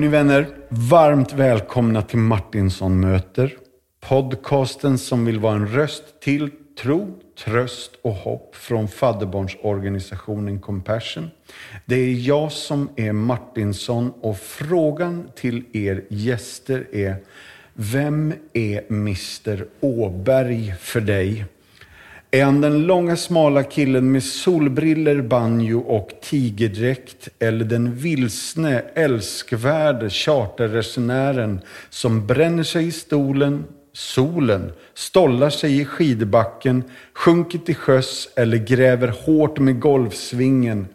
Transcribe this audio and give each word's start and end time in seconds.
Hörni 0.00 0.10
vänner, 0.10 0.46
varmt 0.68 1.32
välkomna 1.32 2.02
till 2.02 2.18
Martinsson 2.18 3.00
möter. 3.00 3.56
Podcasten 4.00 4.98
som 4.98 5.24
vill 5.24 5.38
vara 5.38 5.54
en 5.54 5.66
röst 5.68 6.20
till 6.20 6.50
tro, 6.82 7.18
tröst 7.44 7.90
och 8.02 8.14
hopp 8.14 8.56
från 8.56 8.88
fadderbarnsorganisationen 8.88 10.60
Compassion. 10.60 11.30
Det 11.84 11.96
är 11.96 12.28
jag 12.28 12.52
som 12.52 12.88
är 12.96 13.12
Martinsson 13.12 14.12
och 14.20 14.38
frågan 14.38 15.30
till 15.36 15.64
er 15.72 16.04
gäster 16.08 16.86
är 16.92 17.16
Vem 17.74 18.34
är 18.52 18.84
Mr 18.90 19.66
Åberg 19.80 20.74
för 20.80 21.00
dig? 21.00 21.44
Är 22.32 22.44
han 22.44 22.60
den 22.60 22.86
långa 22.86 23.16
smala 23.16 23.62
killen 23.62 24.12
med 24.12 24.22
solbriller, 24.22 25.22
banjo 25.22 25.80
och 25.80 26.10
tigerdräkt 26.22 27.28
eller 27.38 27.64
den 27.64 27.94
vilsne, 27.94 28.82
älskvärde 28.94 30.10
charterresenären 30.10 31.60
som 31.88 32.26
bränner 32.26 32.62
sig 32.62 32.86
i 32.86 32.92
stolen, 32.92 33.64
solen, 33.92 34.72
stollar 34.94 35.50
sig 35.50 35.80
i 35.80 35.84
skidbacken, 35.84 36.84
sjunker 37.14 37.58
till 37.58 37.76
sjöss 37.76 38.28
eller 38.36 38.56
gräver 38.56 39.08
hårt 39.08 39.58
med 39.58 39.80
golfsvingen? 39.80 40.86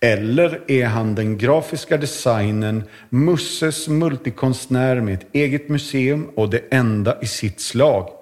Eller 0.00 0.60
är 0.70 0.86
han 0.86 1.14
den 1.14 1.38
grafiska 1.38 1.96
designern, 1.96 2.82
Musses 3.08 3.88
multikonstnär 3.88 5.00
med 5.00 5.14
ett 5.14 5.26
eget 5.32 5.68
museum 5.68 6.30
och 6.36 6.50
det 6.50 6.62
enda 6.70 7.20
i 7.20 7.26
sitt 7.26 7.60
slag? 7.60 8.21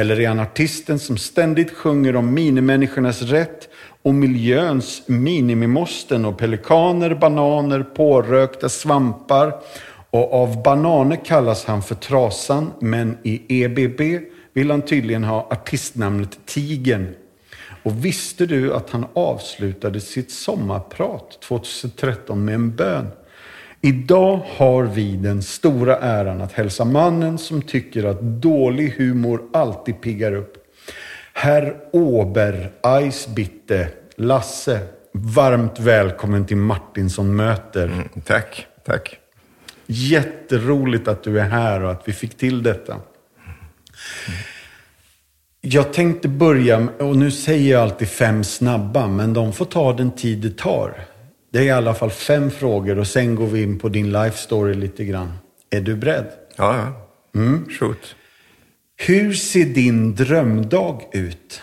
Eller 0.00 0.20
är 0.20 0.28
han 0.28 0.40
artisten 0.40 0.98
som 0.98 1.16
ständigt 1.16 1.70
sjunger 1.70 2.16
om 2.16 2.34
minimänniskornas 2.34 3.22
rätt 3.22 3.68
och 4.02 4.14
miljöns 4.14 5.02
minimimåsten 5.06 6.24
och 6.24 6.38
pelikaner, 6.38 7.14
bananer, 7.14 7.82
pårökta 7.82 8.68
svampar. 8.68 9.60
Och 10.10 10.34
av 10.34 10.62
bananer 10.62 11.24
kallas 11.24 11.64
han 11.64 11.82
för 11.82 11.94
Trasan, 11.94 12.72
men 12.80 13.18
i 13.22 13.62
EBB 13.62 14.00
vill 14.52 14.70
han 14.70 14.82
tydligen 14.82 15.24
ha 15.24 15.48
artistnamnet 15.50 16.38
Tigen. 16.46 17.14
Och 17.82 18.04
visste 18.04 18.46
du 18.46 18.74
att 18.74 18.90
han 18.90 19.06
avslutade 19.12 20.00
sitt 20.00 20.30
sommarprat 20.30 21.40
2013 21.42 22.44
med 22.44 22.54
en 22.54 22.76
bön? 22.76 23.06
Idag 23.82 24.42
har 24.56 24.84
vi 24.84 25.16
den 25.16 25.42
stora 25.42 25.96
äran 25.96 26.40
att 26.40 26.52
hälsa 26.52 26.84
mannen 26.84 27.38
som 27.38 27.62
tycker 27.62 28.04
att 28.04 28.20
dålig 28.20 28.90
humor 28.90 29.42
alltid 29.52 30.00
piggar 30.00 30.32
upp. 30.32 30.52
Herr 31.32 31.76
Åber, 31.92 32.72
Eisbitte, 32.82 33.88
Lasse, 34.16 34.80
varmt 35.12 35.78
välkommen 35.78 36.46
till 36.46 36.56
Martinsson 36.56 37.36
möter. 37.36 37.86
Mm, 37.86 38.08
tack, 38.24 38.66
tack. 38.84 39.18
Jätteroligt 39.86 41.08
att 41.08 41.22
du 41.22 41.40
är 41.40 41.48
här 41.48 41.82
och 41.82 41.90
att 41.90 42.08
vi 42.08 42.12
fick 42.12 42.36
till 42.36 42.62
detta. 42.62 42.96
Jag 45.60 45.92
tänkte 45.92 46.28
börja, 46.28 46.88
och 46.98 47.16
nu 47.16 47.30
säger 47.30 47.72
jag 47.72 47.82
alltid 47.82 48.08
fem 48.08 48.44
snabba, 48.44 49.06
men 49.06 49.32
de 49.32 49.52
får 49.52 49.64
ta 49.64 49.92
den 49.92 50.10
tid 50.10 50.38
det 50.38 50.58
tar. 50.58 50.94
Det 51.50 51.58
är 51.58 51.62
i 51.62 51.70
alla 51.70 51.94
fall 51.94 52.10
fem 52.10 52.50
frågor 52.50 52.98
och 52.98 53.06
sen 53.06 53.34
går 53.34 53.46
vi 53.46 53.62
in 53.62 53.78
på 53.78 53.88
din 53.88 54.12
life 54.12 54.38
story 54.38 54.74
lite 54.74 55.04
grann. 55.04 55.32
Är 55.70 55.80
du 55.80 55.96
beredd? 55.96 56.26
Ja, 56.56 56.76
ja. 56.76 57.10
Mm. 57.40 57.68
Shoot. 57.70 58.16
Hur 58.96 59.32
ser 59.32 59.64
din 59.64 60.14
drömdag 60.14 61.02
ut? 61.12 61.62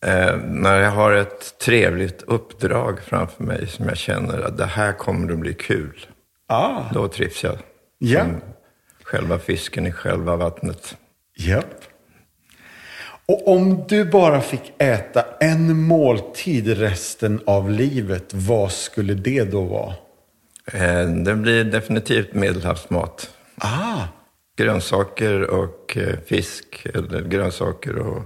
Eh, 0.00 0.36
när 0.36 0.80
jag 0.80 0.90
har 0.90 1.12
ett 1.12 1.58
trevligt 1.58 2.22
uppdrag 2.22 3.00
framför 3.02 3.44
mig 3.44 3.66
som 3.66 3.86
jag 3.88 3.96
känner 3.96 4.40
att 4.40 4.56
det 4.56 4.66
här 4.66 4.92
kommer 4.92 5.32
att 5.32 5.38
bli 5.38 5.54
kul. 5.54 6.06
Ah. 6.46 6.82
Då 6.94 7.08
trivs 7.08 7.44
jag. 7.44 7.58
Ja. 7.98 8.24
Som 8.24 8.40
själva 9.02 9.38
fisken 9.38 9.86
i 9.86 9.92
själva 9.92 10.36
vattnet. 10.36 10.96
Japp. 11.36 11.84
Och 13.28 13.48
om 13.48 13.84
du 13.88 14.04
bara 14.04 14.40
fick 14.40 14.72
äta 14.78 15.24
en 15.40 15.82
måltid 15.82 16.78
resten 16.78 17.40
av 17.46 17.70
livet, 17.70 18.34
vad 18.34 18.72
skulle 18.72 19.14
det 19.14 19.44
då 19.44 19.62
vara? 19.62 19.94
Eh, 20.72 21.08
det 21.08 21.34
blir 21.34 21.64
definitivt 21.64 22.34
medelhavsmat. 22.34 23.30
Ah. 23.58 24.02
Grönsaker 24.56 25.50
och 25.50 25.96
eh, 25.96 26.18
fisk, 26.26 26.86
eller 26.94 27.22
grönsaker 27.22 27.96
och... 27.98 28.22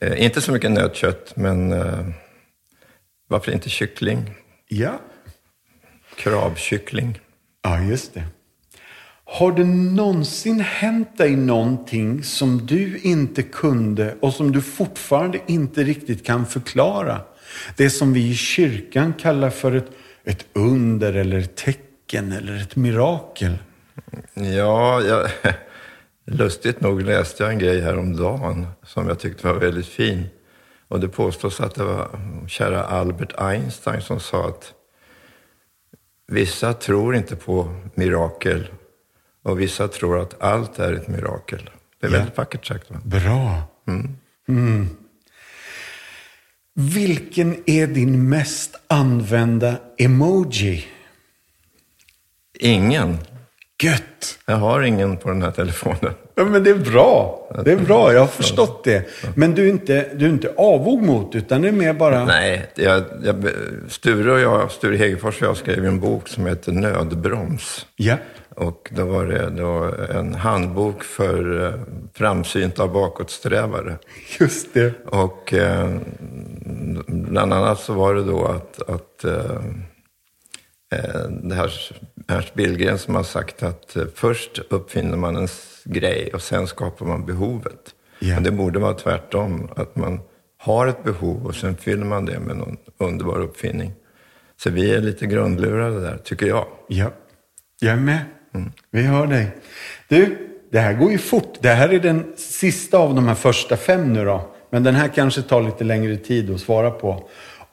Eh, 0.00 0.24
inte 0.24 0.40
så 0.40 0.52
mycket 0.52 0.70
nötkött, 0.70 1.36
men 1.36 1.74
varför 3.28 3.52
inte 3.52 3.70
kyckling? 3.70 4.34
Ja. 4.68 5.00
Kravkyckling. 6.16 7.20
Ja, 7.62 7.80
just 7.80 8.14
det. 8.14 8.24
Har 9.28 9.52
det 9.52 9.64
någonsin 9.64 10.60
hänt 10.60 11.18
dig 11.18 11.36
någonting 11.36 12.22
som 12.22 12.66
du 12.66 12.98
inte 12.98 13.42
kunde 13.42 14.14
och 14.20 14.34
som 14.34 14.52
du 14.52 14.62
fortfarande 14.62 15.38
inte 15.46 15.82
riktigt 15.82 16.26
kan 16.26 16.46
förklara? 16.46 17.20
Det 17.76 17.90
som 17.90 18.12
vi 18.12 18.30
i 18.30 18.34
kyrkan 18.34 19.12
kallar 19.12 19.50
för 19.50 19.72
ett, 19.72 19.90
ett 20.24 20.46
under 20.52 21.12
eller 21.12 21.38
ett 21.38 21.56
tecken 21.56 22.32
eller 22.32 22.62
ett 22.62 22.76
mirakel. 22.76 23.58
Ja, 24.34 25.02
jag, 25.02 25.30
lustigt 26.24 26.80
nog 26.80 27.02
läste 27.02 27.42
jag 27.42 27.52
en 27.52 27.58
grej 27.58 27.80
häromdagen 27.80 28.66
som 28.82 29.08
jag 29.08 29.18
tyckte 29.18 29.46
var 29.46 29.54
väldigt 29.54 29.86
fin. 29.86 30.24
Och 30.88 31.00
det 31.00 31.08
påstås 31.08 31.60
att 31.60 31.74
det 31.74 31.84
var 31.84 32.08
kära 32.48 32.84
Albert 32.84 33.32
Einstein 33.38 34.02
som 34.02 34.20
sa 34.20 34.48
att 34.48 34.72
vissa 36.28 36.72
tror 36.72 37.16
inte 37.16 37.36
på 37.36 37.74
mirakel 37.94 38.68
och 39.46 39.60
vissa 39.60 39.88
tror 39.88 40.20
att 40.20 40.42
allt 40.42 40.78
är 40.78 40.92
ett 40.92 41.08
mirakel. 41.08 41.70
Det 42.00 42.06
är 42.06 42.10
ja. 42.10 42.18
väldigt 42.18 42.36
vackert 42.36 42.66
sagt. 42.66 42.90
Va? 42.90 43.00
Bra. 43.04 43.62
Mm. 43.88 44.16
Mm. 44.48 44.88
Vilken 46.74 47.56
är 47.66 47.86
din 47.86 48.28
mest 48.28 48.76
använda 48.86 49.76
emoji? 49.98 50.86
Ingen. 52.58 53.18
Gött! 53.82 54.38
Jag 54.46 54.56
har 54.56 54.82
ingen 54.82 55.16
på 55.16 55.28
den 55.28 55.42
här 55.42 55.50
telefonen. 55.50 56.14
Ja, 56.34 56.44
men 56.44 56.64
det 56.64 56.70
är 56.70 56.74
bra. 56.74 57.48
Det 57.64 57.72
är 57.72 57.76
bra, 57.76 58.12
jag 58.12 58.20
har 58.20 58.26
förstått 58.26 58.84
det. 58.84 59.04
Men 59.34 59.54
du 59.54 59.66
är 59.66 59.70
inte, 59.70 60.08
du 60.14 60.24
är 60.24 60.30
inte 60.30 60.54
avog 60.56 61.02
mot, 61.02 61.34
utan 61.34 61.62
det 61.62 61.68
är 61.68 61.72
mer 61.72 61.94
bara... 61.94 62.24
Nej, 62.24 62.70
jag, 62.74 63.04
jag, 63.22 63.50
Sture 63.88 64.32
och 64.32 64.40
jag, 64.40 64.70
Sture 64.70 64.96
Hegerfors 64.96 65.42
och 65.42 65.48
jag 65.48 65.56
skrev 65.56 65.84
en 65.84 66.00
bok 66.00 66.28
som 66.28 66.46
heter 66.46 66.72
Nödbroms. 66.72 67.86
Ja. 67.96 68.16
Och 68.56 68.90
då 68.92 69.04
var 69.04 69.26
det 69.26 69.50
då 69.50 69.94
en 70.18 70.34
handbok 70.34 71.04
för 71.04 71.66
eh, 71.66 71.80
framsynta 72.14 72.88
bakåtsträvare. 72.88 73.98
Just 74.40 74.74
det. 74.74 74.94
Och 75.06 75.54
eh, 75.54 75.96
bland 77.06 77.52
annat 77.52 77.80
så 77.80 77.94
var 77.94 78.14
det 78.14 78.24
då 78.24 78.44
att, 78.44 78.90
att 78.90 79.24
eh, 79.24 79.60
det 81.28 81.54
här 81.54 81.72
Ernst 82.28 82.54
Billgren 82.54 82.98
som 82.98 83.14
har 83.14 83.22
sagt 83.22 83.62
att 83.62 83.96
först 84.14 84.58
uppfinner 84.70 85.16
man 85.16 85.36
en 85.36 85.48
grej 85.84 86.30
och 86.34 86.42
sen 86.42 86.66
skapar 86.66 87.06
man 87.06 87.26
behovet. 87.26 87.94
Yeah. 88.20 88.36
Men 88.36 88.44
det 88.44 88.50
borde 88.50 88.78
vara 88.78 88.94
tvärtom, 88.94 89.68
att 89.76 89.96
man 89.96 90.20
har 90.58 90.86
ett 90.86 91.04
behov 91.04 91.46
och 91.46 91.54
sen 91.54 91.76
fyller 91.76 92.04
man 92.04 92.24
det 92.24 92.40
med 92.40 92.56
någon 92.56 92.76
underbar 92.98 93.40
uppfinning. 93.40 93.92
Så 94.56 94.70
vi 94.70 94.94
är 94.94 95.00
lite 95.00 95.26
grundlurade 95.26 96.00
där, 96.00 96.16
tycker 96.16 96.46
jag. 96.46 96.66
Ja, 96.88 97.10
jag 97.80 97.92
är 97.92 97.96
med. 97.96 98.20
Mm. 98.56 98.72
Vi 98.90 99.02
hör 99.02 99.26
dig. 99.26 99.46
Du, 100.08 100.38
det 100.72 100.78
här 100.78 100.92
går 100.92 101.12
ju 101.12 101.18
fort. 101.18 101.54
Det 101.60 101.68
här 101.68 101.94
är 101.94 102.00
den 102.00 102.24
sista 102.36 102.98
av 102.98 103.14
de 103.14 103.28
här 103.28 103.34
första 103.34 103.76
fem 103.76 104.12
nu 104.12 104.24
då. 104.24 104.50
Men 104.70 104.82
den 104.82 104.94
här 104.94 105.08
kanske 105.08 105.42
tar 105.42 105.62
lite 105.62 105.84
längre 105.84 106.16
tid 106.16 106.50
att 106.50 106.60
svara 106.60 106.90
på. 106.90 107.28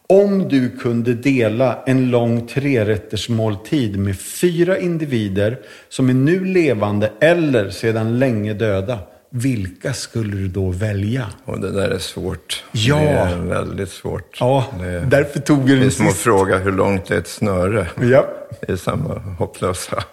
Om 0.10 0.50
du 0.50 0.70
kunde 0.70 1.14
dela 1.14 1.84
en 1.86 2.12
lång 2.12 2.48
trerättersmåltid 2.48 4.00
med 4.00 4.20
fyra 4.20 4.78
individer 4.78 5.60
som 5.90 6.10
är 6.10 6.14
nu 6.14 6.46
levande 6.46 7.12
eller 7.20 7.70
sedan 7.70 8.20
länge 8.20 8.54
döda. 8.54 9.00
Vilka 9.30 9.94
skulle 9.94 10.36
du 10.36 10.48
då 10.48 10.70
välja? 10.70 11.28
Och 11.46 11.60
det 11.60 11.72
där 11.72 11.90
är 11.90 12.00
svårt. 12.00 12.64
Ja. 12.72 12.96
Det 12.96 13.04
är 13.04 13.38
väldigt 13.38 13.90
svårt. 13.90 14.38
Ja, 14.40 14.66
det, 14.80 15.00
därför 15.00 15.40
tog 15.40 15.60
jag 15.60 15.68
den 15.68 15.80
Det 15.80 15.86
är 15.86 15.90
som 15.90 16.08
att 16.08 16.18
fråga 16.18 16.58
hur 16.58 16.72
långt 16.72 17.12
är 17.12 17.18
ett 17.18 17.28
snöre. 17.28 17.88
Ja. 18.02 18.26
Det 18.62 18.72
är 18.72 18.76
samma 18.76 19.20
hopplösa 19.20 20.04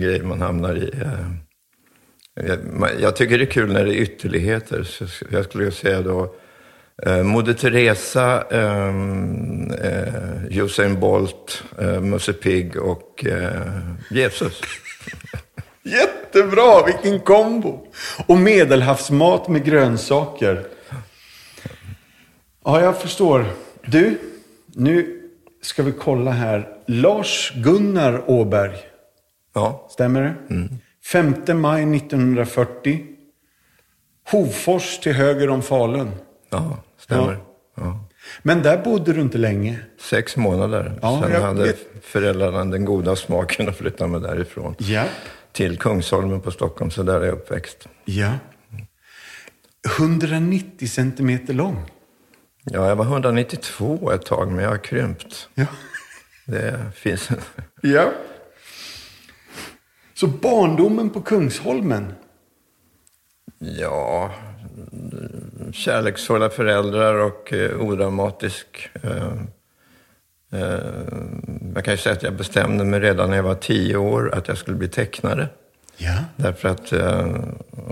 grej 0.00 0.22
man 0.22 0.40
hamnar 0.40 0.76
i. 0.76 0.90
Eh, 1.00 2.50
eh, 2.50 2.58
jag, 3.00 3.16
tycker 3.16 3.38
det 3.38 3.44
är 3.44 3.50
kul 3.50 3.72
när 3.72 3.84
det 3.84 3.94
är 3.94 4.00
ytterligheter. 4.02 4.82
Så 4.82 5.04
jag 5.30 5.44
skulle 5.44 5.70
säga 5.70 6.02
då 6.02 6.34
eh, 7.02 7.22
Moder 7.22 7.54
Teresa, 7.54 8.42
ehm, 8.42 9.70
eh, 9.70 10.58
Usain 10.58 11.00
Bolt, 11.00 11.62
eh, 11.78 12.00
Musse 12.00 12.32
Pigg 12.32 12.76
och 12.76 13.26
eh, 13.26 13.80
Jesus. 14.10 14.60
Jättebra, 15.82 16.86
vilken 16.86 17.20
kombo! 17.20 17.86
Och 18.26 18.38
medelhavsmat 18.38 19.48
med 19.48 19.64
grönsaker. 19.64 20.66
Ja, 22.64 22.80
jag 22.80 23.00
förstår. 23.00 23.46
Du, 23.86 24.18
nu 24.66 25.20
ska 25.62 25.82
vi 25.82 25.92
kolla 25.92 26.30
här. 26.30 26.68
Lars-Gunnar 26.86 28.30
Åberg. 28.30 28.76
Ja, 29.54 29.86
Stämmer 29.90 30.22
det? 30.48 30.68
5 31.04 31.34
maj 31.60 31.96
1940. 31.96 33.06
Hofors 34.30 34.98
till 34.98 35.12
höger 35.12 35.48
om 35.50 35.62
Falun. 35.62 36.10
ja 36.50 36.78
stämmer. 36.98 37.38
Ja. 37.76 38.08
Men 38.42 38.62
där 38.62 38.78
bodde 38.78 39.12
du 39.12 39.20
inte 39.20 39.38
länge. 39.38 39.78
Sex 40.00 40.36
månader. 40.36 40.98
Ja, 41.02 41.20
Sen 41.22 41.32
jag 41.32 41.40
hade 41.40 41.74
föräldrarna 42.02 42.64
den 42.64 42.84
goda 42.84 43.16
smaken 43.16 43.68
att 43.68 43.76
flytta 43.76 44.06
mig 44.06 44.20
därifrån. 44.20 44.74
Ja. 44.78 45.04
Till 45.52 45.78
Kungsholmen 45.78 46.40
på 46.40 46.50
Stockholm, 46.50 46.90
så 46.90 47.02
där 47.02 47.20
är 47.20 47.24
jag 47.24 47.32
uppväxt. 47.34 47.88
Ja. 48.04 48.32
190 49.98 50.88
centimeter 50.88 51.54
lång. 51.54 51.90
Ja, 52.64 52.88
jag 52.88 52.96
var 52.96 53.04
192 53.04 54.10
ett 54.12 54.26
tag, 54.26 54.52
men 54.52 54.64
jag 54.64 54.70
har 54.70 54.78
krympt. 54.78 55.48
Ja. 55.54 55.66
Det 56.46 56.80
finns... 56.94 57.28
Ja. 57.82 58.12
Så 60.24 60.28
barndomen 60.30 61.10
på 61.10 61.20
Kungsholmen. 61.20 62.12
Ja, 63.58 64.30
kärleksfulla 65.72 66.50
föräldrar 66.50 67.14
och 67.14 67.52
eh, 67.52 67.80
odramatisk. 67.80 68.88
Eh, 69.02 69.32
eh, 70.52 70.78
jag 71.74 71.84
kan 71.84 71.94
ju 71.94 71.98
säga 71.98 72.12
att 72.12 72.22
jag 72.22 72.32
bestämde 72.34 72.84
mig 72.84 73.00
redan 73.00 73.30
när 73.30 73.36
jag 73.36 73.44
var 73.44 73.54
tio 73.54 73.96
år 73.96 74.34
att 74.34 74.48
jag 74.48 74.58
skulle 74.58 74.76
bli 74.76 74.88
tecknare. 74.88 75.48
Ja. 75.96 76.14
Därför 76.36 76.68
att 76.68 76.92
eh, 76.92 77.34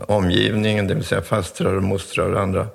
omgivningen, 0.09 0.87
det 0.87 0.95
vill 0.95 1.05
säga 1.05 1.23
fastrar 1.23 1.75
och 1.75 1.83
mostrar 1.83 2.33
och 2.33 2.41
andra, 2.41 2.67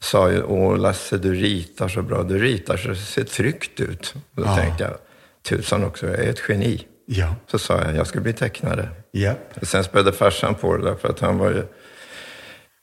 sa 0.00 0.30
ju 0.30 0.42
Åh 0.42 0.78
Lasse, 0.78 1.18
du 1.18 1.34
ritar 1.34 1.88
så 1.88 2.02
bra. 2.02 2.22
Du 2.22 2.38
ritar 2.38 2.76
så 2.76 2.88
det 2.88 2.96
ser 2.96 3.24
tryggt 3.24 3.80
ut. 3.80 4.14
Och 4.34 4.42
då 4.42 4.48
Ja. 4.48 4.56
tänkte 4.56 4.84
jag, 4.84 4.94
tusan 5.42 5.84
också, 5.84 6.06
jag 6.06 6.18
är 6.18 6.30
ett 6.30 6.42
geni. 6.48 6.86
Ja. 7.06 7.34
Så 7.46 7.58
sa 7.58 7.82
jag, 7.82 7.96
jag 7.96 8.06
ska 8.06 8.20
bli 8.20 8.32
tecknare. 8.32 8.88
Ja. 9.10 9.32
Sen 9.62 9.84
spädde 9.84 10.12
farsan 10.12 10.54
på 10.54 10.76
det 10.76 10.84
därför 10.84 11.08
att 11.08 11.20
han 11.20 11.38
var 11.38 11.50
ju 11.50 11.62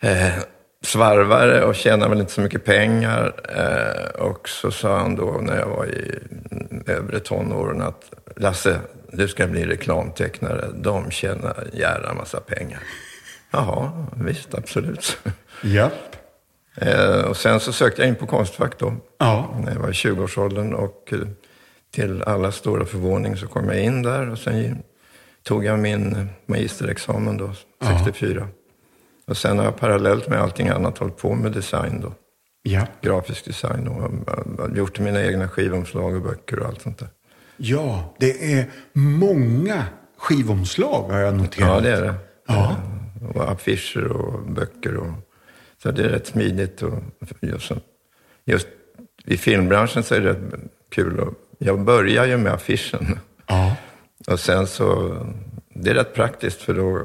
eh, 0.09 0.33
svarvare 0.83 1.63
och 1.65 1.75
tjänade 1.75 2.09
väl 2.09 2.19
inte 2.19 2.31
så 2.31 2.41
mycket 2.41 2.65
pengar. 2.65 3.33
Eh, 3.57 4.21
och 4.21 4.49
så 4.49 4.71
sa 4.71 4.97
han 4.97 5.15
då 5.15 5.39
när 5.41 5.59
jag 5.59 5.67
var 5.67 5.85
i 5.85 6.19
övre 6.87 7.19
tonåren 7.19 7.81
att 7.81 8.11
Lasse, 8.35 8.79
du 9.11 9.27
ska 9.27 9.47
bli 9.47 9.65
reklamtecknare. 9.65 10.65
De 10.75 11.11
tjänar 11.11 11.67
jävla 11.73 12.13
massa 12.13 12.39
pengar. 12.39 12.79
Jaha, 13.51 14.05
visst, 14.15 14.53
absolut. 14.55 15.17
Ja. 15.61 15.89
Eh, 16.75 17.21
och 17.21 17.37
sen 17.37 17.59
så 17.59 17.73
sökte 17.73 18.01
jag 18.01 18.09
in 18.09 18.15
på 18.15 18.27
Konstfack 18.27 18.79
då, 18.79 18.93
Ja. 19.17 19.55
när 19.63 19.71
jag 19.73 19.79
var 19.79 19.89
i 19.89 19.91
20-årsåldern. 19.91 20.73
Och 20.73 21.13
eh, 21.13 21.19
till 21.93 22.23
alla 22.23 22.51
stora 22.51 22.85
förvåning 22.85 23.37
så 23.37 23.47
kom 23.47 23.69
jag 23.69 23.83
in 23.83 24.01
där 24.01 24.29
och 24.29 24.37
sen 24.39 24.77
tog 25.43 25.65
jag 25.65 25.79
min 25.79 26.29
magisterexamen 26.45 27.37
då, 27.37 27.51
64. 28.03 28.47
Och 29.27 29.37
sen 29.37 29.57
har 29.57 29.65
jag 29.65 29.77
parallellt 29.79 30.27
med 30.29 30.39
allting 30.41 30.67
annat 30.67 30.97
hållit 30.97 31.17
på 31.17 31.35
med 31.35 31.51
design 31.51 32.01
då. 32.01 32.13
Ja. 32.61 32.87
Grafisk 33.01 33.45
design 33.45 33.87
och 33.87 34.77
gjort 34.77 34.99
mina 34.99 35.23
egna 35.23 35.47
skivomslag 35.47 36.15
och 36.15 36.21
böcker 36.21 36.59
och 36.59 36.65
allt 36.67 36.81
sånt 36.81 36.97
där. 36.97 37.07
Ja, 37.57 38.15
det 38.19 38.53
är 38.53 38.65
många 38.93 39.85
skivomslag 40.17 41.09
har 41.09 41.19
jag 41.19 41.33
noterat. 41.35 41.69
Ja, 41.69 41.79
det 41.79 41.89
är 41.97 42.01
det. 42.01 42.13
Ja. 42.47 42.75
Eh, 43.21 43.29
Och 43.35 43.51
affischer 43.51 44.03
och 44.07 44.39
böcker. 44.51 44.97
Och, 44.97 45.13
så 45.83 45.91
det 45.91 46.03
är 46.03 46.09
rätt 46.09 46.27
smidigt. 46.27 46.81
Och 46.81 46.93
just, 47.41 47.71
just 48.45 48.67
i 49.25 49.37
filmbranschen 49.37 50.03
så 50.03 50.15
är 50.15 50.19
det 50.21 50.29
rätt 50.29 50.37
kul. 50.89 51.19
Och 51.19 51.33
jag 51.65 51.79
börjar 51.79 52.25
ju 52.25 52.37
med 52.37 52.53
affischen. 52.53 53.19
Ja. 53.47 53.75
Och 54.27 54.39
sen 54.39 54.67
så, 54.67 55.17
det 55.75 55.89
är 55.89 55.93
rätt 55.93 56.13
praktiskt 56.13 56.61
för 56.61 56.73
då 56.73 57.01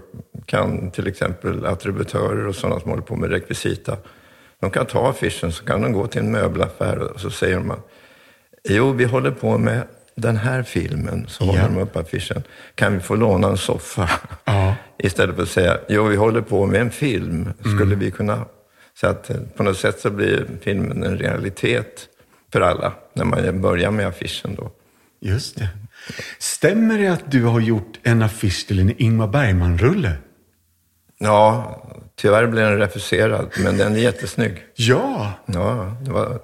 kan 0.47 0.91
till 0.91 1.07
exempel 1.07 1.67
attributörer 1.67 2.47
och 2.47 2.55
sådana 2.55 2.81
som 2.81 2.91
håller 2.91 3.03
på 3.03 3.17
med 3.17 3.31
rekvisita, 3.31 3.97
de 4.61 4.71
kan 4.71 4.87
ta 4.87 5.09
affischen 5.11 5.53
så 5.53 5.65
kan 5.65 5.83
de 5.83 5.93
gå 5.93 6.07
till 6.07 6.21
en 6.21 6.33
möbelaffär 6.33 6.99
och 6.99 7.21
så 7.21 7.31
säger 7.31 7.59
att 7.73 7.89
jo, 8.69 8.93
vi 8.93 9.05
håller 9.05 9.31
på 9.31 9.59
med 9.59 9.83
den 10.15 10.37
här 10.37 10.63
filmen, 10.63 11.27
så 11.29 11.45
håller 11.45 11.59
Ja. 11.61 11.67
de 11.69 11.79
upp 11.79 11.97
affischen. 11.97 12.43
Kan 12.75 12.95
vi 12.95 13.01
få 13.01 13.15
låna 13.15 13.49
en 13.49 13.57
soffa? 13.57 14.11
Ja. 14.45 14.75
Istället 14.99 15.37
för 15.37 15.43
att 15.43 15.49
säga, 15.49 15.79
jo, 15.89 16.05
vi 16.05 16.17
håller 16.17 16.41
på 16.41 16.67
med 16.67 16.81
en 16.81 16.91
film, 16.91 17.49
skulle 17.75 17.95
vi 17.95 18.11
kunna... 18.11 18.45
Så 19.01 19.07
att 19.07 19.31
eh, 19.31 19.37
på 19.57 19.63
något 19.63 19.77
sätt 19.79 20.01
så 20.01 20.11
blir 20.11 20.47
filmen 20.63 21.03
en 21.03 21.19
realitet 21.19 22.09
för 22.53 22.61
alla, 22.61 22.93
när 23.15 23.25
man 23.25 23.61
börjar 23.61 23.91
med 23.91 24.06
affischen 24.06 24.55
då. 24.55 24.71
Just 25.21 25.56
det. 25.56 25.69
Stämmer 26.39 26.99
det 26.99 27.09
att 27.09 27.31
du 27.31 27.45
har 27.45 27.61
gjort 27.61 27.99
en 28.03 28.23
affisch 28.23 28.67
till 28.67 28.79
en 28.79 29.03
Ingmar 29.03 29.27
Bergman-rulle? 29.29 30.12
Ja, 31.19 31.83
tyvärr 32.17 32.47
blev 32.47 32.71
den 32.71 32.79
refuserad, 32.79 33.50
men 33.65 33.77
den 33.77 33.95
är 33.95 33.99
jättesnygg. 33.99 34.65
Ja. 34.75 35.33
Ja, 35.47 35.97
det 36.05 36.11
var 36.11 36.41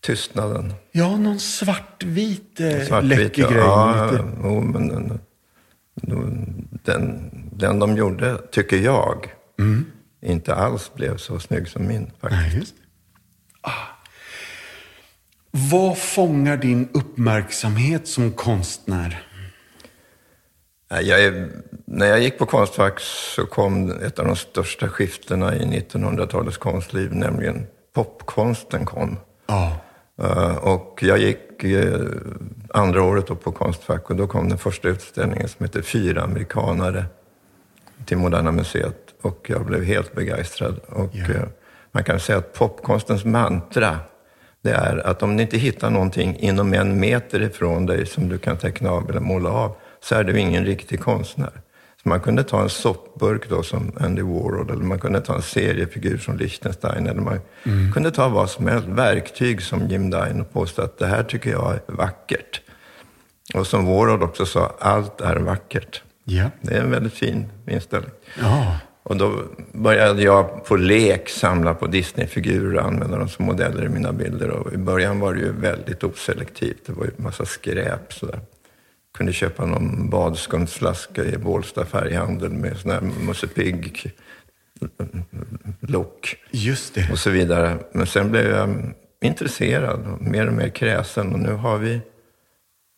tystnaden. 0.00 0.74
Ja, 0.92 1.16
någon 1.16 1.40
svartvit, 1.40 2.60
eh, 2.60 2.82
Svartvit, 2.82 3.18
läcker 3.18 3.42
ja. 3.42 3.48
grej. 3.48 3.58
Ja, 3.58 4.10
lite. 4.10 4.24
jo, 4.42 4.60
men 4.60 4.88
den, 4.88 5.20
den, 6.84 7.30
den 7.52 7.78
de 7.78 7.96
gjorde, 7.96 8.38
tycker 8.50 8.76
jag, 8.76 9.34
inte 10.22 10.54
alls 10.54 10.94
blev 10.94 11.16
så 11.16 11.38
snygg 11.38 11.68
som 11.68 11.86
min 11.86 12.10
faktiskt. 12.20 12.42
Nej, 12.42 12.56
just 12.58 12.76
det. 12.76 12.82
ah. 13.60 13.95
Vad 15.58 15.98
fångar 15.98 16.56
din 16.56 16.88
uppmärksamhet 16.94 18.08
som 18.08 18.32
konstnär? 18.32 19.22
Jag 20.88 21.24
är, 21.24 21.48
när 21.84 22.06
jag 22.06 22.20
gick 22.20 22.38
på 22.38 22.46
Konstfack 22.46 23.00
så 23.00 23.46
kom 23.46 23.90
ett 23.90 24.18
av 24.18 24.26
de 24.26 24.36
största 24.36 24.88
skiftena 24.88 25.56
i 25.56 25.58
1900-talets 25.58 26.56
konstliv, 26.58 27.14
nämligen 27.14 27.66
popkonsten 27.94 28.84
kom. 28.84 29.16
Eh, 30.22 30.56
Och 30.56 30.98
jag 31.02 31.18
gick 31.18 31.64
eh, 31.64 32.00
andra 32.70 33.02
året 33.02 33.26
på 33.42 33.52
Konstfack 33.52 34.10
och 34.10 34.16
då 34.16 34.26
kom 34.26 34.48
den 34.48 34.58
första 34.58 34.88
utställningen 34.88 35.48
som 35.48 35.64
heter 35.66 35.82
Fyra 35.82 36.22
amerikanare 36.22 37.04
till 38.04 38.16
Moderna 38.18 38.52
Museet. 38.52 39.14
Och 39.22 39.46
jag 39.50 39.64
blev 39.66 39.84
helt 39.84 40.14
begeistrad. 40.14 40.78
Och 40.88 41.16
eh, 41.16 41.42
man 41.92 42.04
kan 42.04 42.20
säga 42.20 42.38
att 42.38 42.52
popkonstens 42.52 43.24
mantra, 43.24 43.98
det 44.66 44.74
är 44.74 45.06
att 45.06 45.22
om 45.22 45.36
du 45.36 45.42
inte 45.42 45.58
hittar 45.58 45.90
någonting 45.90 46.36
inom 46.38 46.74
en 46.74 47.00
meter 47.00 47.42
ifrån 47.42 47.86
dig 47.86 48.06
som 48.06 48.28
du 48.28 48.38
kan 48.38 48.56
teckna 48.56 48.90
av 48.90 49.10
eller 49.10 49.20
måla 49.20 49.50
av, 49.50 49.76
så 50.00 50.14
är 50.14 50.24
du 50.24 50.40
ingen 50.40 50.64
riktig 50.64 51.00
konstnär. 51.00 51.50
Så 52.02 52.08
man 52.08 52.20
kunde 52.20 52.44
ta 52.44 52.62
en 52.62 52.68
soppburk 52.68 53.48
då 53.48 53.62
som 53.62 53.92
Andy 54.00 54.22
Warhol, 54.22 54.70
eller 54.70 54.84
man 54.84 54.98
kunde 54.98 55.20
ta 55.20 55.34
en 55.34 55.42
seriefigur 55.42 56.18
som 56.18 56.36
Liechtenstein, 56.36 57.06
eller 57.06 57.20
man 57.20 57.40
kunde 57.92 58.10
ta 58.10 58.28
vad 58.28 58.50
som 58.50 58.66
helst, 58.66 58.88
verktyg 58.88 59.62
som 59.62 59.88
Jim 59.88 60.10
Dine 60.10 60.40
och 60.40 60.52
påstå 60.52 60.82
att 60.82 60.98
det 60.98 61.06
här 61.06 61.22
tycker 61.22 61.50
jag 61.50 61.72
är 61.74 61.80
vackert. 61.86 62.60
Och 63.54 63.66
som 63.66 63.86
Warhol 63.86 64.22
också 64.22 64.46
sa, 64.46 64.76
allt 64.80 65.20
är 65.20 65.36
vackert. 65.36 66.02
Ja. 66.24 66.50
Det 66.60 66.74
är 66.74 66.80
en 66.80 66.90
väldigt 66.90 67.14
fin 67.14 67.46
inställning. 67.66 68.10
Ja. 68.40 68.78
Och 69.08 69.16
då 69.16 69.42
började 69.72 70.22
jag 70.22 70.64
på 70.64 70.76
lek 70.76 71.28
samla 71.28 71.74
på 71.74 71.86
Disney-figurer 71.86 72.76
och 72.76 72.84
använda 72.84 73.18
dem 73.18 73.28
som 73.28 73.44
modeller 73.44 73.84
i 73.84 73.88
mina 73.88 74.12
bilder. 74.12 74.50
Och 74.50 74.72
i 74.72 74.76
början 74.76 75.20
var 75.20 75.34
det 75.34 75.40
ju 75.40 75.52
väldigt 75.52 76.04
oselektivt. 76.04 76.86
Det 76.86 76.92
var 76.92 77.04
ju 77.04 77.10
en 77.16 77.24
massa 77.24 77.44
skräp 77.44 78.12
sådär. 78.12 78.40
Kunde 79.16 79.32
köpa 79.32 79.66
någon 79.66 80.10
badskumsflaska 80.10 81.24
i 81.24 81.38
Bålsta 81.38 81.84
färghandel 81.84 82.50
med 82.50 82.76
sån 82.76 82.90
här 82.90 83.00
Musse 83.00 83.46
Pigg 83.46 84.12
look 85.80 86.36
Just 86.50 86.94
det. 86.94 87.08
och 87.12 87.18
så 87.18 87.30
vidare. 87.30 87.78
Men 87.92 88.06
sen 88.06 88.30
blev 88.30 88.50
jag 88.50 88.94
intresserad 89.22 90.06
och 90.06 90.22
mer 90.22 90.46
och 90.46 90.54
mer 90.54 90.68
kräsen. 90.68 91.32
Och 91.32 91.38
nu 91.38 91.52
har 91.52 91.78
vi 91.78 92.00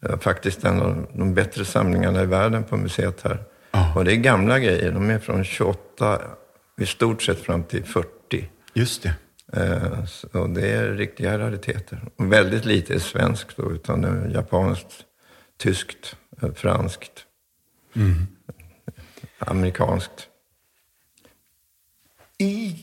eh, 0.07 0.19
faktiskt 0.19 0.65
en 0.65 0.83
av 0.83 1.07
de 1.13 1.35
bättre 1.35 1.65
samlingarna 1.65 2.23
i 2.23 2.27
världen 2.27 2.65
på 2.65 2.77
museet 2.77 3.21
här. 3.23 3.39
Och 3.97 4.05
det 4.05 4.13
är 4.13 4.17
gamla 4.17 4.59
grejer. 4.59 4.93
De 4.93 5.11
är 5.11 5.19
från 5.19 5.45
28, 5.45 6.21
i 6.81 6.87
stort 6.87 7.23
sett 7.23 7.39
fram 7.39 7.63
till 7.63 7.85
40. 7.85 8.09
Just 8.75 9.03
det. 9.03 9.15
Eh, 9.53 10.05
så 10.05 10.47
det 10.47 10.71
är 10.71 10.93
riktiga 10.93 11.39
rariteter. 11.39 12.01
Och 12.17 12.33
väldigt 12.33 12.65
lite 12.65 12.95
är 12.95 12.99
svenskt 12.99 13.57
då, 13.57 13.73
utan 13.73 14.03
det 14.03 14.09
är 14.09 14.31
japanskt, 14.35 15.05
tyskt, 15.57 16.17
eh, 16.43 16.53
franskt, 16.53 17.25
amerikanskt. 19.39 20.29
I 22.39 22.77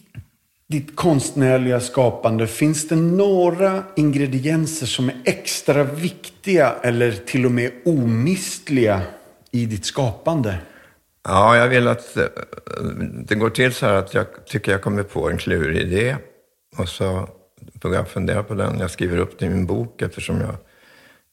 ditt 0.67 0.95
konstnärliga 0.95 1.79
skapande, 1.79 2.47
finns 2.47 2.87
det 2.87 2.95
några 2.95 3.83
ingredienser 3.95 4.85
som 4.85 5.09
är 5.09 5.15
extra 5.25 5.83
viktiga 5.83 6.75
eller 6.81 7.11
till 7.11 7.45
och 7.45 7.51
med 7.51 7.71
omistliga 7.85 9.01
i 9.51 9.65
ditt 9.65 9.85
skapande? 9.85 10.57
Ja, 11.25 11.57
jag 11.57 11.67
vill 11.67 11.87
att 11.87 12.17
eh, 12.17 12.25
det 13.25 13.35
går 13.35 13.49
till 13.49 13.73
så 13.73 13.85
här 13.85 13.93
att 13.93 14.13
jag 14.13 14.25
tycker 14.45 14.71
jag 14.71 14.81
kommer 14.81 15.03
på 15.03 15.29
en 15.29 15.37
klurig 15.37 15.81
idé 15.81 16.17
och 16.77 16.89
så 16.89 17.29
börjar 17.73 17.97
jag 17.97 18.07
fundera 18.07 18.43
på 18.43 18.53
den. 18.53 18.79
Jag 18.79 18.91
skriver 18.91 19.17
upp 19.17 19.39
det 19.39 19.45
i 19.45 19.49
min 19.49 19.65
bok 19.65 20.01
eftersom 20.01 20.41
jag 20.41 20.55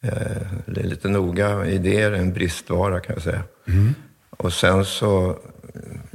Eh, 0.05 0.43
är 0.67 0.83
lite 0.83 1.09
noga. 1.09 1.67
Idéer 1.67 2.13
är 2.13 2.17
en 2.17 2.33
bristvara 2.33 3.01
kan 3.01 3.15
jag 3.15 3.23
säga. 3.23 3.43
Och 4.31 4.53
sen 4.53 4.85
så 4.85 5.39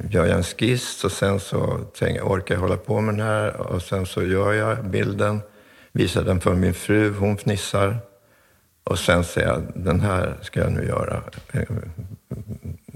gör 0.10 0.26
jag 0.26 0.38
en 0.38 0.44
skiss 0.44 1.04
och 1.04 1.12
sen 1.12 1.40
så 1.40 1.78
tänker 1.78 2.20
jag, 2.20 2.32
orkar 2.32 2.56
jag 2.56 2.62
hålla 2.62 2.78
på 2.78 3.02
med 3.02 3.14
den 3.14 3.28
här? 3.28 3.58
Och 3.58 3.82
sen 3.82 4.06
så 4.06 4.24
gör 4.24 4.54
jag 4.54 4.86
bilden, 4.86 5.40
visar 5.92 6.24
den 6.24 6.42
för 6.42 6.56
min 6.56 6.74
fru, 6.74 7.14
hon 7.14 7.38
fnissar. 7.38 7.98
Och 8.84 9.00
sen 9.00 9.24
säger 9.24 9.48
jag, 9.48 9.64
den 9.76 10.00
här 10.00 10.38
ska 10.42 10.60
jag 10.60 10.72
nu 10.72 10.86
göra. 10.88 11.24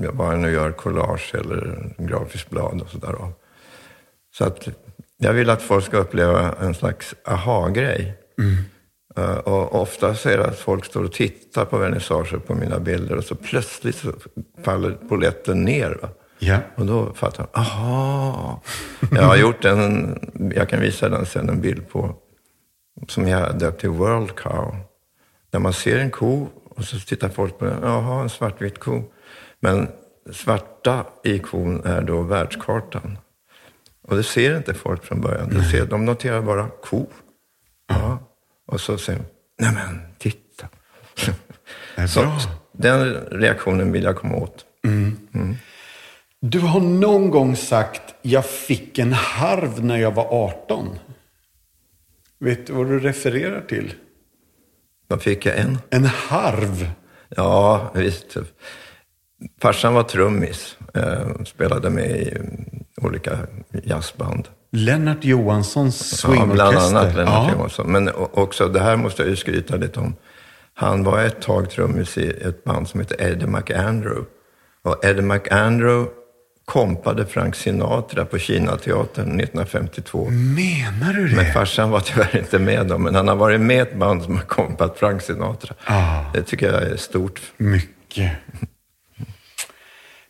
Jag 0.03 0.15
bara 0.15 0.35
nu 0.35 0.51
gör 0.51 0.71
collage 0.71 1.35
eller 1.35 1.89
grafiskt 1.97 2.49
blad 2.49 2.81
och 2.81 2.89
sådär. 2.89 3.15
Så 4.33 4.43
att 4.45 4.67
jag 5.17 5.33
vill 5.33 5.49
att 5.49 5.61
folk 5.61 5.85
ska 5.85 5.97
uppleva 5.97 6.53
en 6.61 6.73
slags 6.73 7.15
aha-grej. 7.25 8.13
Eh, 9.17 9.37
Och 9.37 9.81
ofta 9.81 10.15
ser 10.15 10.37
jag 10.37 10.47
att 10.47 10.59
folk 10.59 10.85
står 10.85 11.03
och 11.03 11.11
tittar 11.11 11.65
på 11.65 11.77
vernissager 11.77 12.37
på 12.37 12.55
mina 12.55 12.79
bilder 12.79 13.15
och 13.17 13.23
så 13.23 13.35
plötsligt 13.35 13.95
så 13.95 14.13
faller 14.63 14.91
polletten 15.09 15.63
ner. 15.63 15.97
Va? 16.01 16.09
Ja. 16.39 16.57
Och 16.75 16.85
då 16.85 17.13
fattar 17.13 17.47
de, 17.53 17.59
aha. 17.59 18.61
Jag 19.11 19.23
har 19.23 19.35
gjort 19.37 19.65
en, 19.65 20.19
jag 20.55 20.69
kan 20.69 20.81
visa 20.81 21.09
den 21.09 21.25
sen, 21.25 21.49
en 21.49 21.61
bild 21.61 21.89
på, 21.89 22.15
som 23.07 23.27
jag 23.27 23.59
döpt 23.59 23.79
till 23.81 23.89
World 23.89 24.35
Cow. 24.35 24.75
Där 25.51 25.59
man 25.59 25.73
ser 25.73 25.99
en 25.99 26.11
ko 26.11 26.47
och 26.75 26.83
så 26.83 26.99
tittar 26.99 27.29
folk 27.29 27.57
på 27.59 27.65
den, 27.65 27.77
jaha, 27.81 28.21
en 28.21 28.29
svartvit 28.29 28.79
ko. 28.79 29.03
Men 29.61 29.87
svarta 30.31 31.05
i 31.23 31.39
kon 31.39 31.85
är 31.85 32.01
då 32.01 32.21
världskartan. 32.21 33.17
Och 34.01 34.15
det 34.15 34.23
ser 34.23 34.57
inte 34.57 34.73
folk 34.73 35.03
från 35.03 35.21
början. 35.21 35.49
De, 35.49 35.63
ser, 35.63 35.85
de 35.85 36.05
noterar 36.05 36.41
bara 36.41 36.69
ko. 36.69 37.07
Ja. 37.87 38.19
Och 38.67 38.81
så 38.81 38.97
säger 38.97 39.19
de, 39.19 39.25
nej 39.65 39.73
men 39.73 40.01
titta. 40.17 40.67
Så, 42.07 42.39
den 42.71 43.13
reaktionen 43.13 43.91
vill 43.91 44.03
jag 44.03 44.15
komma 44.15 44.35
åt. 44.35 44.65
Du 46.39 46.59
har 46.59 46.79
någon 46.79 47.29
gång 47.29 47.55
sagt, 47.55 48.01
jag 48.21 48.45
fick 48.45 48.99
en 48.99 49.13
harv 49.13 49.85
när 49.85 49.97
jag 49.97 50.11
var 50.11 50.25
18. 50.25 50.99
Vet 52.39 52.67
du 52.67 52.73
vad 52.73 52.87
du 52.87 52.99
refererar 52.99 53.61
till? 53.61 53.93
Vad 55.07 55.21
fick 55.21 55.45
jag 55.45 55.57
en? 55.57 55.77
En 55.89 56.05
harv. 56.05 56.91
Ja, 57.29 57.91
visst. 57.95 58.37
Farsan 59.61 59.93
var 59.93 60.03
trummis. 60.03 60.77
Eh, 60.93 61.43
spelade 61.45 61.89
med 61.89 62.09
i 62.11 62.33
olika 63.01 63.37
jazzband. 63.83 64.47
Lennart 64.71 65.23
Johanssons 65.25 66.23
Ja, 66.23 66.29
bland 66.29 66.51
swingorkester. 66.51 66.97
annat 66.97 67.15
Lennart 67.15 67.47
Ja. 67.49 67.51
Johansson. 67.55 67.91
Men 67.91 68.09
också, 68.15 68.67
det 68.67 68.79
här 68.79 68.95
måste 68.95 69.21
jag 69.21 69.29
ju 69.29 69.35
skryta 69.35 69.75
lite 69.75 69.99
om. 69.99 70.15
Han 70.73 71.03
var 71.03 71.23
ett 71.23 71.41
tag 71.41 71.69
trummis 71.69 72.17
i 72.17 72.29
ett 72.29 72.63
band 72.63 72.87
som 72.89 72.99
heter 72.99 73.21
Eddie 73.21 73.47
McAndrew. 73.47 74.25
Och 74.83 75.05
Eddie 75.05 75.21
McAndrew 75.21 76.09
kompade 76.65 77.25
Frank 77.25 77.55
Sinatra 77.55 78.25
på 78.25 78.37
Kinateatern 78.37 79.39
1952. 79.39 80.27
Menar 80.29 81.13
du 81.13 81.27
det? 81.27 81.35
Men 81.35 81.53
farsan 81.53 81.89
var 81.89 81.99
tyvärr 81.99 82.37
inte 82.37 82.59
med 82.59 82.87
då, 82.87 82.97
men 82.97 83.15
han 83.15 83.27
har 83.27 83.35
varit 83.35 83.61
med 83.61 83.75
i 83.77 83.79
ett 83.79 83.95
band 83.95 84.23
som 84.23 84.35
har 84.35 84.43
kompat 84.43 84.97
Frank 84.99 85.21
Sinatra. 85.21 85.75
Ah. 85.85 86.19
Det 86.33 86.43
tycker 86.43 86.71
jag 86.73 86.83
är 86.83 86.97
stort. 86.97 87.41
Mycket. 87.57 88.31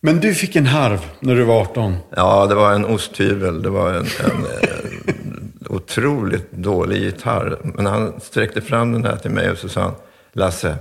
Men 0.03 0.19
du 0.19 0.35
fick 0.35 0.55
en 0.55 0.65
harv 0.65 0.99
när 1.19 1.35
du 1.35 1.43
var 1.43 1.61
18. 1.61 1.95
Ja, 2.15 2.45
det 2.45 2.55
var 2.55 2.73
en 2.73 2.85
osthyvel. 2.85 3.61
Det 3.61 3.69
var 3.69 3.93
en, 3.93 4.05
en, 4.05 5.53
otroligt 5.69 6.51
dålig 6.51 7.01
gitarr. 7.01 7.57
Men 7.63 7.85
han 7.85 8.19
sträckte 8.19 8.61
fram 8.61 8.91
den 8.91 9.05
här 9.05 9.15
till 9.15 9.31
mig 9.31 9.51
och 9.51 9.57
så 9.57 9.69
sa 9.69 9.81
han, 9.81 9.93
Lasse, 10.33 10.75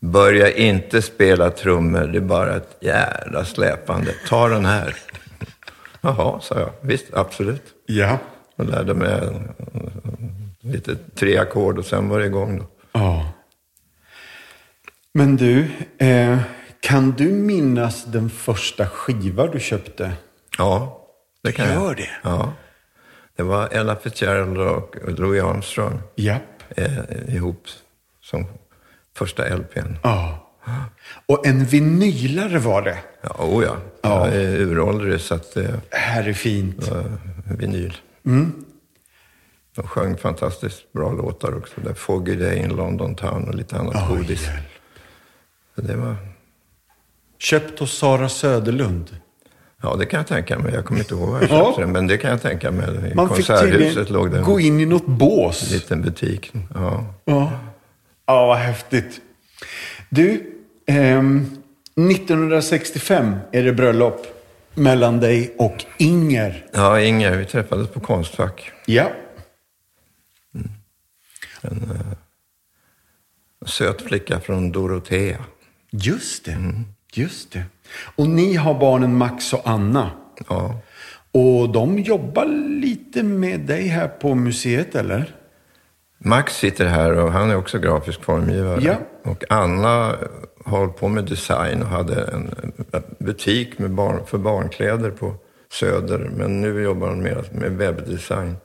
börja 0.00 0.50
inte 0.50 1.02
spela 1.02 1.50
trummor, 1.50 2.06
det 2.06 2.18
är 2.18 2.22
bara 2.22 2.56
ett 2.56 2.76
jävla 2.80 3.44
släpande. 3.44 4.14
Ta 4.28 4.48
den 4.48 4.64
här. 4.64 4.96
Jaha, 6.00 6.40
sa 6.40 6.58
jag. 6.58 6.70
Visst, 6.80 7.06
absolut. 7.14 7.64
Ja. 7.86 8.18
Och 8.56 8.64
lärde 8.64 8.94
mig 8.94 9.20
lite 10.60 10.96
tre 11.14 11.38
ackord 11.38 11.78
och 11.78 11.84
sen 11.84 12.08
var 12.08 12.20
det 12.20 12.26
igång 12.26 12.58
då. 12.58 12.64
Ja. 12.92 13.32
Men 15.12 15.36
du, 15.36 15.66
eh, 15.98 16.38
kan 16.80 17.10
du 17.10 17.24
minnas 17.32 18.04
den 18.04 18.30
första 18.30 18.86
skiva 18.88 19.46
du 19.46 19.60
köpte? 19.60 20.12
Ja, 20.58 21.02
det 21.42 21.52
kan 21.52 21.66
Gör 21.68 21.74
jag. 21.86 21.96
det? 21.96 22.08
Ja. 22.22 22.52
Det 23.36 23.42
var 23.42 23.68
Ella 23.72 23.96
Fitzgerald 23.96 24.58
och 24.58 24.96
Louis 25.18 25.42
Armstrong. 25.42 25.98
Japp. 26.16 26.42
eh, 26.76 27.34
ihop 27.34 27.62
som 28.20 28.46
första 29.16 29.48
LPn. 29.56 29.96
Ja. 30.02 30.42
Och 31.26 31.46
en 31.46 31.64
vinylare 31.64 32.58
var 32.58 32.82
det. 32.82 32.98
Ja, 33.22 33.30
oh 33.38 33.64
ja. 33.64 33.76
Ja. 34.02 34.26
Jag 34.28 34.36
är 34.36 34.56
uråldrig 34.60 35.20
så 35.20 35.34
att 35.34 35.54
det 35.54 35.80
Här 35.90 36.28
är 36.28 36.32
fint. 36.32 36.88
var 36.88 37.04
vinyl. 37.58 37.96
De 39.76 39.82
sjöng 39.86 40.16
fantastiskt 40.16 40.92
bra 40.92 41.12
låtar 41.12 41.56
också. 41.58 41.80
Där 41.80 41.94
Foggy 41.94 42.34
Day 42.36 42.58
in 42.58 42.68
London 42.76 43.14
Town 43.14 43.48
och 43.48 43.54
lite 43.54 43.76
annat 43.76 43.94
Ja, 43.94 44.08
godis. 44.16 44.46
hjälp. 44.46 44.64
Så 45.74 45.80
det 45.80 45.96
var, 45.96 46.16
Köpt 47.38 47.78
hos 47.78 47.98
Sara 47.98 48.28
Söderlund. 48.28 49.16
ja, 49.82 49.96
det 49.96 50.06
kan 50.06 50.18
jag 50.18 50.26
tänka 50.26 50.58
mig. 50.58 50.74
Jag 50.74 50.84
kommer 50.84 51.00
inte 51.00 51.14
ihåg 51.14 51.28
var 51.28 51.40
jag 51.40 51.50
Ja. 51.50 51.64
köpte 51.66 51.80
den, 51.80 51.92
men 51.92 52.06
det 52.06 52.18
kan 52.18 52.30
jag 52.30 52.42
tänka 52.42 52.70
mig. 52.70 53.10
I 53.10 53.14
Man 53.14 53.28
Konserthuset 53.28 54.10
låg 54.10 54.30
det 54.30 54.38
en 54.38 54.44
gå 54.44 54.60
in 54.60 54.80
i 54.80 54.86
något 54.86 55.06
bås. 55.06 55.70
liten 55.70 56.02
butik. 56.02 56.52
Ja. 56.74 57.14
Ja. 57.24 57.52
ja, 58.26 58.46
vad 58.46 58.56
häftigt. 58.58 59.20
Du, 60.08 60.52
ehm, 60.86 61.46
1965 61.96 63.36
är 63.52 63.62
det 63.62 63.72
bröllop 63.72 64.26
mellan 64.74 65.20
dig 65.20 65.54
och 65.58 65.84
Inger. 65.98 66.66
ja, 66.72 67.00
Inger, 67.00 67.36
vi 67.36 67.44
träffades 67.44 67.88
på 67.88 68.00
Konstfack. 68.00 68.70
Ja. 68.86 69.10
En 71.60 71.92
söt 73.66 74.02
flicka 74.02 74.40
från 74.40 74.72
Dorotea. 74.72 75.38
Just 75.90 76.44
det. 76.44 76.56
Just 77.16 77.52
det. 77.52 77.62
Och 78.16 78.28
ni 78.28 78.54
har 78.54 78.80
barnen 78.80 79.16
Max 79.16 79.52
och 79.52 79.62
Anna. 79.64 80.10
Ja. 80.48 80.80
Och 81.32 81.72
de 81.72 81.98
jobbar 81.98 82.46
lite 82.80 83.22
med 83.22 83.60
dig 83.60 83.86
här 83.86 84.08
på 84.08 84.34
museet, 84.34 84.94
eller? 84.94 85.34
Max 86.18 86.56
sitter 86.56 86.86
här 86.86 87.18
och 87.18 87.32
han 87.32 87.50
är 87.50 87.56
också 87.56 87.78
grafisk 87.78 88.22
formgivare. 88.22 88.80
Ja. 88.82 88.96
Och 89.30 89.44
Anna 89.50 90.16
har 90.64 90.88
på 90.88 91.08
med 91.08 91.24
design 91.24 91.82
och 91.82 91.88
hade 91.88 92.24
en 92.24 92.54
butik 93.18 93.78
med 93.78 93.90
barn, 93.90 94.26
för 94.26 94.38
barnkläder 94.38 95.10
på 95.10 95.34
Söder. 95.72 96.18
Men 96.18 96.60
nu 96.60 96.82
jobbar 96.82 97.08
hon 97.08 97.22
mer 97.22 97.44
med 97.52 97.72
webbdesign. 97.72 98.56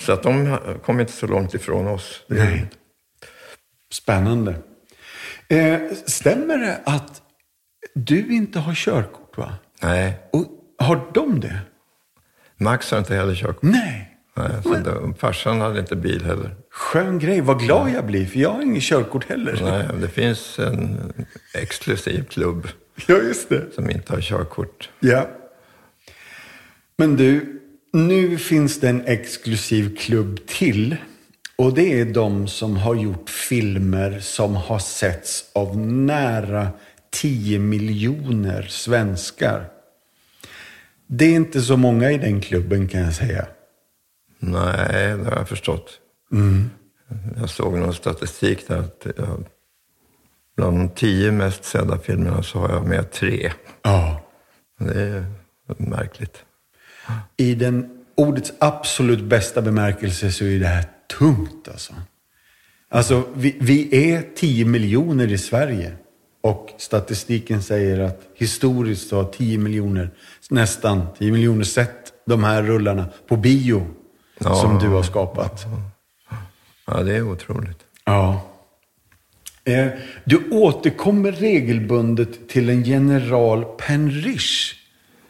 Så 0.00 0.12
att 0.12 0.22
de 0.22 0.58
kommer 0.84 1.00
inte 1.00 1.12
så 1.12 1.26
långt 1.26 1.54
ifrån 1.54 1.86
oss. 1.88 2.22
Nej. 2.26 2.66
Spännande. 3.92 4.54
Eh, 5.48 5.78
stämmer 6.06 6.58
det 6.58 6.80
att 6.84 7.22
du 7.94 8.32
inte 8.34 8.58
har 8.58 8.74
körkort, 8.74 9.38
va? 9.38 9.52
Nej, 9.82 10.18
Och 10.32 10.46
har 10.78 11.10
de 11.14 11.40
det? 11.40 11.58
Max 12.56 12.90
har 12.90 12.98
inte 12.98 13.14
heller 13.14 13.34
körkort. 13.34 13.62
Nej. 13.62 14.12
Nej, 14.36 14.50
så 14.62 14.74
det, 14.74 15.14
farsan 15.18 15.60
hade 15.60 15.80
inte 15.80 15.96
bil 15.96 16.24
heller. 16.24 16.54
Skön 16.70 17.18
grej. 17.18 17.40
Vad 17.40 17.60
glad 17.60 17.90
jag 17.90 18.06
blir, 18.06 18.26
för 18.26 18.38
jag 18.38 18.50
har 18.50 18.62
ingen 18.62 18.80
körkort 18.80 19.28
heller. 19.28 19.58
Nej, 19.62 20.00
det 20.00 20.08
finns 20.08 20.58
en 20.58 21.12
exklusiv 21.54 22.24
klubb 22.24 22.68
Ja, 23.06 23.16
just 23.16 23.48
det. 23.48 23.62
som 23.74 23.90
inte 23.90 24.12
har 24.12 24.20
körkort. 24.20 24.90
Ja. 25.00 25.28
Men 26.98 27.16
du, 27.16 27.60
nu 27.92 28.38
finns 28.38 28.80
det 28.80 28.88
en 28.88 29.02
exklusiv 29.06 29.96
klubb 29.96 30.46
till. 30.46 30.96
Och 31.58 31.74
det 31.74 32.00
är 32.00 32.04
de 32.04 32.48
som 32.48 32.76
har 32.76 32.94
gjort 32.94 33.30
filmer 33.30 34.20
som 34.20 34.56
har 34.56 34.78
setts 34.78 35.50
av 35.54 35.78
nära 35.78 36.68
10 37.10 37.58
miljoner 37.58 38.62
svenskar. 38.62 39.64
Det 41.06 41.24
är 41.24 41.34
inte 41.34 41.60
så 41.60 41.76
många 41.76 42.10
i 42.10 42.18
den 42.18 42.40
klubben 42.40 42.88
kan 42.88 43.00
jag 43.00 43.14
säga. 43.14 43.46
Nej, 44.38 45.16
det 45.16 45.24
har 45.24 45.36
jag 45.36 45.48
förstått. 45.48 46.00
Jag 47.36 47.50
såg 47.50 47.78
någon 47.78 47.94
statistik 47.94 48.68
där 48.68 48.78
att 48.78 49.06
jag, 49.16 49.44
bland 50.56 50.78
de 50.78 50.88
tio 50.88 51.32
mest 51.32 51.64
sedda 51.64 51.98
filmerna 51.98 52.42
så 52.42 52.58
har 52.58 52.68
jag 52.68 52.86
med 52.86 53.10
tre. 53.10 53.52
Ja. 53.82 54.20
Det 54.78 55.00
är 55.00 55.24
märkligt. 55.76 56.44
I 57.36 57.54
den 57.54 58.04
ordets 58.14 58.52
absolut 58.58 59.24
bästa 59.24 59.62
bemärkelse 59.62 60.32
så 60.32 60.44
är 60.44 60.58
det 60.58 60.66
här 60.66 60.84
tungt 61.18 61.68
alltså. 61.68 61.92
Alltså, 62.88 63.24
vi, 63.34 63.56
vi 63.60 64.12
är 64.12 64.24
10 64.36 64.64
miljoner 64.64 65.32
i 65.32 65.38
Sverige. 65.38 65.92
Och 66.40 66.72
statistiken 66.78 67.62
säger 67.62 68.00
att 68.00 68.20
historiskt 68.34 69.08
så 69.08 69.16
har 69.16 69.24
10 69.24 69.58
miljoner, 69.58 70.10
nästan 70.50 71.06
10 71.18 71.32
miljoner 71.32 71.64
sett 71.64 72.12
de 72.26 72.44
här 72.44 72.62
rullarna 72.62 73.06
på 73.28 73.36
bio 73.36 73.86
Ja. 74.38 74.54
som 74.54 74.78
du 74.78 74.88
har 74.88 75.02
skapat. 75.02 75.66
Ja, 76.86 77.02
det 77.02 77.16
är 77.16 77.22
otroligt. 77.22 77.78
Ja. 78.04 78.40
Eh, 79.64 79.86
du 80.24 80.48
återkommer 80.50 81.32
regelbundet 81.32 82.48
till 82.48 82.68
en 82.68 82.82
general 82.82 83.64
Penrish. 83.64 84.74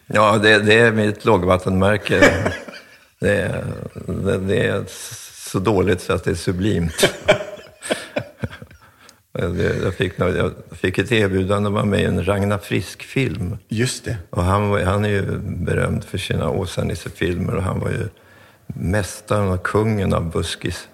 Ja, 0.07 0.37
det, 0.37 0.59
det 0.59 0.73
är 0.73 0.91
mitt 0.91 1.25
lågvattenmärke. 1.25 2.19
det, 3.19 3.63
det, 4.05 4.37
det 4.37 4.67
är 4.67 4.85
så 5.57 5.63
dåligt 5.63 6.01
så 6.01 6.13
att 6.13 6.23
det 6.23 6.31
är 6.31 6.35
sublimt. 6.35 7.13
Jag 9.83 9.93
fick, 9.93 10.13
jag 10.19 10.51
fick 10.71 10.97
ett 10.97 11.11
erbjudande 11.11 11.67
att 11.67 11.73
vara 11.73 11.85
med 11.85 12.01
i 12.01 12.03
en 12.03 12.27
Ragnar 12.27 12.57
Frisk-film. 12.57 13.57
Just 13.67 14.05
det. 14.05 14.17
Och 14.29 14.43
han, 14.43 14.85
han 14.85 15.05
är 15.05 15.09
ju 15.09 15.21
berömd 15.41 16.03
för 16.03 16.17
sina 16.17 16.49
Åsa-Nisse-filmer 16.49 17.55
och 17.55 17.63
han 17.63 17.79
var 17.79 17.89
ju 17.89 18.07
mästaren 18.67 19.47
och 19.47 19.63
kungen 19.63 20.13
av 20.13 20.31
buskis. 20.31 20.87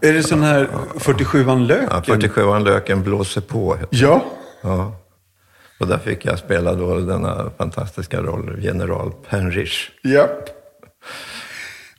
Är 0.00 0.12
det 0.12 0.22
sån 0.22 0.42
här 0.42 0.68
47an 0.94 1.66
Löken? 1.66 1.88
Ja, 1.90 2.02
47an 2.02 2.64
Löken 2.64 3.02
blåser 3.02 3.40
på. 3.40 3.78
Ja. 3.90 4.24
ja. 4.62 4.96
Och 5.80 5.86
där 5.86 5.98
fick 5.98 6.24
jag 6.24 6.38
spela 6.38 6.74
då 6.74 7.00
denna 7.00 7.50
fantastiska 7.58 8.22
roll, 8.22 8.56
general 8.60 9.12
Penrish. 9.30 9.90
Japp. 10.02 10.48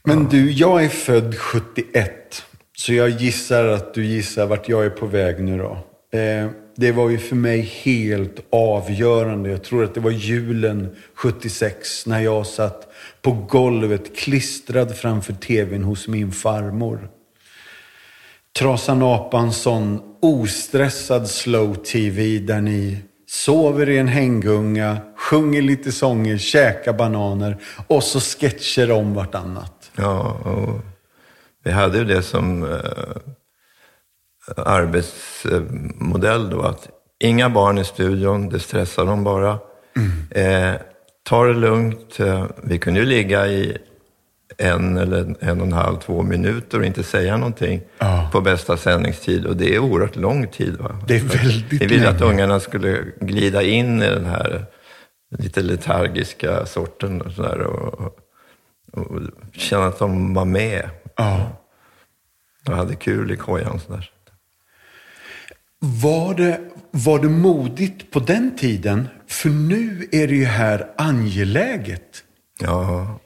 Men 0.07 0.27
du, 0.29 0.51
jag 0.51 0.83
är 0.83 0.89
född 0.89 1.35
71. 1.35 2.45
Så 2.77 2.93
jag 2.93 3.09
gissar 3.09 3.67
att 3.67 3.93
du 3.93 4.05
gissar 4.05 4.45
vart 4.45 4.69
jag 4.69 4.85
är 4.85 4.89
på 4.89 5.05
väg 5.05 5.43
nu 5.43 5.57
då. 5.57 5.77
Eh, 6.19 6.49
det 6.75 6.91
var 6.91 7.09
ju 7.09 7.17
för 7.17 7.35
mig 7.35 7.61
helt 7.61 8.39
avgörande. 8.49 9.49
Jag 9.49 9.63
tror 9.63 9.83
att 9.83 9.93
det 9.93 9.99
var 9.99 10.11
julen 10.11 10.95
76 11.15 12.05
när 12.05 12.19
jag 12.19 12.45
satt 12.45 12.87
på 13.21 13.31
golvet 13.31 14.17
klistrad 14.17 14.95
framför 14.95 15.33
tvn 15.33 15.83
hos 15.83 16.07
min 16.07 16.31
farmor. 16.31 17.09
Trasan 18.59 19.03
apan 19.03 19.53
sån 19.53 20.01
ostressad 20.21 21.29
slow 21.29 21.75
tv 21.75 22.39
där 22.39 22.61
ni 22.61 22.97
sover 23.27 23.89
i 23.89 23.97
en 23.97 24.07
hänggunga, 24.07 24.97
sjunger 25.17 25.61
lite 25.61 25.91
sånger, 25.91 26.37
käkar 26.37 26.93
bananer 26.93 27.57
och 27.87 28.03
så 28.03 28.19
sketcher 28.19 28.91
om 28.91 29.13
vartannat. 29.13 29.74
Ja, 29.97 30.19
och 30.43 30.81
vi 31.63 31.71
hade 31.71 31.97
ju 31.97 32.03
det 32.03 32.21
som 32.21 32.63
eh, 32.63 32.79
arbetsmodell 34.57 36.49
då, 36.49 36.61
att 36.61 36.89
inga 37.19 37.49
barn 37.49 37.77
i 37.77 37.83
studion, 37.83 38.49
det 38.49 38.59
stressar 38.59 39.05
dem 39.05 39.23
bara. 39.23 39.59
Mm. 39.95 40.73
Eh, 40.73 40.81
ta 41.23 41.45
det 41.45 41.53
lugnt. 41.53 42.19
Eh, 42.19 42.45
vi 42.63 42.77
kunde 42.77 42.99
ju 42.99 43.05
ligga 43.05 43.47
i 43.47 43.77
en 44.57 44.97
eller 44.97 45.35
en 45.39 45.61
och 45.61 45.67
en 45.67 45.73
halv, 45.73 45.97
två 45.97 46.23
minuter 46.23 46.79
och 46.79 46.85
inte 46.85 47.03
säga 47.03 47.37
någonting 47.37 47.81
ja. 47.97 48.29
på 48.31 48.41
bästa 48.41 48.77
sändningstid. 48.77 49.45
Och 49.45 49.57
det 49.57 49.75
är 49.75 49.79
oerhört 49.79 50.15
lång 50.15 50.47
tid. 50.47 50.77
Va? 50.79 50.99
Det 51.07 51.15
är 51.15 51.19
väldigt 51.19 51.81
Vi 51.81 51.85
ville 51.85 52.09
att 52.09 52.21
ungarna 52.21 52.59
skulle 52.59 53.03
glida 53.21 53.63
in 53.63 54.01
i 54.01 54.09
den 54.09 54.25
här 54.25 54.65
lite 55.37 55.61
letargiska 55.61 56.65
sorten 56.65 57.21
och, 57.21 57.31
sådär, 57.31 57.59
och, 57.59 58.19
och 58.95 59.21
känna 59.51 59.85
att 59.85 59.99
de 59.99 60.33
var 60.33 60.45
med. 60.45 60.89
Ja. 61.15 61.61
Och 62.67 62.75
hade 62.75 62.95
kul 62.95 63.31
i 63.31 63.37
kojan. 63.37 63.79
Sådär. 63.79 64.11
Var 65.79 66.33
det, 66.33 66.61
var 66.91 67.19
det 67.19 67.29
modigt 67.29 68.11
på 68.11 68.19
den 68.19 68.57
tiden? 68.57 69.07
För 69.27 69.49
nu 69.49 70.07
är 70.11 70.27
det 70.27 70.35
ju 70.35 70.45
här 70.45 70.91
angeläget. 70.97 72.23
Ja, 72.59 73.19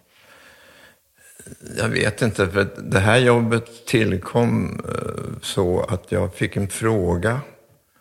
jag 1.78 1.90
vet 1.90 2.22
inte. 2.22 2.48
För 2.48 2.68
det 2.78 3.00
här 3.00 3.18
jobbet 3.18 3.86
tillkom 3.86 4.82
eh, 4.88 5.40
så 5.42 5.82
att 5.82 6.12
jag 6.12 6.34
fick 6.34 6.56
en 6.56 6.68
fråga 6.68 7.42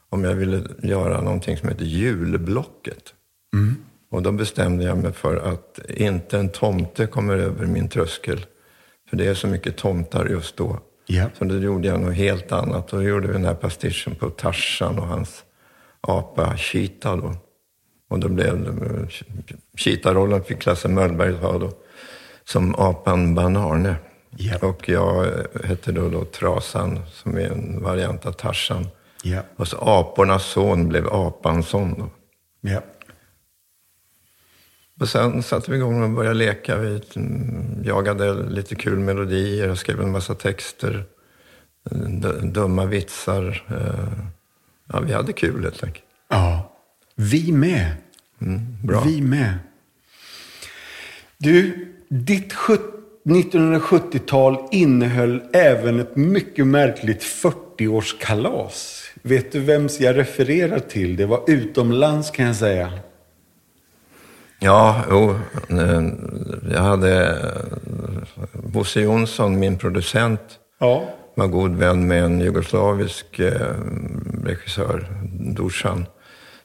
om 0.09 0.25
jag 0.25 0.35
ville 0.35 0.63
göra 0.83 1.21
någonting 1.21 1.57
som 1.57 1.69
heter 1.69 1.85
julblocket. 1.85 3.15
Mm. 3.55 3.77
Och 4.11 4.23
då 4.23 4.33
bestämde 4.33 4.85
jag 4.85 4.99
mig 4.99 5.13
för 5.13 5.37
att 5.37 5.79
inte 5.89 6.39
en 6.39 6.49
tomte 6.49 7.07
kommer 7.07 7.37
över 7.37 7.67
min 7.67 7.89
tröskel. 7.89 8.47
För 9.11 9.17
det 9.17 9.27
är 9.27 9.35
så 9.35 9.47
mycket 9.47 9.77
tomtar 9.77 10.27
just 10.27 10.57
då. 10.57 10.79
Yeah. 11.09 11.31
Så 11.39 11.45
då 11.45 11.55
gjorde 11.55 11.89
jag 11.89 12.01
något 12.01 12.15
helt 12.15 12.53
annat. 12.53 12.89
Då 12.89 13.03
gjorde 13.03 13.27
vi 13.27 13.33
den 13.33 13.45
här 13.45 13.55
pastischen 13.55 14.15
på 14.15 14.31
Tarzan 14.31 14.99
och 14.99 15.07
hans 15.07 15.45
apa 16.01 16.57
Cheetah 16.57 17.17
då. 17.17 17.35
Och 18.11 18.19
då 18.19 18.29
blev 18.29 19.09
Cheetah-rollen 19.77 20.45
fick 20.45 20.59
Klasse 20.59 20.89
Möllberg 20.89 21.33
ha 21.33 21.59
då 21.59 21.73
som 22.45 22.75
apan 22.75 23.35
Banarne. 23.35 23.97
Yep. 24.39 24.63
Och 24.63 24.89
jag 24.89 25.27
hette 25.65 25.93
då, 25.93 26.09
då 26.09 26.25
Trasan, 26.25 27.01
som 27.13 27.37
är 27.37 27.51
en 27.51 27.83
variant 27.83 28.27
av 28.27 28.33
Tarzan. 28.33 28.89
Yep. 29.25 29.45
Och 29.57 29.69
så 29.69 29.77
apornas 29.77 30.45
son 30.45 30.89
blev 30.89 31.09
Apansson. 31.09 31.95
Då. 31.99 32.11
Och 35.01 35.09
sen 35.09 35.43
satte 35.43 35.71
vi 35.71 35.77
igång 35.77 36.03
och 36.03 36.11
började 36.11 36.35
leka. 36.35 36.77
Vi 36.77 37.01
jagade 37.85 38.51
lite 38.51 38.75
kul 38.75 38.99
melodier, 38.99 39.69
jag 39.69 39.79
skrev 39.79 40.01
en 40.01 40.13
massa 40.13 40.35
texter, 40.35 41.05
dumma 42.43 42.85
vitsar. 42.85 43.65
Eh, 43.69 44.13
ja, 44.93 45.01
vi 45.01 45.13
hade 45.13 45.33
kul 45.33 45.63
helt 45.63 45.85
enkelt. 45.85 46.05
Ja, 46.29 46.73
vi 47.15 47.53
med. 47.53 47.93
Mm, 48.41 48.61
bra. 48.83 49.03
Vi 49.07 49.23
med. 49.23 49.59
Du, 51.39 51.89
ditt 52.09 52.53
1970-tal 53.25 54.59
innehöll 54.71 55.43
även 55.53 56.01
ett 56.01 56.17
mycket 56.17 56.67
märkligt 56.67 57.23
40-årskalas. 57.23 59.05
Vet 59.23 59.53
du 59.53 59.61
vems 59.61 60.01
jag 60.01 60.17
refererar 60.17 60.79
till? 60.79 61.17
Det 61.17 61.27
var 61.27 61.45
utomlands 61.47 62.31
kan 62.31 62.47
jag 62.47 62.57
säga. 62.57 62.93
Ja, 64.61 65.05
jo, 65.11 65.35
jag 66.71 66.81
hade 66.81 67.39
Bosse 68.53 69.01
Jonsson, 69.01 69.59
min 69.59 69.79
producent, 69.79 70.41
ja. 70.79 71.05
var 71.35 71.47
god 71.47 71.77
vän 71.77 72.09
med 72.09 72.25
en 72.25 72.41
jugoslavisk 72.41 73.39
eh, 73.39 73.75
regissör, 74.45 75.07
Dusan, 75.57 76.07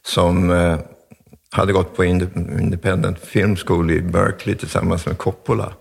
som 0.01 0.51
eh, 0.51 0.77
hade 1.51 1.73
gått 1.73 1.95
på 1.95 2.05
Independent 2.05 3.19
Film 3.19 3.55
School 3.55 3.91
i 3.91 4.01
Berkeley 4.01 4.55
tillsammans 4.55 5.05
med 5.05 5.17
Coppola. 5.17 5.73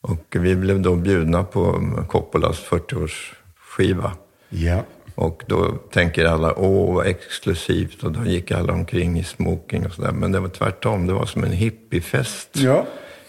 Och 0.00 0.26
vi 0.30 0.56
blev 0.56 0.80
då 0.80 0.96
bjudna 0.96 1.44
på 1.44 1.80
Coppolas 2.08 2.64
40-årsskiva. 2.68 4.10
Ja. 4.48 4.82
Och 5.14 5.42
då 5.46 5.72
tänker 5.92 6.24
alla, 6.24 6.58
åh 6.58 6.94
vad 6.94 7.06
exklusivt. 7.06 8.02
Och 8.02 8.12
då 8.12 8.24
gick 8.24 8.50
alla 8.50 8.72
omkring 8.72 9.18
i 9.18 9.24
smoking 9.24 9.86
och 9.86 9.92
sådär. 9.92 10.12
Men 10.12 10.32
det 10.32 10.40
var 10.40 10.48
tvärtom, 10.48 11.06
det 11.06 11.12
var 11.12 11.26
som 11.26 11.44
en 11.44 11.52
hippiefest. 11.52 12.48
Ja. 12.52 12.86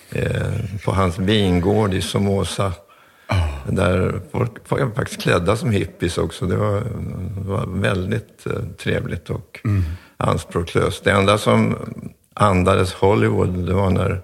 Eh, 0.09 0.53
på 0.85 0.91
hans 0.91 1.19
vingård 1.19 1.93
i 1.93 2.01
Somoza. 2.01 2.73
Oh. 3.29 3.73
Där 3.73 4.21
folk 4.31 4.69
var 4.69 4.91
faktiskt 4.95 5.21
klädda 5.21 5.55
som 5.55 5.71
hippies 5.71 6.17
också. 6.17 6.45
Det 6.45 6.55
var, 6.55 6.81
det 7.37 7.49
var 7.49 7.65
väldigt 7.67 8.45
eh, 8.45 8.63
trevligt 8.77 9.29
och 9.29 9.59
mm. 9.65 9.83
anspråkslöst. 10.17 11.03
Det 11.03 11.11
enda 11.11 11.37
som 11.37 11.75
andades 12.33 12.93
Hollywood, 12.93 13.65
det 13.65 13.73
var 13.73 13.89
när 13.89 14.21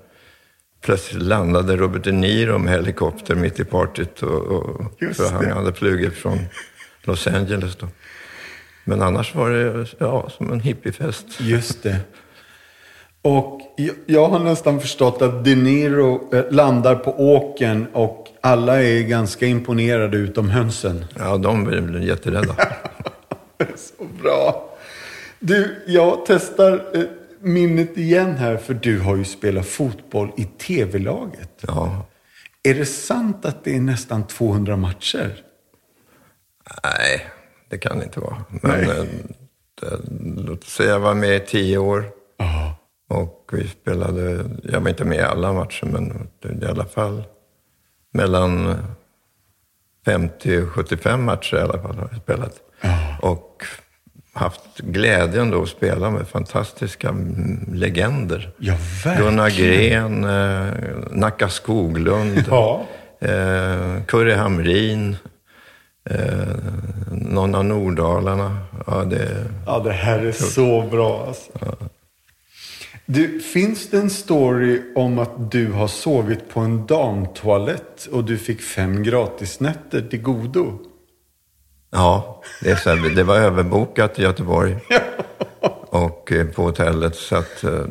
plötsligt 0.82 1.24
landade 1.24 1.78
Robert 1.78 2.04
De 2.04 2.12
Niro 2.12 2.58
med 2.58 2.74
helikopter 2.74 3.36
mitt 3.36 3.60
i 3.60 3.66
partyt. 3.66 4.24
Och, 4.24 4.42
och, 4.42 4.82
för 5.16 5.32
han 5.32 5.52
hade 5.52 5.74
flugit 5.74 6.14
från 6.14 6.40
Los 7.10 7.28
Angeles 7.28 7.76
då. 7.76 7.88
Men 8.84 9.02
annars 9.02 9.36
var 9.36 9.50
det 9.50 9.86
ja, 9.98 10.30
som 10.30 10.52
en 10.52 10.60
hippiefest. 10.60 11.26
Just 11.40 11.84
det. 11.84 12.00
Och 13.22 13.62
jag 14.06 14.28
har 14.28 14.40
nästan 14.40 14.82
förstått 14.82 15.22
att 15.22 15.46
De 15.46 15.56
Niro 15.56 16.36
eh, 16.36 16.52
landar 16.52 16.96
på 16.96 17.12
åken 17.12 17.88
och 17.94 18.28
alla 18.42 18.84
är 18.84 19.02
ganska 19.02 19.46
imponerade 19.46 20.18
utom 20.18 20.50
hönsen. 20.50 21.06
Ja, 21.20 21.38
de 21.38 21.64
blir 21.64 22.00
jätterädda. 22.00 22.56
Så 23.76 24.06
bra. 24.22 24.70
Du, 25.40 25.84
jag 25.88 26.24
testar 26.28 26.86
eh, 26.94 27.04
minnet 27.42 27.98
igen 27.98 28.38
här, 28.38 28.58
för 28.58 28.74
du 28.74 29.00
har 29.00 29.16
ju 29.16 29.26
spelat 29.26 29.66
fotboll 29.66 30.32
i 30.38 30.44
tv-laget. 30.44 31.64
Ja. 31.68 32.06
Är 32.64 32.74
det 32.74 32.86
sant 32.86 33.46
att 33.46 33.64
det 33.64 33.76
är 33.76 33.82
nästan 33.82 34.28
200 34.28 34.78
matcher? 34.78 35.49
Nej, 36.84 37.26
det 37.70 37.78
kan 37.78 38.00
det 38.00 38.04
inte 38.06 38.20
vara. 38.20 38.44
Men 38.50 38.90
eh, 38.90 39.04
det, 39.82 40.00
låt 40.36 40.64
säga 40.64 40.90
jag 40.90 41.00
var 41.00 41.14
med 41.14 41.36
i 41.36 41.40
tio 41.40 41.78
år. 41.78 42.06
Aha. 42.40 42.76
Och 43.10 43.50
vi 43.52 43.68
spelade, 43.68 44.46
jag 44.64 44.80
var 44.82 44.90
inte 44.90 45.06
med 45.06 45.18
i 45.18 45.22
alla 45.22 45.54
matcher, 45.54 45.86
men 45.86 46.28
i 46.62 46.66
alla 46.66 46.86
fall 46.86 47.24
mellan 48.14 48.76
50 50.06 50.62
och 50.62 50.70
75 50.70 51.24
matcher 51.24 51.58
i 51.58 51.62
alla 51.62 51.82
fall 51.82 51.96
har 51.96 52.10
jag 52.12 52.22
spelat. 52.22 52.54
Aha. 52.84 53.18
Och 53.22 53.64
haft 54.34 54.78
glädjen 54.78 55.52
då 55.52 55.62
att 55.62 55.70
spela 55.70 56.10
med 56.12 56.28
fantastiska 56.28 57.16
legender. 57.74 58.52
Ja, 58.58 58.74
verkligen. 59.04 59.32
Gunnar 59.32 59.50
Gren, 59.50 60.24
eh, 60.24 60.74
Nacka 61.12 61.50
Skoglund, 61.50 62.44
ja. 62.50 62.86
eh, 63.20 64.04
Kurre 64.08 64.34
Hamrin, 64.34 65.18
Eh, 66.10 66.56
någon 67.12 67.56
av 67.56 67.66
Nordalarna. 67.66 68.58
Ja, 68.88 69.04
det, 69.04 69.46
Ja, 69.66 69.80
det 69.80 69.92
här 69.92 70.20
är 70.20 70.32
så 70.32 70.82
bra 70.92 71.26
alltså. 71.28 71.52
Du, 73.06 73.40
finns 73.40 73.90
det 73.90 73.98
en 73.98 74.10
story 74.10 74.82
om 74.96 75.20
att 75.20 75.52
du 75.52 75.72
har 75.72 75.88
sovit 75.88 76.50
på 76.50 76.60
en 76.60 76.86
damtoalett 76.86 78.06
och 78.12 78.24
du 78.24 78.38
fick 78.38 78.62
fem 78.62 79.04
gratisnätter 79.04 80.02
till 80.02 80.22
godo? 80.22 80.80
ja, 81.92 82.42
det, 82.62 82.72
är 82.72 82.76
så 82.76 82.90
här, 82.90 83.16
det 83.16 83.24
var 83.24 83.36
överbokat 83.36 84.20
i 84.20 84.22
Göteborg. 84.22 84.78
och 85.90 86.32
eh, 86.32 86.48
på 86.48 86.64
hotellet. 86.64 87.16
Så 87.16 87.36
att, 87.36 87.64
eh, 87.64 87.86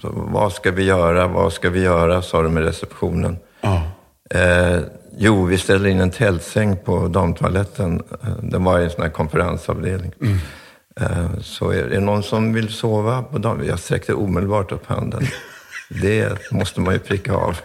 så, 0.00 0.10
vad 0.14 0.52
ska 0.52 0.70
vi 0.70 0.84
göra? 0.84 1.28
Vad 1.28 1.52
ska 1.52 1.70
vi 1.70 1.80
göra? 1.80 2.22
sa 2.22 2.42
de 2.42 2.58
i 2.58 2.60
receptionen. 2.60 3.38
Ja. 3.60 3.82
Eh, 4.30 4.80
jo, 5.16 5.44
vi 5.44 5.58
ställer 5.58 5.88
in 5.88 6.00
en 6.00 6.10
tältsäng 6.10 6.76
på 6.76 7.08
damtoaletten. 7.08 8.02
Eh, 8.22 8.28
Det 8.42 8.58
var 8.58 8.80
i 8.80 8.84
en 8.84 8.90
sån 8.90 9.02
här 9.02 9.08
konferensavdelning. 9.10 10.12
Eh, 11.00 11.38
så 11.40 11.70
är 11.70 11.84
det 11.88 12.00
någon 12.00 12.22
som 12.22 12.52
vill 12.52 12.68
sova 12.72 13.22
på 13.22 13.38
dam... 13.38 13.64
Jag 13.64 13.78
sträckte 13.78 14.14
omedelbart 14.14 14.72
upp 14.72 14.86
handen. 14.86 15.22
Det 16.02 16.50
måste 16.52 16.80
man 16.80 16.94
ju 16.94 16.98
pricka 17.00 17.34
av. 17.34 17.56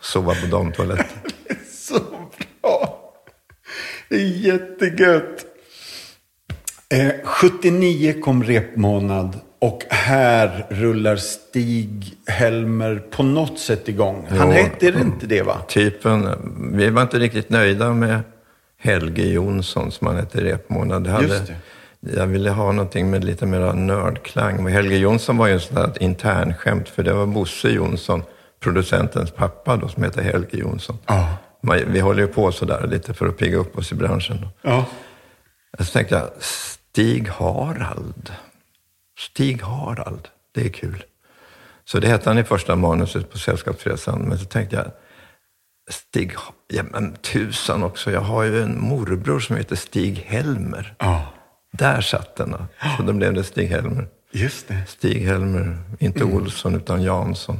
Sova 0.00 0.34
på 0.34 0.46
damtoaletten. 0.46 1.06
Så 1.72 2.00
bra! 2.62 2.98
Det 4.08 4.16
är 4.16 4.26
jättegött. 4.26 5.44
Eh, 6.94 7.12
79 7.24 8.20
kom 8.22 8.44
repmånad 8.44 9.40
och 9.60 9.82
här 9.90 10.66
rullar 10.70 11.16
Stig-Helmer 11.16 13.02
på 13.10 13.22
något 13.22 13.58
sätt 13.58 13.88
igång. 13.88 14.26
Han 14.30 14.48
Jo. 14.48 14.54
heter 14.54 15.00
inte 15.00 15.26
det 15.26 15.42
va? 15.42 15.58
Typen, 15.68 16.28
vi 16.72 16.90
var 16.90 17.02
inte 17.02 17.18
riktigt 17.18 17.50
nöjda 17.50 17.92
med 17.92 18.20
Helge 18.80 19.26
Jonsson 19.26 19.92
som 19.92 20.06
han 20.06 20.16
hette 20.16 20.38
i 20.38 20.44
repmånad. 20.44 21.04
Det 21.04 21.10
hade, 21.10 21.26
Just 21.26 21.46
det. 21.46 22.16
Jag 22.16 22.26
ville 22.26 22.50
ha 22.50 22.72
någonting 22.72 23.10
med 23.10 23.24
lite 23.24 23.46
mer 23.46 23.72
nördklang. 23.72 24.64
Men 24.64 24.72
Helge 24.72 24.96
Jonsson 24.96 25.36
var 25.36 25.46
ju 25.46 25.52
en 25.52 25.60
sån 25.60 25.76
här 25.76 25.92
internskämt, 26.02 26.88
för 26.88 27.02
det 27.02 27.12
var 27.12 27.26
Bosse 27.26 27.68
Jonsson, 27.68 28.22
producentens 28.60 29.30
pappa 29.30 29.76
då, 29.76 29.88
som 29.88 30.02
heter 30.02 30.22
Helge 30.22 30.58
Jonsson. 30.58 30.98
Man, 31.62 31.78
vi 31.86 32.00
håller 32.00 32.22
ju 32.22 32.28
på 32.28 32.52
sådär 32.52 32.86
lite 32.90 33.14
för 33.14 33.26
att 33.28 33.36
pigga 33.36 33.56
upp 33.56 33.78
oss 33.78 33.92
i 33.92 33.94
branschen. 33.94 34.38
Då. 34.42 34.70
Ja. 34.70 34.84
Så 35.78 35.84
tänkte 35.84 36.14
jag, 36.14 36.28
Stig 36.40 37.28
Harald. 37.28 38.32
Stig 39.18 39.62
Harald, 39.62 40.28
det 40.54 40.60
är 40.60 40.68
kul. 40.68 41.04
Så 41.84 41.98
det 41.98 42.08
hette 42.08 42.30
han 42.30 42.38
i 42.38 42.44
första 42.44 42.76
manuset 42.76 43.30
på 43.30 43.38
Sällskapsresan. 43.38 44.22
Men 44.22 44.38
så 44.38 44.44
tänkte 44.44 44.76
jag, 44.76 44.86
Stig, 45.90 46.32
ja 46.66 46.82
men 46.82 47.16
tusan 47.16 47.82
också, 47.82 48.10
jag 48.10 48.20
har 48.20 48.42
ju 48.42 48.62
en 48.62 48.80
morbror 48.80 49.40
som 49.40 49.56
heter 49.56 49.76
Stig 49.76 50.16
Helmer. 50.26 50.94
ja. 50.98 51.32
Där 51.70 52.00
satt 52.00 52.36
den. 52.36 52.56
Så 52.96 53.02
då 53.02 53.12
blev 53.12 53.34
det 53.34 53.44
Stig 53.44 53.68
Helmer. 53.68 54.08
Just 54.30 54.68
det. 54.68 54.82
Stig 54.88 55.26
Helmer, 55.26 55.78
inte 55.98 56.24
Olsson 56.24 56.74
utan 56.74 57.02
Jansson. 57.02 57.58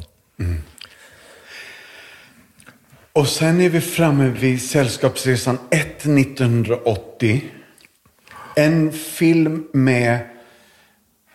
Och 3.13 3.29
sen 3.29 3.61
är 3.61 3.69
vi 3.69 3.81
framme 3.81 4.29
vid 4.29 4.63
Sällskapsresan 4.63 5.59
1 5.71 6.07
1980. 6.07 7.45
En 8.57 8.93
film 8.93 9.69
med, 9.73 10.29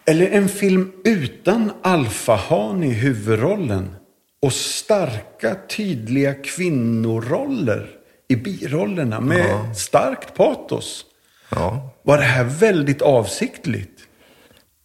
eller 0.06 0.30
en 0.30 0.50
film 0.50 0.92
utan 1.06 1.72
Alfahan 1.82 2.84
i 2.84 2.94
huvudrollen. 2.94 3.96
Och 4.42 4.54
starka, 4.54 5.56
tydliga 5.70 6.34
kvinnoroller 6.34 7.90
i 8.28 8.36
birollerna 8.36 9.20
med 9.22 9.78
starkt 9.78 10.36
patos. 10.36 11.06
Ja, 11.50 11.90
Var 12.04 12.18
det 12.18 12.24
här 12.24 12.44
väldigt 12.44 13.02
avsiktligt? 13.02 14.00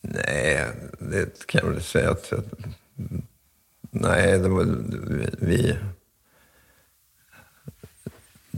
nej, 0.00 0.64
det 0.98 1.46
kan 1.46 1.61
jag 1.64 1.72
väl 1.72 1.83
säga 1.83 2.11
att 2.11 2.33
nej, 3.90 4.38
det 4.38 4.48
var 4.48 4.66
vi... 5.46 5.76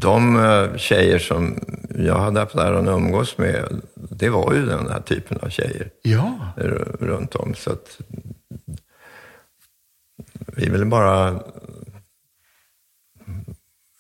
De 0.00 0.36
eh, 0.44 0.76
tjejer 0.76 1.18
som 1.18 1.58
jag 1.98 2.18
hade 2.18 2.40
haft 2.40 2.54
äran 2.54 2.88
att 2.88 2.96
umgås 2.96 3.38
med, 3.38 3.80
det 3.94 4.28
var 4.28 4.54
ju 4.54 4.66
den 4.66 4.90
här 4.90 5.00
typen 5.00 5.38
av 5.42 5.48
tjejer 5.48 5.90
Ja. 6.02 6.34
runt 7.00 7.34
om. 7.34 7.54
Så 7.54 7.72
att 7.72 8.00
vi 10.56 10.68
ville 10.70 10.84
bara 10.84 11.42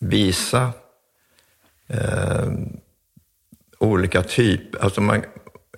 visa 0.00 0.72
eh, 1.86 2.48
olika 3.78 4.22
typer. 4.22 4.84
Alltså 4.84 5.00
man, 5.00 5.22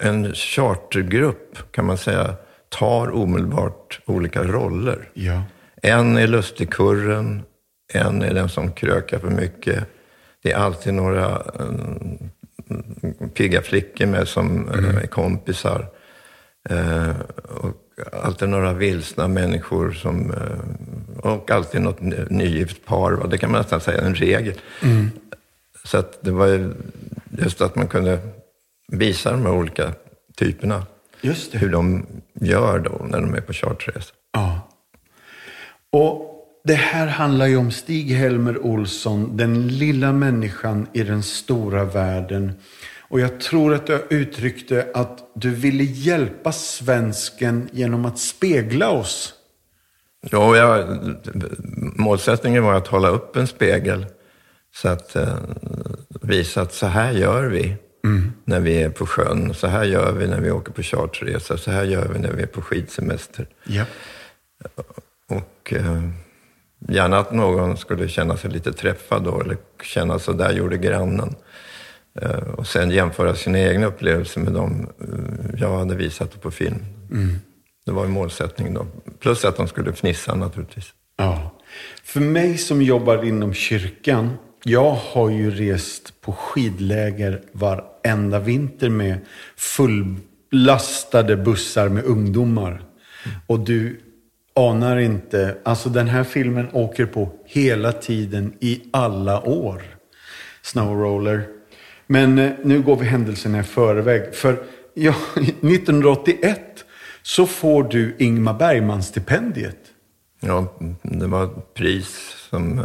en 0.01 0.35
chartergrupp 0.35 1.73
kan 1.73 1.87
man 1.87 1.99
säga 1.99 2.35
tar 2.69 3.15
omedelbart 3.15 4.01
olika 4.07 4.43
roller. 4.43 5.09
Ja. 5.15 5.43
En 5.83 6.17
är 6.17 6.27
lustigkurren, 6.27 7.43
en 7.93 8.23
är 8.23 8.35
den 8.35 8.49
som 8.49 8.73
krökar 8.73 9.19
för 9.19 9.31
mycket. 9.31 9.89
Det 10.43 10.53
är 10.53 10.57
alltid 10.57 10.95
några 10.95 11.43
mm, 11.59 12.19
pigga 13.35 13.63
flickor 13.63 14.07
med 14.07 14.29
som 14.29 14.69
eh, 14.69 14.97
är 15.03 15.07
kompisar. 15.07 15.87
Eh, 16.71 17.11
och 17.49 17.77
alltid 18.23 18.49
några 18.49 18.73
vilsna 18.73 19.29
människor 19.29 19.93
som, 19.93 20.31
eh, 20.31 21.29
och 21.31 21.51
alltid 21.51 21.81
något 21.83 22.01
ny- 22.01 22.27
nygift 22.31 22.85
par. 22.85 23.13
va. 23.13 23.27
Det 23.27 23.39
kan 23.39 23.51
man 23.51 23.61
nästan 23.61 23.81
säga 23.81 24.01
är 24.01 24.07
en 24.07 24.15
regel. 24.15 24.61
Så 25.85 25.99
att 25.99 26.23
det 26.23 26.31
var 26.31 26.47
ju 26.47 26.73
just 27.39 27.61
att 27.61 27.77
man 27.77 27.89
kunde 27.89 28.19
visa 28.89 29.31
de 29.31 29.43
här 29.47 29.53
olika 29.53 29.93
typerna. 30.37 30.87
Hur 31.53 31.69
de 31.69 32.07
gör 32.35 32.79
då 32.79 33.07
när 33.09 33.21
de 33.21 33.35
är 33.35 33.41
på 33.41 33.53
charterresa. 33.53 34.15
Ja. 34.33 34.69
Och 35.91 36.32
det 36.65 36.75
här 36.75 37.07
handlar 37.07 37.47
ju 37.47 37.57
om 37.57 37.71
Stig-Helmer 37.71 38.59
Olsson, 38.59 39.37
den 39.37 39.69
lilla 39.69 40.13
människan 40.13 40.87
i 40.93 41.03
den 41.03 41.23
stora 41.23 41.85
världen. 41.85 42.53
Och 43.01 43.21
jag 43.21 43.41
tror 43.41 43.75
att 43.75 43.87
du 43.87 44.07
uttryckte 44.11 44.87
att 44.95 45.19
du 45.35 45.51
ville 45.51 45.85
hjälpa 45.85 46.53
svensken 46.53 47.69
genom 47.73 48.05
att 48.05 48.19
spegla 48.19 48.91
oss. 48.91 49.35
Ja, 50.31 50.57
jag, 50.57 50.99
målsättningen 51.97 52.63
var 52.63 52.75
att 52.75 52.87
hålla 52.87 53.09
upp 53.09 53.37
en 53.37 53.47
spegel 53.47 54.07
så 54.75 54.89
att 54.89 55.17
eh, 55.17 55.37
visa 56.23 56.63
att 56.63 56.73
så 56.73 56.87
här 56.87 57.13
gör 57.13 57.45
vi 57.45 57.77
när 58.45 58.61
vi 58.61 58.83
är 58.83 58.91
på 58.91 59.07
sjön. 59.07 59.55
Så 59.55 59.67
här 59.67 59.85
gör 59.85 60.13
vi 60.13 60.27
när 60.27 60.41
vi 60.41 60.51
åker 60.51 60.73
på 60.73 60.83
charterresa. 60.83 61.59
Så 61.59 61.71
här 61.71 61.85
gör 61.85 62.09
vi 62.09 62.19
när 62.19 62.33
vi 62.33 62.43
är 62.43 62.47
på 62.47 62.63
skidsemester. 62.63 63.47
Ja. 63.65 63.85
Och 65.29 65.73
eh, 65.73 66.03
gärna 66.89 67.19
att 67.19 67.33
någon 67.33 67.77
skulle 67.77 68.09
känna 68.09 68.37
sig 68.37 68.51
lite 68.51 68.73
träffad 68.73 69.25
då, 69.25 69.41
eller 69.41 69.57
känna 69.83 70.19
så 70.19 70.33
där 70.33 70.53
gjorde 70.53 70.77
grannen. 70.77 71.35
Eh, 72.21 72.31
och 72.31 72.67
sen 72.67 72.91
jämföra 72.91 73.35
sina 73.35 73.59
egna 73.59 73.87
upplevelser 73.87 74.41
med 74.41 74.53
dem 74.53 74.89
eh, 75.01 75.61
jag 75.61 75.79
hade 75.79 75.95
visat 75.95 76.43
på 76.43 76.51
film. 76.51 76.79
Det 77.87 77.93
var 77.93 78.05
ju 78.05 78.11
målsättningen 78.11 78.75
då. 78.75 78.87
Plus 79.21 79.45
att 79.45 79.57
de 79.57 79.69
skulle 79.69 79.93
fnissa 79.93 80.35
naturligtvis. 80.35 80.93
Ja. 81.17 81.51
För 82.05 82.21
mig 82.21 82.59
som 82.59 82.83
jobbar 82.83 83.25
inom 83.25 83.55
kyrkan, 83.55 84.31
jag 84.65 84.91
har 84.91 85.31
ju 85.31 85.51
rest 85.51 86.21
på 86.21 86.33
skidläger 86.33 87.43
varenda 87.53 88.39
vinter 88.39 88.89
med 88.89 89.19
fullastade 89.57 91.37
bussar 91.37 91.89
med 91.89 92.05
ungdomar. 92.05 92.83
Och 93.47 93.61
du 93.61 94.01
anar 94.55 94.97
inte, 94.97 95.57
alltså 95.63 95.89
den 95.89 96.09
här 96.09 96.25
filmen 96.25 96.69
åker 96.73 97.07
på 97.07 97.31
hela 97.47 97.93
tiden 97.93 98.55
i 98.61 98.83
alla 98.93 99.43
år. 99.43 99.83
Snowroller. 100.63 101.47
Men 102.07 102.39
eh, 102.39 102.53
nu 102.63 102.83
går 102.83 102.97
vi 102.97 103.07
händelserna 103.07 103.61
i 103.61 103.63
förväg. 103.63 104.35
För 104.35 104.63
ja, 104.95 105.15
1981 105.37 106.85
så 107.23 107.47
får 107.47 107.83
du 107.85 108.17
Ingmar 108.19 108.55
Bergman-stipendiet. 108.55 109.79
Ja, 110.41 110.75
det 111.03 111.27
var 111.27 111.45
ett 111.45 111.75
pris 111.75 112.37
som 112.51 112.79
eh, 112.79 112.85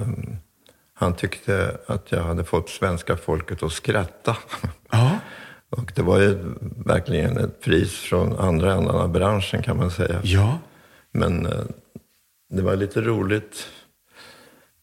han 0.93 1.13
tyckte 1.13 1.77
att 1.87 2.11
jag 2.11 2.23
hade 2.23 2.43
fått 2.43 2.69
svenska 2.69 3.17
folket 3.17 3.63
att 3.63 3.71
skratta. 3.71 4.37
Ja. 4.91 5.19
Och 5.69 5.91
det 5.95 6.01
var 6.01 6.19
ju 6.19 6.37
verkligen 6.85 7.37
ett 7.37 7.61
pris 7.61 7.93
från 7.93 8.39
andra 8.39 8.73
änden 8.73 8.95
av 8.95 9.09
branschen 9.09 9.63
kan 9.63 9.77
man 9.77 9.91
säga. 9.91 10.19
Ja. 10.23 10.59
Men 11.17 11.45
eh, 11.45 11.63
det 12.49 12.61
var 12.61 12.75
lite 12.75 13.01
roligt 13.01 13.67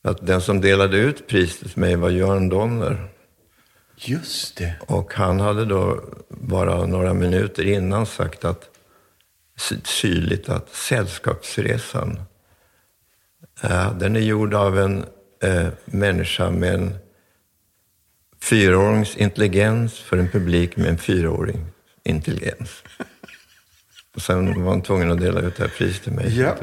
att 0.03 0.27
den 0.27 0.41
som 0.41 0.61
delade 0.61 0.97
ut 0.97 1.27
priset 1.27 1.73
till 1.73 1.81
mig 1.81 1.97
var 1.97 2.11
Jörn 2.11 2.49
Donner. 2.49 3.09
Just 3.97 4.57
det. 4.57 4.77
Och 4.87 5.15
han 5.15 5.41
hade 5.41 5.65
då 5.65 6.01
bara 6.29 6.87
några 6.87 7.15
minuter 7.15 7.65
innan 7.67 8.07
sagt 8.07 8.45
att 8.45 8.71
sy- 9.57 9.81
syrligt 9.85 10.49
att 10.49 10.75
Sällskapsresan, 10.75 12.21
eh, 13.63 13.99
den 13.99 14.17
är 14.17 14.21
gjord 14.21 14.55
av 14.55 14.79
en 14.79 15.05
eh, 15.43 15.69
människa 15.85 16.51
med 16.51 16.75
en 16.75 16.95
fyraårings 18.43 19.17
intelligens 19.17 19.99
för 19.99 20.19
en 20.19 20.29
publik 20.29 20.77
med 20.77 20.87
en 20.87 20.99
fyraåring 20.99 21.67
intelligens. 22.05 22.83
Och 24.15 24.23
sen 24.23 24.65
var 24.65 24.71
han 24.71 24.83
tvungen 24.83 25.11
att 25.11 25.21
dela 25.21 25.41
ut 25.41 25.57
det 25.57 25.63
här 25.63 25.71
priset 25.79 26.03
till 26.03 26.13
mig. 26.13 26.41
Ja. 26.41 26.55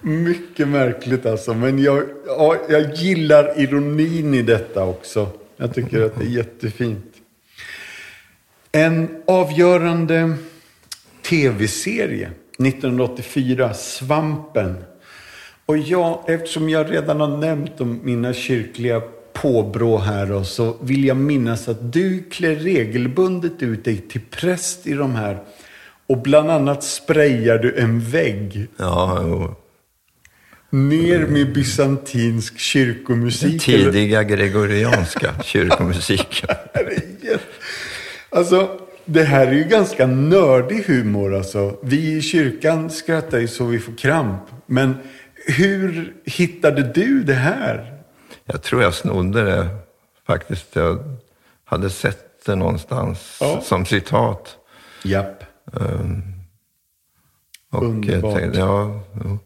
Mycket 0.00 0.68
märkligt 0.68 1.26
alltså. 1.26 1.54
Men 1.54 1.78
jag, 1.78 2.02
ja, 2.26 2.56
jag 2.68 2.94
gillar 2.94 3.60
ironin 3.60 4.34
i 4.34 4.42
detta 4.42 4.84
också. 4.84 5.28
Jag 5.56 5.74
tycker 5.74 6.02
att 6.02 6.18
det 6.18 6.24
är 6.24 6.28
jättefint. 6.28 7.14
En 8.72 9.22
avgörande 9.26 10.34
tv-serie 11.22 12.30
1984, 12.58 13.74
Svampen. 13.74 14.84
Och 15.66 15.78
jag, 15.78 16.24
eftersom 16.26 16.68
jag 16.68 16.92
redan 16.92 17.20
har 17.20 17.36
nämnt 17.36 17.80
om 17.80 18.00
mina 18.02 18.32
kyrkliga 18.32 19.02
påbrå 19.32 19.98
här 19.98 20.32
och 20.32 20.46
så 20.46 20.76
vill 20.80 21.04
jag 21.04 21.16
minnas 21.16 21.68
att 21.68 21.92
du 21.92 22.22
klär 22.30 22.54
regelbundet 22.54 23.62
ut 23.62 23.84
dig 23.84 23.98
till 23.98 24.20
präst 24.30 24.86
i 24.86 24.92
de 24.92 25.14
här. 25.14 25.38
Och 26.06 26.18
bland 26.22 26.50
annat 26.50 26.84
sprayar 26.84 27.58
du 27.58 27.76
en 27.78 28.00
vägg. 28.00 28.66
Ja, 28.76 29.18
jo. 29.22 29.54
Ner 30.70 31.26
med 31.26 31.52
bysantinsk 31.52 32.58
kyrkomusik. 32.58 33.50
Den 33.50 33.58
tidiga 33.58 34.22
gregorianska 34.22 35.34
kyrkomusiken. 35.44 36.56
eller? 36.72 37.02
Alltså, 38.30 38.80
det 39.04 39.22
här 39.22 39.46
är 39.46 39.52
ju 39.52 39.64
ganska 39.64 40.06
nördig 40.06 40.84
humor 40.86 41.34
alltså. 41.34 41.76
Vi 41.82 42.12
i 42.16 42.22
kyrkan 42.22 42.90
skrattar 42.90 43.38
ju 43.38 43.48
så 43.48 43.64
vi 43.64 43.78
får 43.78 43.92
kramp. 43.96 44.42
Men 44.66 44.96
hur 45.46 46.14
hittade 46.24 46.82
du 46.82 47.22
det 47.22 47.34
här? 47.34 47.92
Jag 48.44 48.62
tror 48.62 48.82
jag 48.82 48.94
snodde 48.94 49.44
det 49.44 49.68
faktiskt. 50.26 50.66
Jag 50.76 50.98
hade 51.64 51.90
sett 51.90 52.44
det 52.46 52.54
någonstans 52.54 53.38
Ja. 53.40 53.60
som 53.64 53.86
citat. 53.86 54.56
Japp. 55.02 55.43
Och 57.70 57.82
Underbart. 57.82 58.38
tänkte, 58.38 58.58
ja, 58.58 59.00
jo. 59.24 59.38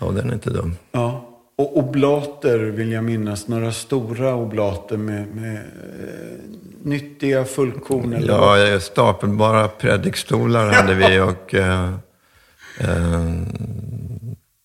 ja, 0.00 0.06
den 0.06 0.30
är 0.30 0.34
inte 0.34 0.50
dum. 0.50 0.76
Ja. 0.92 1.32
Och 1.58 1.76
oblater 1.78 2.58
vill 2.58 2.92
jag 2.92 3.04
minnas. 3.04 3.48
Några 3.48 3.72
stora 3.72 4.34
oblater 4.34 4.96
med, 4.96 5.28
med 5.28 5.56
eh, 5.56 6.38
nyttiga 6.82 7.44
fullkorn. 7.44 8.12
Eller? 8.12 8.32
Ja, 8.32 8.80
stapelbara 8.80 9.68
predikstolar 9.68 10.72
hade 10.72 10.94
vi 10.94 11.20
och 11.20 11.54
eh, 11.54 11.92
eh, 12.80 13.24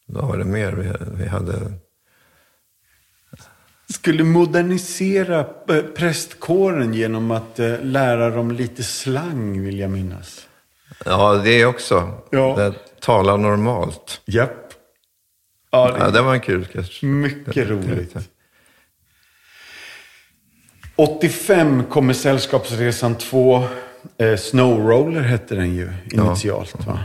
vad 0.05 0.27
var 0.27 0.37
det 0.37 0.45
mer 0.45 0.71
vi, 0.71 0.91
vi 1.23 1.27
hade? 1.27 1.53
Skulle 3.93 4.23
modernisera 4.23 5.39
eh, 5.69 5.81
prästkåren 5.95 6.93
genom 6.93 7.31
att 7.31 7.59
eh, 7.59 7.79
lära 7.81 8.29
dem 8.29 8.51
lite 8.51 8.83
slang 8.83 9.61
vill 9.61 9.79
jag 9.79 9.91
minnas. 9.91 10.47
Ja, 11.05 11.41
det 11.43 11.65
också. 11.65 12.13
Ja. 12.29 12.55
Det 12.57 12.73
talar 12.99 13.37
normalt. 13.37 14.21
Japp. 14.25 14.73
Ja, 15.71 15.91
det 15.91 15.99
Ja, 15.99 16.09
det 16.09 16.21
var 16.21 16.33
en 16.33 16.39
kul 16.39 16.65
sketch. 16.65 17.03
Mycket 17.03 17.69
roligt. 17.69 18.15
85 20.95 21.83
kommer 21.83 22.13
Sällskapsresan 22.13 23.15
2. 23.15 23.63
Eh, 24.17 24.37
Snowroller 24.37 25.21
hette 25.21 25.55
den 25.55 25.75
ju 25.75 25.89
initialt 26.11 26.85
va? 26.87 26.99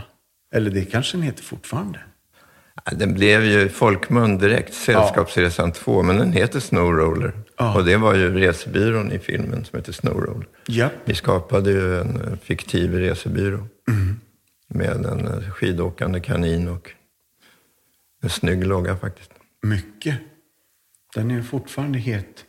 Eller 0.55 0.71
det 0.71 0.85
kanske 0.85 1.17
den 1.17 1.23
heter 1.23 1.43
fortfarande. 1.43 1.99
Ja, 2.85 2.91
Den 2.91 3.13
blev 3.13 3.43
ju 3.43 3.69
folkmun 3.69 4.37
direkt, 4.37 4.73
Sällskapsresan 4.73 5.71
2, 5.71 6.03
men 6.03 6.17
den 6.17 6.31
heter 6.31 6.59
Snowroller. 6.59 7.33
Ja. 7.57 7.75
Och 7.75 7.85
det 7.85 7.97
var 7.97 8.15
ju 8.15 8.33
resebyrån 8.33 9.11
i 9.11 9.19
filmen 9.19 9.65
som 9.65 9.77
heter 9.79 9.91
Snowroller. 9.91 10.47
Ja. 10.67 10.89
Vi 11.05 11.15
skapade 11.15 11.71
ju 11.71 11.99
en 11.99 12.37
fiktiv 12.43 12.93
resebyrå 12.93 13.67
med 14.67 15.05
en 15.05 15.51
skidåkande 15.51 16.19
kanin 16.19 16.67
och 16.67 16.91
en 18.23 18.29
snygg 18.29 18.67
logga 18.67 18.97
faktiskt. 18.97 19.31
Mycket. 19.63 20.15
Den 21.15 21.31
är 21.31 21.41
fortfarande 21.41 21.99
het. 21.99 22.45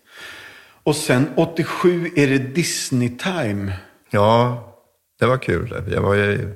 Och 0.83 0.97
sen 0.97 1.27
87 1.37 2.11
är 2.17 2.27
det 2.27 2.39
Disney-time. 2.39 3.73
Ja, 4.11 4.65
det 5.19 5.27
var 5.27 5.39
kul. 5.39 5.83
Jag 5.93 6.03
var 6.03 6.15
ju 6.15 6.55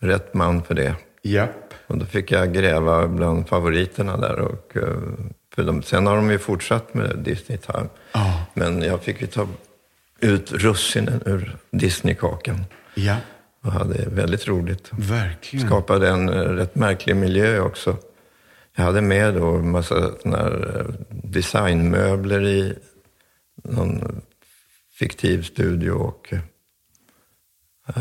rätt 0.00 0.34
man 0.34 0.62
för 0.62 0.74
det. 0.74 0.94
Japp. 1.22 1.67
Och 1.88 1.98
då 1.98 2.06
fick 2.06 2.30
jag 2.30 2.54
gräva 2.54 3.08
bland 3.08 3.48
favoriterna 3.48 4.16
där. 4.16 4.38
Och, 4.40 4.76
eh, 4.76 4.98
för 5.54 5.62
de, 5.64 5.82
sen 5.82 6.06
har 6.06 6.16
de 6.16 6.30
ju 6.30 6.38
fortsatt 6.38 6.94
med 6.94 7.18
Disney 7.18 7.58
Time. 7.58 7.88
Ja. 8.12 8.44
Men 8.54 8.82
jag 8.82 9.02
fick 9.02 9.20
ju 9.20 9.26
ta 9.26 9.46
ut 10.20 10.52
russinen 10.52 11.22
ur 11.26 11.56
Disneykakan. 11.70 12.64
Ja, 12.94 13.16
Och 13.64 13.72
hade 13.72 14.08
väldigt 14.08 14.48
roligt. 14.48 14.88
verkligen. 14.92 15.66
Skapade 15.66 16.08
en 16.08 16.28
eh, 16.28 16.34
rätt 16.34 16.74
märklig 16.74 17.16
miljö 17.16 17.60
också. 17.60 17.96
Jag 18.76 18.84
hade 18.84 19.00
med 19.00 19.34
då 19.34 19.46
en 19.56 19.70
massa 19.70 19.96
eh, 20.24 20.84
designmöbler 21.10 22.46
i 22.46 22.74
någon 23.64 24.20
fiktiv 24.98 25.42
studio 25.42 25.90
och 25.90 26.32
eh, 26.32 27.98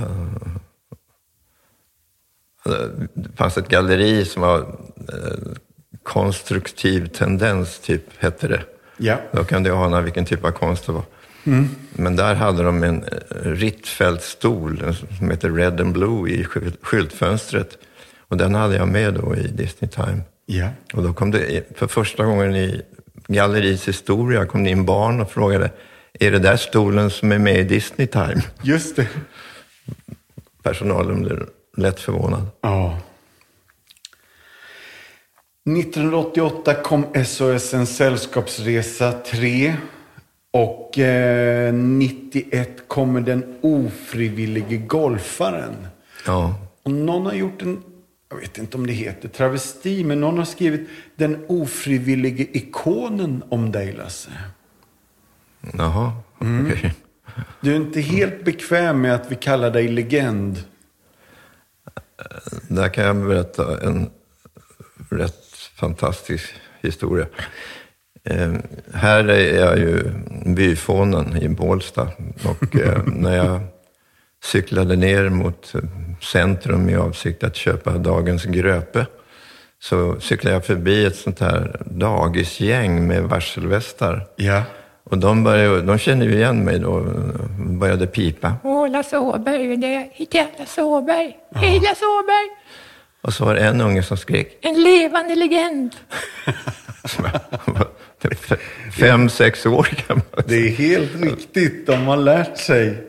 det 3.14 3.30
fanns 3.36 3.58
ett 3.58 3.68
galleri 3.68 4.26
som 4.26 4.42
var 4.42 4.60
eh, 4.60 5.58
konstruktiv 6.04 7.08
tendens, 7.08 7.80
typ, 7.80 8.04
hette 8.18 8.48
det. 8.48 8.62
Ja. 8.98 9.18
Då 9.32 9.44
kan 9.44 9.64
du 9.64 9.72
ana 9.72 10.02
vilken 10.02 10.26
typ 10.26 10.46
av 10.46 10.52
konst 10.52 10.86
det 10.86 10.92
var. 10.92 11.04
Men 11.94 12.16
där 12.16 12.36
hade 12.36 12.64
de 12.64 12.84
en 12.84 13.04
eh, 13.04 13.10
Rietveld-stol 13.44 14.82
en 14.82 14.94
som 15.18 15.32
heter 15.32 15.50
Red 15.52 15.82
and 15.82 15.94
Blue 15.94 16.32
i 16.32 16.44
skylt- 16.44 16.78
skyltfönstret. 16.82 17.78
Och 18.28 18.38
den 18.38 18.56
hade 18.56 18.76
jag 18.76 18.88
med 18.88 19.14
då 19.14 19.36
i 19.36 19.48
Disney 19.48 19.92
Time. 19.92 20.22
Ja. 20.46 20.70
Och 20.94 21.04
då 21.04 21.14
kom 21.14 21.32
det, 21.32 21.64
för 21.78 21.88
första 21.88 22.26
gången 22.26 22.56
i 22.56 22.82
galleriets 23.28 23.88
historia, 23.88 24.46
kom 24.46 24.64
det 24.64 24.70
in 24.70 24.86
barn 24.86 25.22
och 25.22 25.32
frågade, 25.32 25.72
är 26.20 26.32
det 26.32 26.40
där 26.40 26.58
stolen 26.58 27.10
som 27.10 27.32
är 27.32 27.38
med 27.40 27.60
i 27.60 27.64
Disney 27.64 28.08
Time? 28.08 28.42
Just 28.62 28.96
det. 28.96 29.08
Personalen 30.64 31.24
blev 31.24 31.50
lätt 31.78 32.00
förvånad. 32.00 32.48
Ja. 32.62 32.98
1988 35.70 36.74
kom 36.74 37.06
SOS 37.26 37.74
En 37.74 37.86
sällskapsresa 37.88 39.12
3. 39.12 39.76
Och 40.54 41.00
eh, 41.00 41.74
91 41.74 42.88
kommer 42.88 43.22
Den 43.22 43.58
ofrivillige 43.62 44.78
golfaren. 44.78 45.88
Ja, 46.26 46.56
Och 46.84 46.92
någon 46.92 47.26
har 47.26 47.34
gjort 47.34 47.62
en, 47.62 47.84
jag 48.30 48.38
vet 48.38 48.58
inte 48.58 48.78
om 48.78 48.88
det 48.88 48.94
heter 48.94 49.30
travesti, 49.30 50.04
men 50.04 50.22
någon 50.22 50.38
har 50.38 50.46
skrivit 50.46 50.90
Den 51.16 51.46
ofrivillige 51.48 52.48
ikonen 52.58 53.44
om 53.50 53.72
dig 53.72 53.94
Lasse. 53.94 54.30
jaha, 55.74 56.12
okej. 56.40 56.94
Du 57.62 57.72
är 57.72 57.76
inte 57.76 58.02
helt 58.02 58.46
bekväm 58.46 59.02
med 59.02 59.16
att 59.16 59.32
vi 59.32 59.36
kallar 59.36 59.72
dig 59.72 59.88
legend. 59.88 60.63
Där 62.68 62.90
kan 62.90 63.04
jag 63.04 63.28
berätta 63.28 63.82
en 63.82 64.10
rätt 65.10 65.46
fantastisk 65.76 66.54
historia. 66.82 67.28
Eh, 68.24 68.54
här 68.94 69.30
är 69.30 69.60
jag 69.60 69.78
ju 69.78 70.04
byfånen 70.46 71.38
i 71.38 71.50
Bålsta 71.50 72.08
och 72.44 72.76
eh, 72.76 73.04
när 73.06 73.36
jag 73.38 73.60
cyklade 74.44 74.96
ner 74.96 75.30
mot 75.30 75.76
eh, 75.76 75.82
centrum 76.22 76.90
i 76.90 76.96
avsikt 76.96 77.44
att 77.44 77.56
köpa 77.56 77.98
dagens 77.98 78.44
gröpe 78.44 79.06
så 79.80 80.20
cyklade 80.20 80.56
jag 80.56 80.66
förbi 80.66 81.06
ett 81.06 81.16
sånt 81.16 81.40
här 81.40 81.82
dagisgäng 81.86 83.08
med 83.08 83.24
varselvästar. 83.24 84.28
Ja. 84.36 84.64
Och 85.04 85.18
de, 85.18 85.44
började, 85.44 85.82
de 85.82 85.98
kände 85.98 86.26
ju 86.26 86.34
igen 86.34 86.64
mig 86.64 86.80
då 86.80 86.90
och 86.90 87.06
började 87.60 88.08
pipa. 88.08 88.54
Lasse 88.89 89.17
Åberg, 89.17 89.78
det 89.78 89.95
är 89.95 90.60
Lasse 90.60 90.84
Åberg. 90.84 91.38
Hej 91.56 91.80
Lasse 91.80 92.06
Åberg! 92.06 92.50
Och 93.21 93.34
så 93.34 93.45
var 93.45 93.56
det 93.56 93.62
en 93.67 93.82
unge 93.82 94.04
som 94.04 94.17
skrek 94.17 94.58
En 94.62 94.82
levande 94.84 95.36
legend. 95.36 95.95
fem, 99.00 99.30
sex 99.30 99.65
år 99.65 99.88
gammal. 100.08 100.43
Det 100.47 100.56
är 100.56 100.69
helt 100.69 101.15
riktigt. 101.15 101.88
De 101.88 102.08
har 102.08 102.17
lärt 102.17 102.58
sig. 102.58 103.08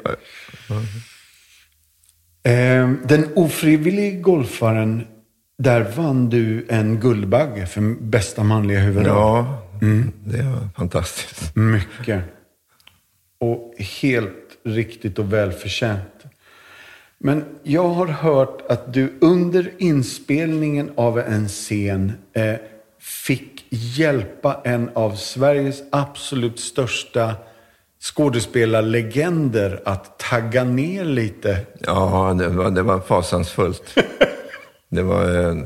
Eh, 2.42 2.90
Den 3.04 3.32
ofrivillige 3.36 4.10
golfaren, 4.20 5.06
där 5.58 5.80
vann 5.96 6.30
du 6.30 6.66
en 6.68 7.00
Guldbagge 7.00 7.66
för 7.66 7.80
bästa 8.00 8.44
manliga 8.44 8.78
huvudroll. 8.80 9.16
Ja, 9.16 9.62
det 10.24 10.42
var 10.42 10.68
fantastiskt. 10.76 11.56
Mycket. 11.56 12.22
Och 13.40 13.74
helt 14.02 14.47
riktigt 14.68 15.18
och 15.18 15.32
välförtjänt. 15.32 16.24
Men 17.18 17.44
jag 17.62 17.88
har 17.88 18.06
hört 18.06 18.62
att 18.68 18.94
du 18.94 19.12
under 19.20 19.70
inspelningen 19.78 20.90
av 20.96 21.18
en 21.18 21.48
scen 21.48 22.12
eh, 22.32 22.54
fick 23.00 23.64
hjälpa 23.70 24.60
en 24.64 24.90
av 24.94 25.14
Sveriges 25.14 25.82
absolut 25.92 26.60
största 26.60 27.34
skådespelarlegender 28.00 29.82
att 29.84 30.18
tagga 30.18 30.64
ner 30.64 31.04
lite. 31.04 31.58
Ja, 31.80 32.36
det 32.38 32.48
var, 32.48 32.70
det 32.70 32.82
var 32.82 33.00
fasansfullt. 33.00 33.98
Det 34.90 35.02
var, 35.02 35.24
eh, 35.24 35.56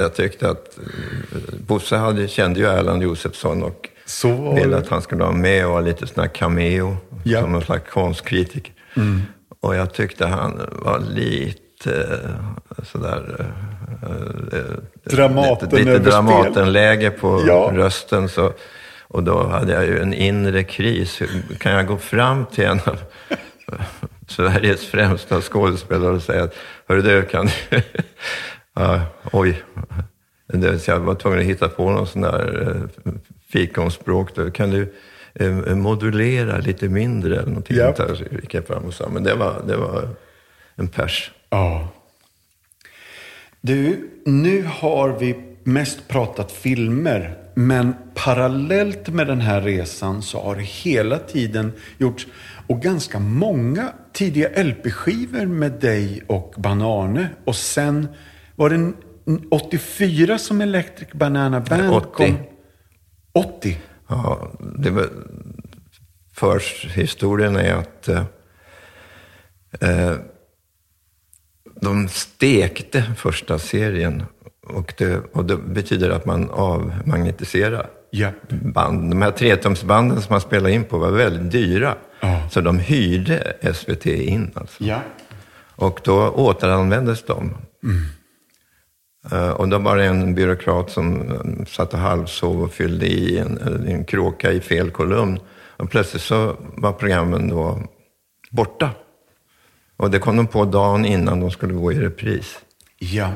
jag 0.00 0.14
tyckte 0.14 0.50
att 0.50 0.78
eh, 0.78 1.58
Bosse 1.66 1.96
hade, 1.96 2.28
kände 2.28 2.60
ju 2.60 2.66
Erland 2.66 3.02
Josefsson 3.02 3.62
och 3.62 3.88
Så 4.10 4.32
var 4.34 4.54
ville 4.54 4.76
att 4.76 4.88
han 4.88 5.02
skulle 5.02 5.22
vara 5.22 5.32
med 5.32 5.64
och 5.66 5.70
vara 5.72 5.80
lite 5.80 6.06
sån 6.06 6.20
här 6.22 6.28
cameo, 6.30 6.96
Ja. 7.24 7.40
som 7.40 7.54
en 7.54 7.60
slags 7.60 7.90
konstkritiker. 7.90 8.72
Och 9.60 9.74
jag 9.76 9.94
tyckte 9.94 10.26
han 10.26 10.60
var 10.72 10.98
lite 10.98 11.90
eh, 12.78 12.84
sådär... 12.84 13.36
eh, 13.38 14.08
eh, 14.58 14.64
Dramaten 15.04 15.68
lite, 15.68 15.84
lite. 15.98 16.10
Dramatenläge 16.10 17.10
på 17.10 17.44
Ja. 17.46 17.70
rösten. 17.74 18.28
Så, 18.28 18.52
och 19.08 19.22
då 19.22 19.46
hade 19.46 19.72
jag 19.72 19.86
ju 19.86 20.02
en 20.02 20.14
inre 20.14 20.64
kris. 20.64 21.22
Kan 21.58 21.72
jag 21.72 21.86
gå 21.86 21.96
fram 21.96 22.46
till 22.46 22.64
en 22.64 22.80
av 22.84 22.96
Sveriges 24.28 24.86
främsta 24.86 25.40
skådespelare 25.40 26.12
och 26.14 26.22
säga 26.22 26.44
att 26.44 26.54
Hörru 26.88 27.02
du, 27.02 27.22
kan 27.22 27.46
du... 27.46 27.52
ja, 28.74 29.00
oj. 29.32 29.62
Så 30.78 30.90
jag 30.90 31.00
var 31.00 31.14
tvungen 31.14 31.38
att 31.40 31.44
hitta 31.44 31.68
på 31.68 31.90
någon 31.90 32.06
sån 32.06 32.22
där 32.22 32.76
fikonspråk. 33.50 34.34
Då. 34.34 34.50
Kan 34.50 34.70
du 34.70 34.94
eh, 35.34 35.76
modulera 35.76 36.58
lite 36.58 36.88
mindre 36.88 37.36
eller 37.36 37.48
någonting 37.48 37.76
där? 37.76 38.14
Så 38.14 38.24
gick 38.42 38.54
jag 38.54 38.66
fram 38.66 38.84
och 38.84 38.94
sa, 38.94 39.08
men 39.08 39.22
det 39.22 39.34
var, 39.34 39.62
det 39.66 39.76
var 39.76 40.08
en 40.74 40.88
pers. 40.88 41.30
Ja. 41.50 41.88
Du, 43.60 44.10
nu 44.24 44.64
har 44.68 45.08
vi 45.08 45.36
mest 45.64 46.08
pratat 46.08 46.52
filmer. 46.52 47.36
Men 47.54 47.94
parallellt 48.14 49.08
med 49.08 49.26
den 49.26 49.40
här 49.40 49.60
resan 49.60 50.22
så 50.22 50.40
har 50.40 50.56
det 50.56 50.62
hela 50.62 51.18
tiden 51.18 51.72
gjorts, 51.98 52.26
och 52.66 52.82
ganska 52.82 53.18
många 53.18 53.92
tidiga 54.12 54.62
LP-skivor 54.62 55.46
med 55.46 55.72
dig 55.72 56.22
och 56.26 56.54
Banane. 56.56 57.28
Och 57.44 57.56
sen 57.56 58.08
var 58.56 58.70
det 58.70 58.92
84 59.50 60.38
som 60.38 60.60
Electric 60.60 61.12
Banana 61.12 61.60
Band 61.60 61.90
80. 61.90 62.08
kom. 62.12 62.36
80? 63.32 63.78
Ja, 64.08 64.48
det 64.60 64.90
var, 64.90 65.08
förhistorien 66.32 67.56
är 67.56 67.74
att 67.74 68.08
eh, 68.08 68.24
eh, 69.80 70.14
de 71.80 72.08
stekte 72.08 73.02
första 73.16 73.58
serien 73.58 74.22
och 74.66 74.94
det, 74.98 75.16
och 75.32 75.44
det 75.44 75.56
betyder 75.56 76.10
att 76.10 76.26
man 76.26 76.50
avmagnetiserar 76.50 77.90
Ja. 78.12 78.30
band. 78.48 79.10
De 79.10 79.22
här 79.22 79.30
tretumsbanden 79.30 80.22
som 80.22 80.32
man 80.34 80.40
spelade 80.40 80.72
in 80.74 80.84
på 80.84 80.98
var 80.98 81.10
väldigt 81.10 81.52
dyra. 81.52 81.94
Ja. 82.20 82.48
Så 82.50 82.60
de 82.60 82.78
hyrde 82.78 83.56
SVT 83.74 84.06
in 84.06 84.50
alltså. 84.54 84.84
Ja. 84.84 85.00
Och 85.76 86.00
då 86.04 86.28
återanvändes 86.30 87.24
de. 87.24 87.50
Eh, 87.84 88.19
Och 89.56 89.68
då 89.68 89.78
var 89.78 89.96
det 89.96 90.04
en 90.04 90.34
byråkrat 90.34 90.90
som 90.90 91.30
eh, 91.30 91.66
satt 91.66 91.94
och 91.94 91.98
halvsov 91.98 92.62
och 92.62 92.72
fyllde 92.72 93.06
i 93.06 93.38
en, 93.38 93.58
en 93.88 94.04
kråka 94.04 94.52
i 94.52 94.60
fel 94.60 94.90
kolumn. 94.90 95.40
Och 95.76 95.90
plötsligt 95.90 96.22
så 96.22 96.56
var 96.76 96.92
programmen 96.92 97.48
då 97.48 97.82
borta. 98.50 98.90
Och 99.96 100.10
det 100.10 100.18
kom 100.18 100.36
de 100.36 100.46
på 100.46 100.64
dagen 100.64 101.04
innan 101.04 101.40
de 101.40 101.50
skulle 101.50 101.74
gå 101.74 101.92
i 101.92 102.00
repris. 102.00 102.58
Ja. 102.98 103.32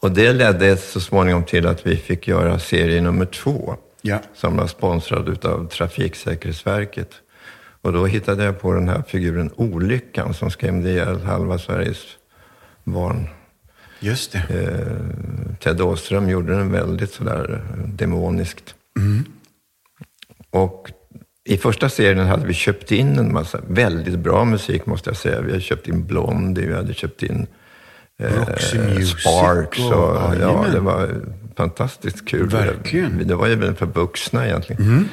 Och 0.00 0.10
det 0.10 0.32
ledde 0.32 0.76
så 0.76 1.00
småningom 1.00 1.44
till 1.44 1.66
att 1.66 1.86
vi 1.86 1.96
fick 1.96 2.28
göra 2.28 2.58
serie 2.58 3.00
nummer 3.00 3.26
två. 3.26 3.76
Ja. 4.00 4.18
Som 4.34 4.56
var 4.56 4.66
sponsrad 4.66 5.46
av 5.46 5.68
Trafiksäkerhetsverket. 5.68 7.10
Och 7.82 7.92
då 7.92 8.06
hittade 8.06 8.44
jag 8.44 8.60
på 8.60 8.72
den 8.72 8.88
här 8.88 9.02
figuren 9.08 9.50
Olyckan 9.56 10.34
som 10.34 10.50
skrämde 10.50 10.90
ihjäl 10.90 11.20
halva 11.20 11.58
Sveriges 11.58 12.06
barn. 12.84 13.28
Just 14.02 14.32
det. 14.32 14.38
Eh, 14.50 15.56
Ted 15.58 15.80
Åström 15.80 16.28
gjorde 16.28 16.56
den 16.56 16.72
väldigt 16.72 17.12
sådär 17.12 17.62
eh, 17.78 17.88
demoniskt. 17.88 18.74
Och 20.50 20.90
i 21.44 21.56
första 21.56 21.88
serien 21.88 22.26
hade 22.26 22.46
vi 22.46 22.54
köpt 22.54 22.92
in 22.92 23.18
en 23.18 23.32
massa 23.32 23.60
väldigt 23.68 24.18
bra 24.18 24.44
musik 24.44 24.86
måste 24.86 25.10
jag 25.10 25.16
säga. 25.16 25.40
Vi 25.40 25.50
hade 25.50 25.62
köpt 25.62 25.88
in 25.88 26.06
Blondie, 26.06 26.66
vi 26.66 26.74
hade 26.74 26.94
köpt 26.94 27.22
in 27.22 27.46
eh, 28.18 28.32
Roxy 28.48 28.78
Music 28.78 29.20
Sparks. 29.20 29.78
och- 29.78 29.92
Och, 29.92 30.16
ja, 30.16 30.34
jajamän. 30.34 30.72
det 30.72 30.80
var 30.80 31.20
fantastiskt 31.56 32.28
kul. 32.28 32.48
Verkligen. 32.48 33.18
Det, 33.18 33.24
det 33.24 33.34
var 33.34 33.46
ju 33.46 33.54
väl 33.54 33.74
för 33.74 33.86
vuxna 33.86 34.46
egentligen. 34.46 35.08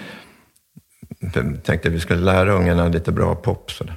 Jag 1.20 1.34
tänkte 1.64 1.88
att 1.88 1.94
vi 1.94 2.00
skulle 2.00 2.22
lära 2.22 2.52
ungarna 2.54 2.88
lite 2.88 3.12
bra 3.12 3.36
pop. 3.36 3.72
Sådär. 3.72 3.96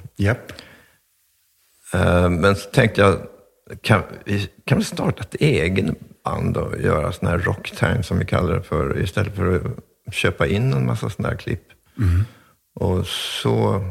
Eh, 1.93 2.29
Men 2.29 2.55
så 2.55 2.69
tänkte 2.69 3.01
jag, 3.01 3.17
kan 3.81 4.01
vi 4.25 4.49
kan 4.65 4.77
vi 4.77 4.83
starta 4.83 5.21
ett 5.21 5.35
egen 5.35 5.95
band 6.23 6.57
och 6.57 6.81
göra 6.81 7.11
sån 7.11 7.27
här 7.27 7.37
rocktime 7.37 8.03
som 8.03 8.19
vi 8.19 8.25
kallar 8.25 8.53
det 8.53 8.63
för, 8.63 9.01
istället 9.01 9.35
för 9.35 9.55
att 9.55 10.13
köpa 10.13 10.47
in 10.47 10.73
en 10.73 10.85
massa 10.85 11.09
såna 11.09 11.29
här 11.29 11.35
klipp. 11.35 11.63
Och 12.75 13.07
så 13.07 13.83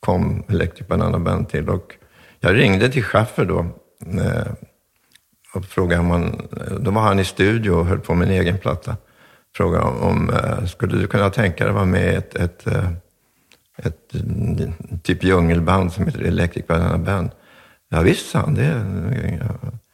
kom 0.00 0.44
Electric 0.48 0.88
Banana 0.88 1.18
Band 1.18 1.48
till 1.48 1.68
och 1.68 1.96
jag 2.40 2.54
ringde 2.56 2.88
till 2.88 3.04
Schaffer 3.04 3.44
då 3.44 3.58
eh, 4.20 4.52
och 5.54 5.64
frågade 5.64 6.00
om 6.00 6.10
han, 6.10 6.48
då 6.80 6.90
var 6.90 7.02
han 7.02 7.18
i 7.18 7.24
studio 7.24 7.70
och 7.70 7.86
höll 7.86 8.00
på 8.00 8.14
med 8.14 8.28
en 8.28 8.34
egen 8.34 8.58
platta. 8.58 8.96
Frågade 9.56 9.84
om, 9.84 10.30
eh, 10.30 10.66
skulle 10.66 10.96
du 10.96 11.06
kunna 11.06 11.30
tänka 11.30 11.64
dig 11.64 11.68
att 11.68 11.74
vara 11.74 11.84
med 11.84 12.12
i 12.12 12.16
ett, 12.16 12.34
ett, 12.34 12.66
eh, 12.66 12.90
ett 13.76 14.14
mm, 14.14 14.72
typ 15.02 15.24
djungelband 15.24 15.92
som 15.92 16.06
heter 16.06 16.22
Electric 16.22 16.66
Banana 16.66 16.98
Band. 16.98 17.30
Ja, 17.88 18.00
visst, 18.00 18.30
sa 18.30 18.38
han. 18.38 18.54
Det, 18.54 18.84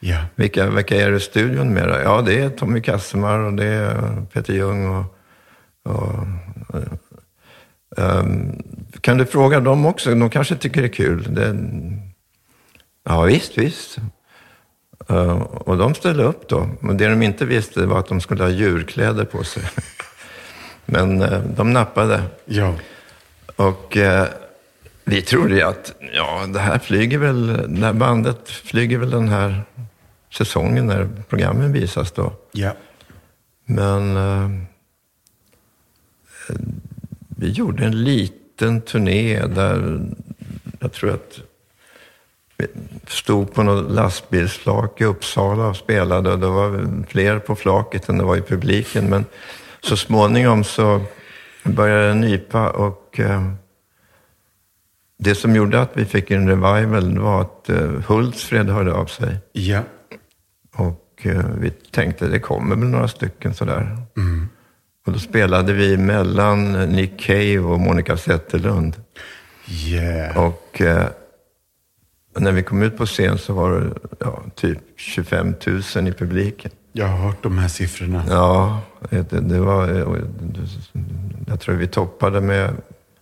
Ja. 0.03 0.17
vilka, 0.35 0.71
vilka 0.71 0.97
är 0.97 1.11
det 1.11 1.17
i 1.17 1.21
studion 1.21 1.75
med? 1.75 1.89
då? 1.89 1.95
Ja, 2.05 2.23
det 2.23 2.41
är 2.41 2.49
Tommy 2.51 2.81
Kassemar 2.81 3.39
och 3.39 3.53
det 3.53 3.65
är 3.65 4.23
Peter 4.33 4.53
Ljung 4.53 4.89
och... 4.89 5.05
och 5.85 6.25
ehm, 7.97 8.63
kan 9.01 9.19
du 9.19 9.27
fråga 9.27 9.61
dem 9.61 9.87
också? 9.87 10.15
De 10.15 10.31
kanske 10.31 10.57
tycker 10.57 10.81
det 10.83 10.87
är 10.87 10.93
kul. 10.93 11.35
Det, 11.35 11.57
ja, 13.05 13.23
visst, 13.23 13.59
visst. 13.59 13.99
Eh, 15.09 15.41
och 15.41 15.77
de 15.77 15.95
ställde 15.95 16.23
upp 16.25 16.49
då. 16.49 16.69
Men 16.81 16.97
det 16.97 17.09
de 17.09 17.23
inte 17.23 17.45
visste 17.45 17.87
var 17.87 17.99
att 17.99 18.09
de 18.09 18.21
skulle 18.21 18.43
ha 18.43 18.51
djurkläder 18.51 19.25
på 19.25 19.45
sig. 19.45 19.63
Men 20.87 21.23
eh, 21.23 21.41
de 21.57 21.73
nappade. 21.73 22.23
Ja. 22.45 22.75
Och 23.57 23.97
eh, 23.97 24.27
vi 25.05 25.23
trodde 25.23 25.55
ju 25.55 25.63
att 25.63 25.95
ja, 26.15 26.47
det 26.47 26.61
här 26.61 26.79
flyger 26.79 27.19
väl, 27.19 27.47
det 27.81 27.87
här 27.87 27.93
bandet 27.93 28.49
flyger 28.49 28.99
väl 28.99 29.11
den 29.11 29.29
här 29.29 29.63
säsongen 30.33 30.87
när 30.87 31.09
programmen 31.29 31.73
visas 31.73 32.13
då. 32.13 32.33
Ja. 32.53 32.73
Men 33.65 34.17
eh, 34.17 34.51
vi 37.29 37.51
gjorde 37.51 37.85
en 37.85 38.05
liten 38.05 38.81
turné 38.81 39.47
där 39.47 40.01
jag 40.81 40.93
tror 40.93 41.11
att 41.11 41.41
vi 42.57 42.67
stod 43.07 43.55
på 43.55 43.63
något 43.63 43.91
lastbilsflak 43.91 45.01
i 45.01 45.05
Uppsala 45.05 45.67
och 45.67 45.77
spelade 45.77 46.33
och 46.33 46.39
det 46.39 46.47
var 46.47 46.87
fler 47.09 47.39
på 47.39 47.57
flaket 47.57 48.09
än 48.09 48.19
det 48.19 48.25
var 48.25 48.37
i 48.37 48.43
publiken. 48.43 49.05
Men 49.05 49.25
så 49.81 49.97
småningom 49.97 50.65
så 50.65 51.01
började 51.63 52.09
det 52.09 52.15
nypa 52.15 52.71
och 52.71 53.21
eh, 53.21 53.53
det 55.21 55.35
som 55.35 55.57
gjorde 55.57 55.81
att 55.81 55.91
vi 55.95 56.05
fick 56.05 56.31
en 56.31 56.49
revival 56.49 57.19
var 57.19 57.41
att 57.41 57.69
eh, 57.69 57.91
Hultsfred 58.07 58.69
hörde 58.71 58.93
av 58.93 59.07
sig. 59.07 59.37
Ja. 59.53 59.81
Och 60.75 61.21
eh, 61.23 61.45
vi 61.61 61.71
tänkte 61.71 62.29
det 62.29 62.39
kommer 62.39 62.77
väl 62.77 62.89
några 62.89 63.09
stycken 63.09 63.55
sådär. 63.55 63.97
Och 65.07 65.13
då 65.13 65.19
spelade 65.19 65.73
vi 65.73 65.97
mellan 65.97 66.73
Nick 66.73 67.21
Cave 67.21 67.59
och 67.59 67.81
Monica 67.81 68.17
Zetterlund. 68.17 68.97
Yeah. 69.69 70.39
Och 70.47 70.81
eh, 70.81 71.07
när 72.39 72.53
vi 72.53 72.63
kom 72.63 72.83
ut 72.83 72.97
på 72.97 73.07
scen 73.07 73.39
så 73.39 73.53
var 73.53 73.81
det 73.81 73.91
ja, 74.19 74.43
typ 74.55 74.79
25 74.97 75.55
000 75.97 76.09
i 76.09 76.13
publiken. 76.13 76.71
Jag 76.93 77.07
har 77.07 77.17
hört 77.17 77.43
de 77.43 77.59
här 77.59 77.69
siffrorna. 77.69 78.25
Ja, 78.29 78.81
det, 79.11 79.23
det 79.41 79.61
var... 79.61 79.89
eh, 79.89 80.23
Jag 81.47 81.61
tror 81.61 81.75
vi 81.75 81.87
toppade 81.87 82.41
med 82.41 82.71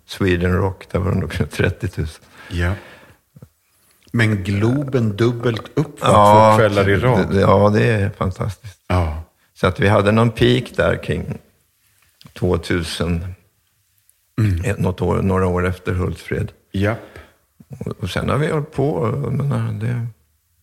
Sweden 0.09 0.53
Rock, 0.53 0.89
där 0.93 0.99
var 0.99 1.13
det 1.13 1.19
nog 1.19 1.51
30 1.51 1.89
000. 2.01 2.07
Ja. 2.51 2.73
Men 4.13 4.45
Globen 4.45 5.17
dubbelt 5.17 5.63
upp 5.75 6.01
va, 6.01 6.53
två 6.53 6.59
kvällar 6.59 6.89
i 6.89 6.97
rad. 6.97 7.29
det- 7.35 7.41
Ja, 7.41 7.71
det 7.75 7.85
är 7.87 8.11
fantastiskt. 8.11 8.79
Ja. 8.89 9.23
Så 9.55 9.67
att 9.67 9.81
vi 9.81 9.89
hade 9.89 10.13
någon 10.13 10.31
peak 10.31 10.65
där 10.77 11.03
kring 11.03 11.39
2000, 12.33 13.25
eh, 14.65 14.77
något 14.79 15.01
år, 15.03 15.23
några 15.23 15.47
år 15.47 15.67
efter 15.67 15.93
Hultsfred. 15.93 16.53
Japp. 16.73 16.99
Och, 17.69 17.87
och 18.03 18.11
sen 18.11 18.29
har 18.29 18.37
vi 18.39 18.51
hållit 18.51 18.73
på, 18.73 19.21
jag 19.25 19.33
menar, 19.33 19.73
det, 19.73 20.07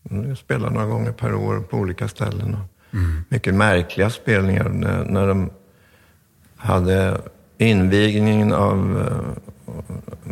vi 0.04 0.36
spelar 0.36 0.70
några 0.70 0.86
gånger 0.88 1.12
per 1.12 1.34
år 1.36 1.60
på 1.60 1.78
olika 1.78 2.08
ställen. 2.08 2.56
Och 2.56 2.96
Mycket 3.30 3.54
märkliga 3.54 4.10
spelningar. 4.10 4.70
När, 4.70 5.04
när 5.06 5.28
de 5.28 5.50
hade 6.56 7.22
invigningen 7.58 8.54
av 8.54 9.08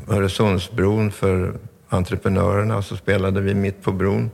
eh, 0.09 0.15
Öresundsbron 0.17 1.11
för 1.11 1.53
entreprenörerna 1.89 2.82
så 2.82 2.97
spelade 2.97 3.41
vi 3.41 3.53
mitt 3.53 3.84
på 3.84 3.91
bron. 3.91 4.32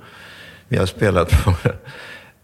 Vi 0.68 0.78
har 0.78 0.86
spelat 0.86 1.44
på 1.44 1.54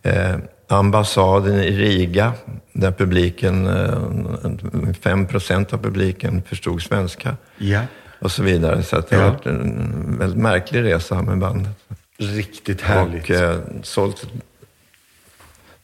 eh, 0.09 0.35
ambassaden 0.67 1.55
i 1.59 1.71
Riga 1.77 2.33
där 2.73 2.91
publiken, 2.91 3.67
eh, 3.67 4.93
5 5.01 5.25
procent 5.27 5.73
av 5.73 5.77
publiken 5.77 6.41
förstod 6.41 6.81
svenska 6.81 7.37
Ja. 7.57 7.81
och 8.19 8.31
så 8.31 8.43
vidare. 8.43 8.83
Så 8.83 8.95
det 8.95 9.05
Ja. 9.09 9.17
har 9.21 9.29
varit 9.31 9.45
en 9.45 10.15
väldigt 10.19 10.41
märklig 10.41 10.83
resa 10.83 11.21
med 11.21 11.37
bandet. 11.37 11.71
Riktigt 12.17 12.81
härligt. 12.81 13.23
Och 13.29 13.35
eh, 13.35 13.57
sålt 13.83 14.27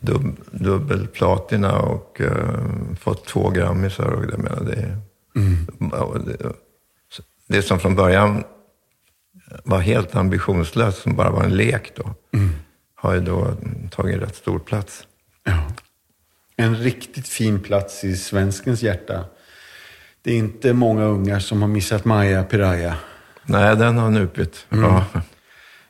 dub, 0.01 0.35
dubbelplatina 0.51 1.79
och 1.79 2.21
eh, 2.21 2.59
fått 2.99 3.25
två 3.25 3.49
grammisar. 3.49 4.05
Och 4.07 4.27
det, 4.27 4.37
menar, 4.37 4.63
det, 4.63 4.97
Mm. 5.35 5.67
det, 6.25 6.37
det 7.47 7.61
som 7.61 7.79
från 7.79 7.95
början 7.95 8.43
var 9.63 9.79
helt 9.79 10.15
ambitionslöst, 10.15 11.01
som 11.01 11.15
bara 11.15 11.31
var 11.31 11.43
en 11.43 11.55
lek 11.57 11.91
då, 11.95 12.03
Mm. 12.33 12.49
har 12.95 13.13
ju 13.13 13.19
då 13.19 13.53
tagit 13.91 14.21
rätt 14.21 14.35
stor 14.35 14.59
plats. 14.59 15.07
Ja. 15.43 15.63
En 16.55 16.75
riktigt 16.75 17.27
fin 17.27 17.59
plats 17.59 18.03
i 18.03 18.15
svenskens 18.17 18.83
hjärta. 18.83 19.25
Det 20.21 20.31
är 20.33 20.37
inte 20.37 20.73
många 20.73 21.03
ungar 21.03 21.39
som 21.39 21.61
har 21.61 21.69
missat 21.69 22.05
Maja 22.05 22.43
Piraya. 22.43 22.95
Nej, 23.45 23.75
den 23.75 23.97
har 23.97 24.09
nupit. 24.09 24.65
Mm. 24.69 25.01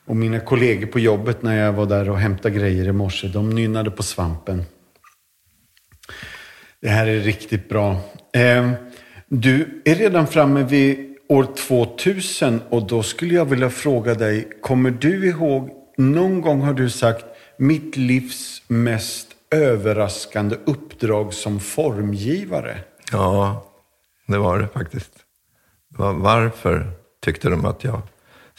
Och 0.05 0.15
mina 0.15 0.39
kollegor 0.39 0.87
på 0.87 0.99
jobbet 0.99 1.41
när 1.41 1.65
jag 1.65 1.73
var 1.73 1.85
där 1.85 2.09
och 2.09 2.17
hämtade 2.17 2.55
grejer 2.55 2.87
i 2.87 2.91
morse, 2.91 3.27
de 3.27 3.49
nynnade 3.49 3.91
på 3.91 4.03
svampen. 4.03 4.63
Det 6.81 6.89
här 6.89 7.07
är 7.07 7.19
riktigt 7.19 7.69
bra. 7.69 7.91
Eh, 8.33 8.71
du 9.27 9.81
är 9.85 9.95
redan 9.95 10.27
framme 10.27 10.63
vid 10.63 11.17
år 11.29 11.47
2000 11.67 12.61
och 12.69 12.87
då 12.87 13.03
skulle 13.03 13.35
jag 13.35 13.45
vilja 13.45 13.69
fråga 13.69 14.13
dig, 14.13 14.47
kommer 14.61 14.91
du 14.91 15.27
ihåg, 15.27 15.69
någon 15.97 16.41
gång 16.41 16.61
har 16.61 16.73
du 16.73 16.89
sagt 16.89 17.25
mitt 17.57 17.97
livs 17.97 18.61
mest 18.67 19.27
överraskande 19.51 20.55
uppdrag 20.65 21.33
som 21.33 21.59
formgivare? 21.59 22.77
ja, 23.11 23.65
det 24.27 24.37
var 24.37 24.59
det 24.59 24.67
faktiskt. 24.67 25.11
Varför 25.97 26.91
tyckte 27.21 27.49
de 27.49 27.65
att 27.65 27.83
jag 27.83 28.01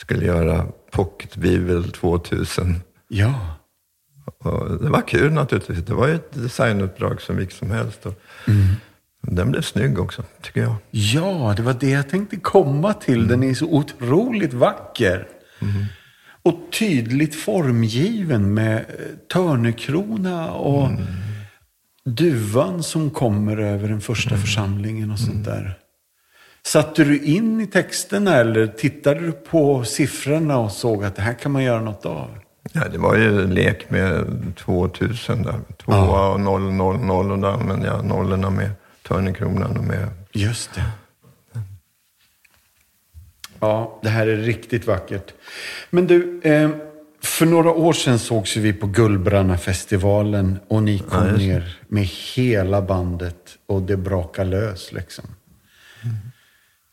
skulle 0.03 0.27
göra 0.27 0.67
Pocket 0.91 1.37
Bibel 1.37 1.93
2000? 1.93 2.81
Ja. 3.09 3.35
Och 4.39 4.83
det 4.83 4.89
var 4.91 5.09
kul 5.09 5.33
naturligtvis. 5.33 5.79
Det 5.79 5.95
var 5.95 6.09
ju 6.09 6.15
ett 6.15 6.33
designuppdrag 6.33 7.21
som 7.21 7.37
vilket 7.37 7.57
som 7.57 7.71
helst. 7.71 8.07
Och 8.07 8.15
Den 9.21 9.51
blev 9.51 9.63
snygg 9.63 9.99
också, 9.99 10.23
tycker 10.43 10.61
jag. 10.61 10.75
Ja, 10.91 11.55
det 11.57 11.63
var 11.63 11.77
det 11.81 11.91
jag 11.91 12.09
tänkte 12.09 12.37
komma 12.37 12.95
till. 12.95 13.29
Den 13.29 13.43
är 13.43 13.55
så 13.55 13.67
otroligt 13.67 14.53
vacker. 14.53 15.29
Och 16.43 16.59
tydligt 16.79 17.35
formgiven 17.35 18.55
med 18.55 18.77
eh, 18.77 18.85
törnekrona 19.33 20.53
och 20.53 20.89
duvan 22.05 22.83
som 22.83 23.11
kommer 23.11 23.57
över 23.57 23.89
den 23.89 24.01
första 24.01 24.37
församlingen 24.37 25.11
och 25.11 25.19
sånt 25.19 25.45
där. 25.45 25.79
Satte 26.67 27.05
du 27.05 27.19
in 27.19 27.61
i 27.61 27.67
texterna 27.67 28.37
eller 28.37 28.67
tittade 28.67 29.21
du 29.21 29.33
på 29.33 29.85
siffrorna 29.85 30.59
och 30.59 30.73
såg 30.73 31.05
att 31.05 31.17
det 31.17 31.23
här 31.23 31.35
kan 31.35 31.53
man 31.53 31.63
göra 31.63 31.81
något 31.81 32.07
av? 32.07 32.39
Ja, 32.73 32.89
det 32.89 32.99
var 32.99 33.17
ju 33.17 33.43
en 33.43 33.55
lek 33.55 33.91
med 33.91 34.27
2000 34.57 35.43
där. 35.43 35.61
Tvåa 35.85 36.29
och 36.29 36.41
0, 36.41 36.73
0, 36.73 36.99
0 37.01 37.33
och 37.33 37.39
då 37.39 37.49
använde 37.49 37.87
jag 37.87 38.05
nollorna 38.05 38.51
med 38.51 38.71
törnekronan 39.09 39.77
och 39.77 39.85
med... 39.85 40.09
Just 40.33 40.75
det. 40.75 40.85
Ja, 43.61 43.99
det 44.03 44.09
här 44.09 44.27
är 44.27 44.37
riktigt 44.37 44.87
vackert. 44.87 45.33
Men 45.91 46.07
du, 46.07 46.41
eh, 46.45 46.71
för 47.23 47.47
några 47.47 47.71
år 47.71 47.93
sedan 47.93 48.19
sågs 48.19 48.57
vi 48.57 48.73
på 48.73 48.87
Gullbrannafestivalen 48.87 50.59
och 50.69 50.83
ni 50.83 50.99
kom 50.99 51.27
Ja, 51.27 51.33
ner 51.37 51.79
med 51.89 52.05
hela 52.35 52.83
bandet 52.83 53.59
och 53.67 53.83
det 53.83 53.97
brakade 53.97 54.51
lös 54.51 54.93
liksom. 54.93 55.25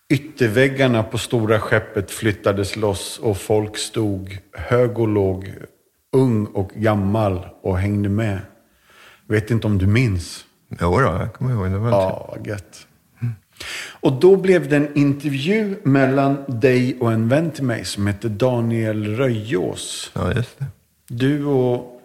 Ytterväggarna 0.09 1.03
på 1.03 1.17
stora 1.17 1.59
skeppet 1.59 2.11
flyttades 2.11 2.75
loss 2.75 3.19
och 3.19 3.37
folk 3.37 3.77
stod 3.77 4.37
hög 4.53 4.99
och 4.99 5.07
låg, 5.07 5.53
ung 6.13 6.45
och 6.45 6.69
gammal 6.69 7.47
och 7.61 7.77
hängde 7.77 8.09
med. 8.09 8.39
Vet 9.27 9.51
inte 9.51 9.67
om 9.67 9.77
du 9.77 9.87
minns? 9.87 10.45
Jo 10.81 10.99
då, 10.99 11.05
jag 11.05 11.33
kommer 11.33 11.53
ihåg. 11.53 11.71
Det 11.71 11.77
var 11.77 11.91
Ja, 11.91 12.37
gött. 12.45 12.85
Och 14.01 14.13
då 14.13 14.35
blev 14.35 14.69
det 14.69 14.75
en 14.75 14.97
intervju 14.97 15.75
mellan 15.83 16.37
dig 16.47 16.97
och 16.99 17.11
en 17.11 17.29
vän 17.29 17.51
till 17.51 17.63
mig 17.63 17.85
som 17.85 18.07
heter 18.07 18.29
Daniel 18.29 19.15
Röjås. 19.15 20.11
ja, 20.15 20.33
just 20.33 20.59
det. 20.59 20.65
Du 21.07 21.45
och... 21.45 22.01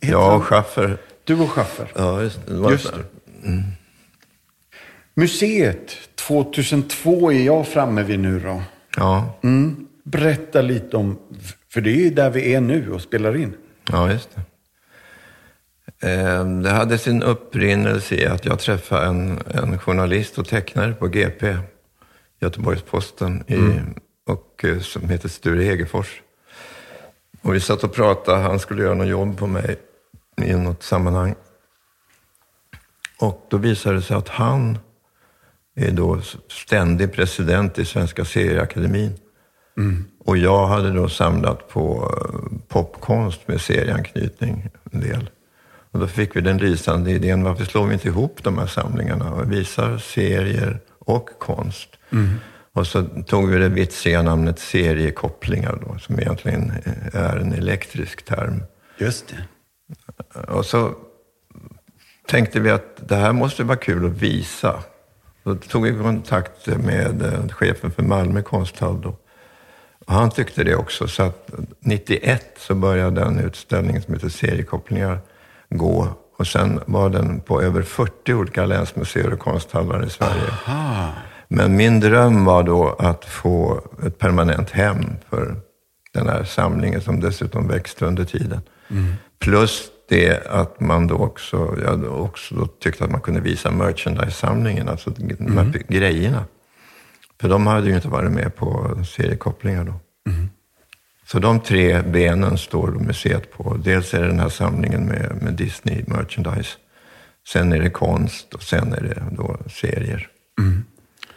Jag 0.00 0.36
och 0.36 0.44
Schaffer. 0.44 0.98
Du 1.24 1.40
och 1.40 1.50
Schaffer. 1.50 1.92
Ja, 1.94 2.22
just 2.22 2.46
det. 2.46 2.54
det 2.62 2.70
Just 2.70 2.84
så 2.86 2.92
här. 2.96 3.04
Museet 5.14 5.96
2002 6.14 7.32
är 7.32 7.42
jag 7.42 7.68
framme 7.68 8.02
vid 8.02 8.18
nu 8.18 8.40
då. 8.40 8.62
Ja, 8.96 9.38
Mm. 9.42 9.86
Berätta 10.06 10.62
lite 10.62 10.96
om, 10.96 11.18
för 11.72 11.80
det 11.80 11.90
är 11.90 11.94
ju 12.04 12.10
där 12.10 12.30
vi 12.30 12.54
är 12.54 12.60
nu 12.60 12.92
och 12.92 13.00
spelar 13.02 13.36
in. 13.36 13.54
ja, 13.90 14.12
just 14.12 14.28
det. 14.34 14.42
Eh, 16.10 16.44
Det 16.62 16.70
hade 16.70 16.98
sin 16.98 17.22
upprinnelse 17.22 18.14
i 18.14 18.26
att 18.26 18.44
jag 18.44 18.58
träffade 18.58 19.06
en, 19.06 19.38
en 19.54 19.78
journalist 19.78 20.38
och 20.38 20.48
tecknare 20.48 20.92
på 20.92 21.06
GP, 21.08 21.56
Göteborgs-Posten, 22.40 23.44
i, 23.46 23.80
och, 24.32 24.64
eh, 24.64 24.78
som 24.80 25.08
heter 25.08 25.28
Sture 25.28 25.64
Hegerfors. 25.64 26.22
Och 27.42 27.54
vi 27.54 27.60
satt 27.60 27.84
och 27.84 27.92
pratade, 27.94 28.38
han 28.38 28.58
skulle 28.58 28.82
göra 28.82 28.94
något 28.94 29.08
jobb 29.08 29.38
på 29.38 29.46
mig 29.46 29.76
i 30.42 30.52
något 30.54 30.82
sammanhang. 30.82 31.34
Och 33.20 33.46
då 33.50 33.56
visade 33.56 33.96
det 33.96 34.02
sig 34.02 34.16
att 34.16 34.28
han 34.28 34.78
är 35.74 35.90
då 35.90 36.20
ständig 36.48 37.12
president 37.12 37.78
i 37.78 37.84
Svenska 37.84 38.24
serieakademin. 38.24 39.12
Och 40.24 40.36
jag 40.36 40.66
hade 40.66 40.90
då 40.90 41.08
samlat 41.08 41.68
på 41.68 42.14
eh, 42.18 42.58
popkonst 42.68 43.48
med 43.48 43.60
serieanknytning 43.60 44.70
en 44.92 45.00
del. 45.00 45.30
Och 45.90 46.00
då 46.00 46.06
fick 46.06 46.36
vi 46.36 46.40
den 46.40 46.58
lysande 46.58 47.10
idén, 47.10 47.44
varför 47.44 47.64
slår 47.64 47.86
vi 47.86 47.94
inte 47.94 48.08
ihop 48.08 48.42
de 48.42 48.58
här 48.58 48.66
samlingarna 48.66 49.32
och 49.32 49.52
visar 49.52 49.98
serier 49.98 50.80
och 50.98 51.28
konst? 51.38 51.88
Och 52.72 52.86
så 52.86 53.04
tog 53.26 53.48
vi 53.48 53.58
det 53.58 53.68
vitsiga 53.68 54.22
namnet 54.22 54.58
seriekopplingar 54.58 55.78
då, 55.86 55.98
som 55.98 56.20
egentligen 56.20 56.72
är 57.12 57.36
en 57.36 57.52
elektrisk 57.52 58.24
term. 58.24 58.62
Just 58.98 59.28
det. 59.28 59.44
Och 60.40 60.66
så 60.66 60.94
tänkte 62.26 62.60
vi 62.60 62.70
att 62.70 63.08
det 63.08 63.16
här 63.16 63.32
måste 63.32 63.64
vara 63.64 63.76
kul 63.76 64.06
att 64.06 64.22
visa. 64.22 64.82
Då 65.44 65.54
tog 65.54 65.82
vi 65.82 65.92
kontakt 66.02 66.66
med 66.66 67.22
eh, 67.22 67.48
chefen 67.48 67.90
för 67.90 68.02
Malmö 68.02 68.42
konsthall. 68.42 69.06
Och 69.06 69.20
han 70.06 70.30
tyckte 70.30 70.64
det 70.64 70.76
också. 70.76 71.08
Så 71.08 71.22
att 71.22 71.50
91 71.80 72.56
så 72.58 72.74
började 72.74 73.20
den 73.20 73.38
utställningen 73.40 74.02
som 74.02 74.14
heter 74.14 74.28
Seriekopplingar 74.28 75.18
gå. 75.70 76.08
Och 76.36 76.46
sen 76.46 76.80
var 76.86 77.10
den 77.10 77.40
på 77.40 77.62
över 77.62 77.82
40 77.82 78.34
olika 78.34 78.66
länsmuseer 78.66 79.32
och 79.32 79.38
konsthallar 79.38 80.06
i 80.06 80.10
Sverige. 80.10 80.42
Ah, 80.66 81.08
Men 81.48 81.76
min 81.76 82.00
dröm 82.00 82.44
var 82.44 82.62
då 82.62 82.96
att 82.98 83.24
få 83.24 83.80
ett 84.06 84.18
permanent 84.18 84.70
hem 84.70 85.04
för 85.30 85.56
den 86.12 86.28
här 86.28 86.44
samlingen 86.44 87.00
som 87.00 87.20
dessutom 87.20 87.68
växte 87.68 88.04
under 88.04 88.24
tiden. 88.24 88.60
Plus 89.38 89.88
det 90.08 90.46
att 90.46 90.80
man 90.80 91.06
då 91.06 91.14
också, 91.14 91.78
jag 91.82 92.20
också 92.22 92.54
då 92.54 92.66
tyckte 92.66 93.04
att 93.04 93.10
man 93.10 93.20
kunde 93.20 93.40
visa 93.40 93.70
merchandise-samlingen, 93.70 94.88
alltså 94.88 95.10
de 95.10 95.56
här 95.56 95.82
grejerna. 95.88 96.44
För 97.40 97.48
de 97.48 97.66
hade 97.66 97.88
ju 97.88 97.94
inte 97.94 98.08
varit 98.08 98.32
med 98.32 98.56
på 98.56 98.98
seriekopplingar 99.04 99.84
då. 99.84 99.94
Så 101.26 101.38
de 101.38 101.60
tre 101.60 102.02
benen 102.02 102.58
står 102.58 102.88
museet 102.90 103.52
på. 103.52 103.76
Dels 103.84 104.14
är 104.14 104.22
det 104.22 104.28
den 104.28 104.40
här 104.40 104.48
samlingen 104.48 105.06
med, 105.06 105.42
med 105.42 105.54
Disney 105.54 106.04
merchandise. 106.06 106.70
Sen 107.48 107.72
är 107.72 107.80
det 107.80 107.90
konst 107.90 108.54
och 108.54 108.62
sen 108.62 108.92
är 108.92 109.00
det 109.00 109.22
då 109.30 109.56
serier. 109.66 110.28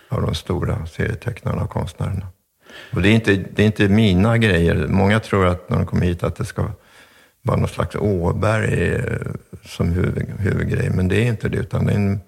Av 0.09 0.21
de 0.21 0.35
stora 0.35 0.85
serietecknarna 0.85 1.63
och 1.63 1.69
konstnärerna. 1.69 2.27
Och 2.93 3.01
det 3.01 3.09
är, 3.09 3.13
inte, 3.13 3.35
det 3.35 3.61
är 3.61 3.65
inte 3.65 3.87
mina 3.87 4.37
grejer. 4.37 4.87
Många 4.87 5.19
tror 5.19 5.45
att 5.45 5.69
när 5.69 5.77
de 5.77 5.85
kommer 5.85 6.05
hit 6.05 6.23
att 6.23 6.35
det 6.35 6.45
ska 6.45 6.69
vara 7.47 7.57
någon 7.57 7.69
slags 7.69 7.95
Åberg 7.95 8.93
eh, 8.93 9.01
som 9.65 9.91
huvud, 9.91 10.25
huvudgrej. 10.39 10.89
Men 10.89 11.07
det 11.07 11.15
är 11.15 11.25
inte 11.25 11.49
det, 11.49 11.57
utan 11.57 11.85
det 11.85 11.91
är 11.91 11.95
en 11.95 12.19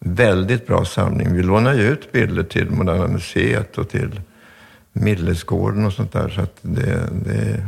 väldigt 0.00 0.66
bra 0.66 0.84
samling. 0.84 1.36
Vi 1.36 1.42
lånar 1.42 1.74
ju 1.74 1.82
ut 1.82 2.12
bilder 2.12 2.42
till 2.42 2.70
Moderna 2.70 3.06
Museet 3.06 3.78
och 3.78 3.88
till 3.88 4.20
Millesgården 4.92 5.86
och 5.86 5.92
sånt 5.92 6.12
där. 6.12 6.28
Så 6.28 6.40
att 6.40 6.56
det, 6.62 7.08
det, 7.24 7.66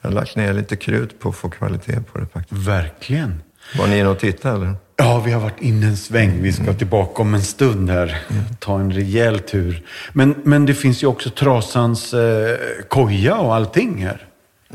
Jag 0.00 0.10
har 0.10 0.14
lagt 0.14 0.36
ner 0.36 0.52
lite 0.52 0.76
krut 0.76 1.20
på 1.20 1.28
att 1.28 1.36
få 1.36 1.48
kvalitet 1.48 2.00
på 2.12 2.18
det 2.18 2.26
faktiskt. 2.26 2.66
Verkligen. 2.66 3.42
Var 3.78 3.86
ni 3.86 3.98
inne 3.98 4.08
och 4.08 4.18
tittade 4.18 4.56
eller? 4.56 4.74
Ja, 4.96 5.22
vi 5.26 5.32
har 5.32 5.40
varit 5.40 5.60
inne 5.60 5.86
en 5.86 5.96
sväng. 5.96 6.42
Vi 6.42 6.52
ska 6.52 6.74
tillbaka 6.74 7.22
om 7.22 7.34
en 7.34 7.42
stund 7.42 7.90
här. 7.90 8.18
Ta 8.58 8.80
en 8.80 8.92
rejäl 8.92 9.38
tur. 9.38 9.82
Men, 10.12 10.34
men 10.44 10.66
det 10.66 10.74
finns 10.74 11.02
ju 11.02 11.06
också 11.06 11.30
Trasans 11.30 12.14
eh, 12.14 12.58
koja 12.88 13.36
och 13.36 13.54
allting 13.54 14.04
här. 14.04 14.25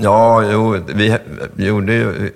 Ja, 0.02 0.52
jo, 0.52 0.78
vi, 0.88 1.18
gjorde 1.56 1.94
ju... 1.94 2.32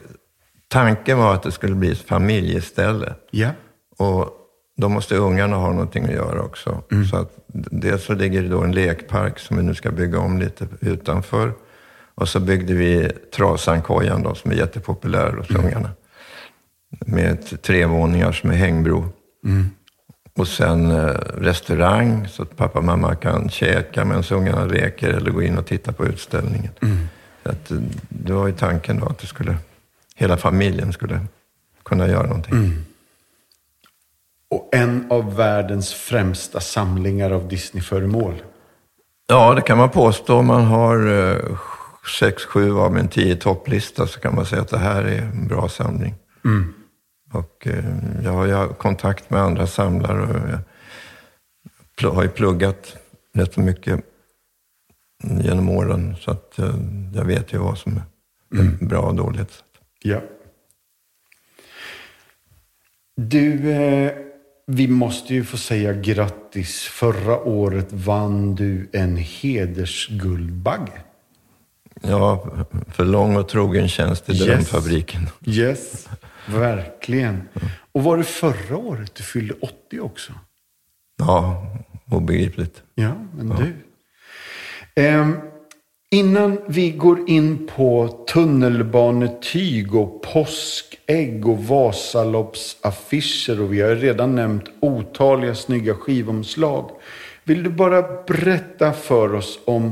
Tanken 0.67 1.17
var 1.17 1.33
att 1.33 1.43
det 1.43 1.51
skulle 1.51 1.75
bli 1.75 1.91
ett 1.91 2.07
familjeställe. 2.07 3.13
Ja. 3.31 3.49
Och 3.97 4.29
då 4.77 4.89
måste 4.89 5.15
ungarna 5.15 5.55
ha 5.55 5.71
någonting 5.71 6.03
att 6.03 6.13
göra 6.13 6.41
också. 6.41 6.83
Så 7.11 7.17
att 7.17 7.33
dels 7.51 8.03
så 8.03 8.13
ligger 8.13 8.41
det 8.41 8.49
då 8.49 8.63
en 8.63 8.71
lekpark 8.71 9.39
som 9.39 9.57
vi 9.57 9.63
nu 9.63 9.75
ska 9.75 9.91
bygga 9.91 10.19
om 10.19 10.39
lite 10.39 10.67
utanför. 10.79 11.53
Och 12.15 12.29
så 12.29 12.39
byggde 12.39 12.73
vi 12.73 13.11
Trasankojan 13.35 14.23
då, 14.23 14.35
som 14.35 14.51
är 14.51 14.55
jättepopulär 14.55 15.31
hos 15.31 15.49
ungarna. 15.49 15.89
Med 17.05 17.61
tre 17.61 17.85
våningar 17.85 18.31
som 18.31 18.49
är 18.49 18.55
hängbro. 18.55 19.09
Och 20.37 20.47
sen 20.47 20.91
eh, 20.91 21.05
restaurang 21.37 22.27
så 22.27 22.43
att 22.43 22.57
pappa 22.57 22.79
och 22.79 22.85
mamma 22.85 23.15
kan 23.15 23.49
käka 23.49 24.05
medan 24.05 24.23
ungarna 24.31 24.65
leker 24.65 25.09
eller 25.09 25.31
gå 25.31 25.41
in 25.41 25.57
och 25.57 25.65
titta 25.65 25.91
på 25.91 26.05
utställningen. 26.05 26.71
Så 26.79 26.85
att, 27.45 27.71
eh, 27.71 27.77
det 28.09 28.33
var 28.33 28.47
ju 28.47 28.53
tanken 28.53 28.99
då 28.99 29.05
att 29.05 29.17
det 29.19 29.27
skulle, 29.27 29.57
hela 30.15 30.37
familjen 30.37 30.93
skulle 30.93 31.19
kunna 31.83 32.07
göra 32.07 32.27
någonting. 32.27 32.53
Och 34.49 34.69
en 34.71 35.11
av 35.11 35.35
världens 35.35 35.93
främsta 35.93 36.59
samlingar 36.59 37.31
av 37.31 37.47
Disney-föremål. 37.47 38.43
Ja, 39.27 39.53
det 39.53 39.61
kan 39.61 39.77
man 39.77 39.89
påstå. 39.89 40.37
Om 40.37 40.45
man 40.45 40.65
har 40.65 41.07
eh, 41.07 41.57
sex, 42.19 42.45
sju 42.45 42.77
av 42.77 42.97
en 42.97 43.07
tio 43.07 43.35
topplista 43.35 44.07
så 44.07 44.19
kan 44.19 44.35
man 44.35 44.45
säga 44.45 44.61
att 44.61 44.69
det 44.69 44.77
här 44.77 45.03
är 45.03 45.21
en 45.21 45.47
bra 45.47 45.69
samling. 45.69 46.15
Och 47.33 47.67
eh, 47.67 47.85
jag 48.23 48.31
har 48.31 48.45
ju 48.45 48.73
kontakt 48.73 49.29
med 49.29 49.41
andra 49.41 49.67
samlare 49.67 50.21
och 50.21 50.59
jag 52.01 52.11
har 52.11 52.23
ju 52.23 52.29
pluggat 52.29 52.95
rätt 53.33 53.53
så 53.53 53.61
mycket 53.61 54.01
genom 55.43 55.69
åren. 55.69 56.15
Så 56.19 56.31
att 56.31 56.59
eh, 56.59 56.75
jag 57.13 57.25
vet 57.25 57.53
ju 57.53 57.57
vad 57.57 57.77
som 57.77 57.97
är 57.97 58.85
bra 58.85 59.01
och 59.01 59.15
dåligt. 59.15 59.63
Ja. 60.03 60.21
Du, 63.15 63.71
eh, 63.71 64.11
vi 64.67 64.87
måste 64.87 65.33
ju 65.33 65.43
få 65.43 65.57
säga 65.57 65.93
grattis. 65.93 66.81
Förra 66.83 67.39
året 67.39 67.87
vann 67.91 68.55
du 68.55 68.89
en 68.93 69.17
hedersguldbagge. 69.17 71.01
Ja, 72.01 72.47
för 72.87 73.05
lång 73.05 73.35
och 73.35 73.49
trogen 73.49 73.87
tjänst 73.87 74.29
i 74.29 74.31
Yes. 74.31 74.43
Drömfabriken. 74.45 75.29
Yes, 75.45 76.09
verkligen. 76.47 77.41
Och 77.91 78.03
var 78.03 78.17
det 78.17 78.23
förra 78.23 78.77
året 78.77 79.15
du 79.15 79.23
fyllde 79.23 79.53
80 79.61 79.99
också? 79.99 80.33
Ja, 81.17 81.65
obegripligt. 82.11 82.83
Ja, 82.95 83.13
men 83.37 83.49
du. 83.49 83.73
Ehm, 84.95 85.37
innan 86.11 86.57
vi 86.67 86.91
går 86.91 87.29
in 87.29 87.67
på 87.75 88.07
tunnelbanetyg 88.33 89.95
och 89.95 90.21
påskägg 90.21 91.47
och 91.47 91.63
Vasaloppsaffischer 91.63 93.61
och 93.61 93.73
vi 93.73 93.81
har 93.81 93.95
redan 93.95 94.35
nämnt 94.35 94.63
otaliga 94.79 95.55
snygga 95.55 95.95
skivomslag. 95.95 96.91
Vill 97.43 97.63
du 97.63 97.69
bara 97.69 98.01
berätta 98.27 98.93
för 98.93 99.35
oss 99.35 99.59
om 99.65 99.91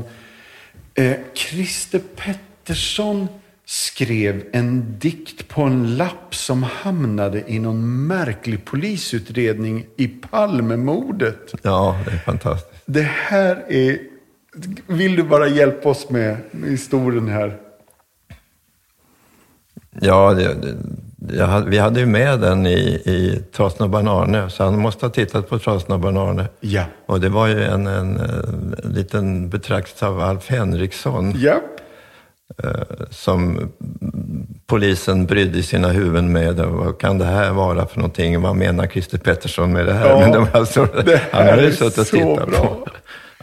eh, 0.94 1.16
Christer 1.34 2.00
Pettersson 2.16 3.28
skrev 3.66 4.44
en 4.52 4.98
dikt 4.98 5.48
på 5.48 5.62
en 5.62 5.96
lapp 5.96 6.34
som 6.34 6.62
hamnade 6.62 7.44
i 7.46 7.58
någon 7.58 8.06
märklig 8.06 8.64
polisutredning 8.64 9.86
i 9.96 10.08
Palmemordet. 10.08 11.54
Ja, 11.62 12.00
det 12.04 12.10
är 12.10 12.18
fantastiskt. 12.18 12.82
Det 12.86 13.02
här 13.02 13.64
är... 13.68 14.13
Vill 14.86 15.16
du 15.16 15.22
bara 15.22 15.48
hjälpa 15.48 15.88
oss 15.88 16.10
med 16.10 16.36
historien 16.66 17.28
här? 17.28 17.56
Ja, 20.00 20.34
det, 20.34 20.54
det, 21.16 21.64
vi 21.66 21.78
hade 21.78 22.00
ju 22.00 22.06
med 22.06 22.40
den 22.40 22.66
i, 22.66 22.78
i 23.04 23.42
Trasan 23.52 23.84
och 23.84 23.90
Banane, 23.90 24.50
så 24.50 24.64
han 24.64 24.78
måste 24.78 25.06
ha 25.06 25.10
tittat 25.10 25.48
på 25.48 25.58
Trasan 25.58 25.92
och 25.92 26.00
Banane. 26.00 26.46
Ja. 26.60 26.84
Och 27.06 27.20
det 27.20 27.28
var 27.28 27.46
ju 27.46 27.62
en, 27.64 27.86
en, 27.86 28.16
eh, 28.16 28.90
liten 28.90 29.48
betraktelse 29.48 30.06
av 30.06 30.20
Alf 30.20 30.48
Henriksson 30.50 31.34
Ja. 31.36 31.60
eh, 32.64 32.70
som 33.10 33.68
polisen 34.66 35.26
brydde 35.26 35.62
sina 35.62 35.88
huvuden 35.88 36.32
med. 36.32 36.56
Vad 36.56 36.98
kan 36.98 37.18
det 37.18 37.24
här 37.24 37.52
vara 37.52 37.86
för 37.86 37.96
någonting? 37.98 38.40
Vad 38.42 38.56
menar 38.56 38.86
Christer 38.86 39.18
Pettersson 39.18 39.72
med 39.72 39.86
det 39.86 39.92
här? 39.92 40.08
Ja, 40.08 40.18
Men 40.20 40.40
var 40.40 40.48
alltså, 40.52 40.88
det 41.04 41.16
här 41.16 41.28
han 41.32 41.46
hade 41.46 41.64
ju 41.64 41.72
suttit 41.72 41.98
och 41.98 42.06
tittat 42.06 42.50
på, 42.50 42.88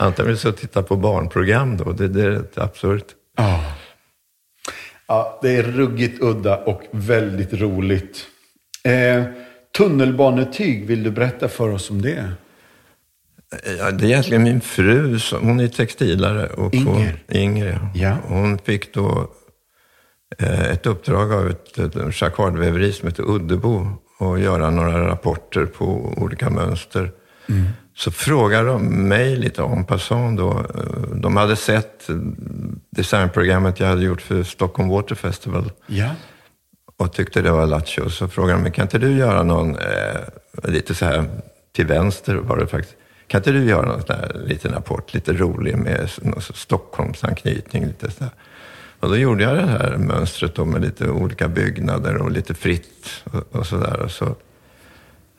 antagligen 0.02 0.52
och 0.52 0.58
tittat 0.58 0.88
på 0.88 0.95
barnprogram 0.95 1.78
då. 1.78 1.91
Det, 1.91 2.08
det 2.08 2.24
är 2.24 2.30
rätt 2.30 2.58
absurt. 2.58 3.06
Ja. 3.38 3.64
ja. 5.08 5.39
Det 5.41 5.56
är 5.56 5.64
ruggigt 5.64 6.22
udda 6.22 6.58
och 6.58 6.84
väldigt 6.91 7.54
roligt. 7.54 8.26
Eh, 8.84 9.24
tunnelbanetyg, 9.78 10.86
vill 10.88 11.04
du 11.04 11.12
berätta 11.12 11.47
för 11.47 11.70
oss 11.70 11.89
om 11.89 12.02
det? 12.02 12.32
Ja, 13.80 13.91
det 13.91 14.06
är 14.06 14.10
egentligen 14.10 14.43
min 14.43 14.62
fru, 14.62 15.20
som, 15.20 15.47
hon 15.47 15.60
är 15.60 15.68
textilare. 15.68 16.47
Och 16.47 16.74
Inger. 16.74 17.24
Hon, 17.28 17.38
Inger, 17.38 17.89
ja. 17.95 18.18
Hon 18.28 18.58
fick 18.58 18.93
då 18.93 19.32
eh, 20.39 20.72
ett 20.72 20.86
uppdrag 20.86 21.34
av 21.34 21.47
ett, 21.47 21.78
ett 21.78 22.22
jacquardväveri 22.22 22.93
som 22.93 23.08
heter 23.08 23.24
Uddebo 23.30 23.88
och 24.18 24.39
göra 24.39 24.70
några 24.70 25.08
rapporter 25.08 25.66
på 25.66 26.14
olika 26.18 26.49
mönster. 26.49 27.12
Så 28.04 28.12
frågade 28.12 28.68
de 28.68 29.08
mig 29.08 29.36
lite 29.36 29.62
om 29.62 29.86
passant 29.86 30.38
då. 30.38 30.66
De 31.16 31.38
hade 31.38 31.56
sett 31.56 32.08
designprogrammet 32.89 33.80
jag 33.80 33.88
hade 33.88 34.04
gjort 34.04 34.22
för 34.22 34.43
Stockholm 34.43 34.89
Water 34.89 35.16
Festival 35.16 35.72
Ja. 35.88 36.10
och 36.97 37.14
tyckte 37.14 37.41
det 37.41 37.52
var 37.52 37.66
lattjo. 37.66 38.10
Så 38.10 38.28
frågade 38.28 38.58
de 38.58 38.64
mig, 38.64 38.72
kan 38.72 38.86
inte 38.86 38.97
du 38.97 39.18
göra 39.18 39.43
någon, 39.43 39.76
eh, 39.76 40.22
lite 40.64 40.95
så 40.95 41.06
här 41.06 41.26
till 41.72 41.86
vänster 41.86 42.36
var 42.36 42.58
det 42.58 42.68
faktiskt, 42.68 42.95
kan 43.28 43.39
inte 43.39 43.52
du 43.52 43.64
göra 43.66 43.86
någon 43.86 44.02
sån 44.02 44.16
här 44.16 44.41
liten 44.45 44.72
rapport, 44.72 45.14
lite 45.14 45.34
rolig 45.34 45.78
med 45.78 46.10
någon 46.22 46.41
Stockholmsanknytning? 46.41 47.86
Lite 47.86 48.12
så 48.12 48.24
här. 48.24 48.34
Och 48.99 49.10
då 49.10 49.18
gjorde 49.18 49.43
jag 49.43 49.56
det 49.56 49.66
här 49.68 49.97
mönstret 49.97 50.56
då 50.56 50.66
med 50.66 50.82
lite 50.82 51.10
olika 51.10 51.47
byggnader 51.47 52.16
och 52.18 52.32
lite 52.32 52.54
fritt 52.54 53.24
och, 53.24 53.56
och 53.56 53.68
sådär. 53.68 53.99
Och 53.99 54.12
så, 54.12 54.36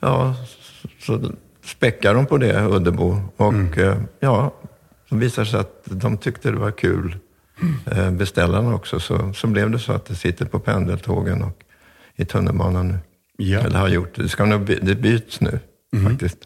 ja, 0.01 0.35
så 1.01 1.21
späckade 1.65 2.15
de 2.15 2.27
på 2.27 2.39
det, 2.39 2.67
Uddebo. 2.67 3.21
Och 3.37 3.79
eh, 3.79 3.99
ja, 4.21 4.55
så 5.09 5.17
visade 5.17 5.47
det 5.47 5.51
sig 5.51 5.61
att 5.61 5.83
de 5.85 6.17
tyckte 6.17 6.51
det 6.51 6.59
var 6.59 6.71
kul, 6.71 7.17
eh, 7.87 8.11
beställarna 8.11 8.75
också. 8.75 9.01
Så, 9.01 9.33
så 9.33 9.47
blev 9.47 9.71
det 9.71 9.79
så 9.79 9.93
att 9.93 10.05
det 10.05 10.15
sitter 10.15 10.45
på 10.45 10.59
pendeltågen 10.59 11.43
och 11.43 11.63
i 12.17 12.25
tunnelbanan 12.25 12.89
nu. 12.89 12.99
Ja. 13.37 13.61
Eller 13.61 13.79
har 13.79 13.89
gjort 13.89 14.15
det. 14.15 14.23
Det, 14.23 14.29
ska 14.29 14.45
nog 14.45 14.67
det 14.83 14.95
byts 14.95 15.41
nu 15.41 15.59
faktiskt. 16.09 16.39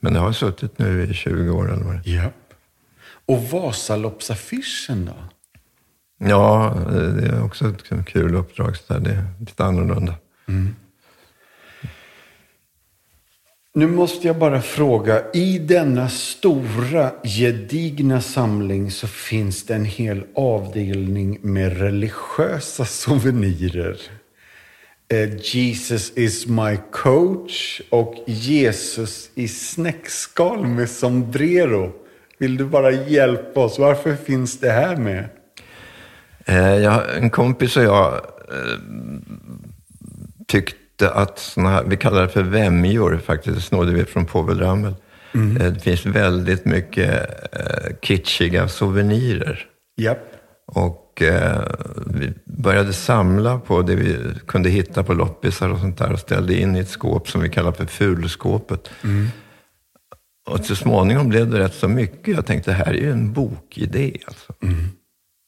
Men 0.00 0.12
det 0.12 0.18
har 0.18 0.32
suttit 0.32 0.78
nu 0.78 1.02
i 1.02 1.14
20 1.14 1.50
år 1.50 1.72
eller 1.72 1.84
vad 1.84 1.94
det 1.94 2.10
ja. 2.10 2.30
Och 3.26 3.42
Vasaloppsaffischen 3.42 5.04
då? 5.04 5.14
Ja, 6.28 6.76
det 6.90 7.26
är 7.26 7.44
också 7.44 7.68
ett 7.68 8.06
kul 8.06 8.34
uppdrag. 8.34 8.76
Så 8.76 8.92
där. 8.92 9.00
Det 9.00 9.10
är 9.10 9.24
lite 9.40 9.64
annorlunda. 9.64 10.14
Nu 13.78 13.86
måste 13.86 14.26
jag 14.26 14.38
bara 14.38 14.62
fråga, 14.62 15.22
i 15.32 15.58
denna 15.58 16.08
stora 16.08 17.10
gedigna 17.24 18.20
samling 18.20 18.90
så 18.90 19.06
finns 19.06 19.66
det 19.66 19.74
en 19.74 19.84
hel 19.84 20.24
avdelning 20.34 21.38
med 21.42 21.78
religiösa 21.78 22.84
souvenirer. 22.84 23.96
Eh, 25.08 25.36
Jesus 25.42 26.12
is 26.16 26.46
my 26.46 26.78
coach 26.90 27.80
och 27.90 28.14
Jesus 28.26 29.30
i 29.34 29.48
snäckskal 29.48 30.66
med 30.66 30.90
sombrero. 30.90 31.92
Vill 32.38 32.56
du 32.56 32.64
bara 32.64 32.90
hjälpa 32.90 33.60
oss? 33.60 33.78
Varför 33.78 34.16
finns 34.16 34.60
det 34.60 34.70
här 34.70 34.96
med? 34.96 35.24
Eh, 36.44 36.76
jag, 36.76 37.16
en 37.18 37.30
kompis 37.30 37.76
och 37.76 37.82
jag 37.82 38.14
eh, 38.14 38.78
tyckte 40.46 40.87
tyckte 40.98 41.14
att 41.14 41.38
såna 41.38 41.70
här, 41.70 41.84
vi 41.84 41.96
kallar 41.96 42.22
det 42.22 42.28
för 42.28 42.42
vämjor 42.42 43.20
faktiskt, 43.24 43.56
det 43.56 43.62
snodde 43.62 43.92
vi 43.92 44.04
från 44.04 44.26
Povel 44.26 44.58
Ramel. 44.58 44.94
Eh, 45.34 45.72
det 45.72 45.80
finns 45.80 46.06
väldigt 46.06 46.64
mycket 46.64 47.10
eh, 47.52 47.96
kitschiga 48.02 48.68
souvenirer. 48.68 49.66
Japp. 49.96 50.18
Och 50.66 51.22
eh, 51.22 51.62
vi 52.06 52.32
började 52.44 52.92
samla 52.92 53.58
på 53.58 53.82
det 53.82 53.94
vi 53.94 54.16
kunde 54.46 54.68
hitta 54.70 55.04
på 55.04 55.14
loppisar 55.14 55.68
och 55.68 55.78
sånt 55.78 55.98
där 55.98 56.12
och 56.12 56.18
ställde 56.18 56.60
in 56.60 56.76
i 56.76 56.80
ett 56.80 56.88
skåp 56.88 57.28
som 57.28 57.40
vi 57.42 57.48
kallar 57.48 57.72
för 57.72 57.86
fulskåpet. 57.86 58.90
Och 60.50 60.64
så 60.64 60.76
småningom 60.76 61.28
blev 61.28 61.50
det 61.50 61.58
rätt 61.58 61.74
så 61.74 61.88
mycket. 61.88 62.34
Jag 62.34 62.46
tänkte, 62.46 62.70
det 62.70 62.74
här 62.74 62.94
är 62.94 63.00
ju 63.00 63.10
en 63.10 63.32
bokidé 63.32 64.16
alltså. 64.26 64.52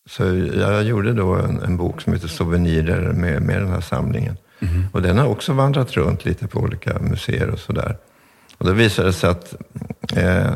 så 0.09 0.23
jag 0.61 0.83
gjorde 0.83 1.13
då 1.13 1.35
en, 1.35 1.63
en 1.63 1.77
bok 1.77 2.01
som 2.01 2.13
heter 2.13 2.29
Souvenirer 2.29 3.13
med, 3.13 3.43
med 3.43 3.61
den 3.63 3.69
här 3.69 3.81
samlingen. 3.81 4.37
Och 4.93 5.03
den 5.03 5.19
har 5.19 5.27
också 5.27 5.53
vandrat 5.53 5.93
runt 5.97 6.25
lite 6.25 6.49
på 6.49 6.61
olika 6.61 6.99
museer 6.99 7.51
och 7.51 7.59
sådär. 7.59 7.97
Och 8.59 8.67
då 8.67 8.73
visade 8.73 9.09
det 9.09 9.13
sig 9.13 9.31
att 9.31 9.55
eh, 10.17 10.53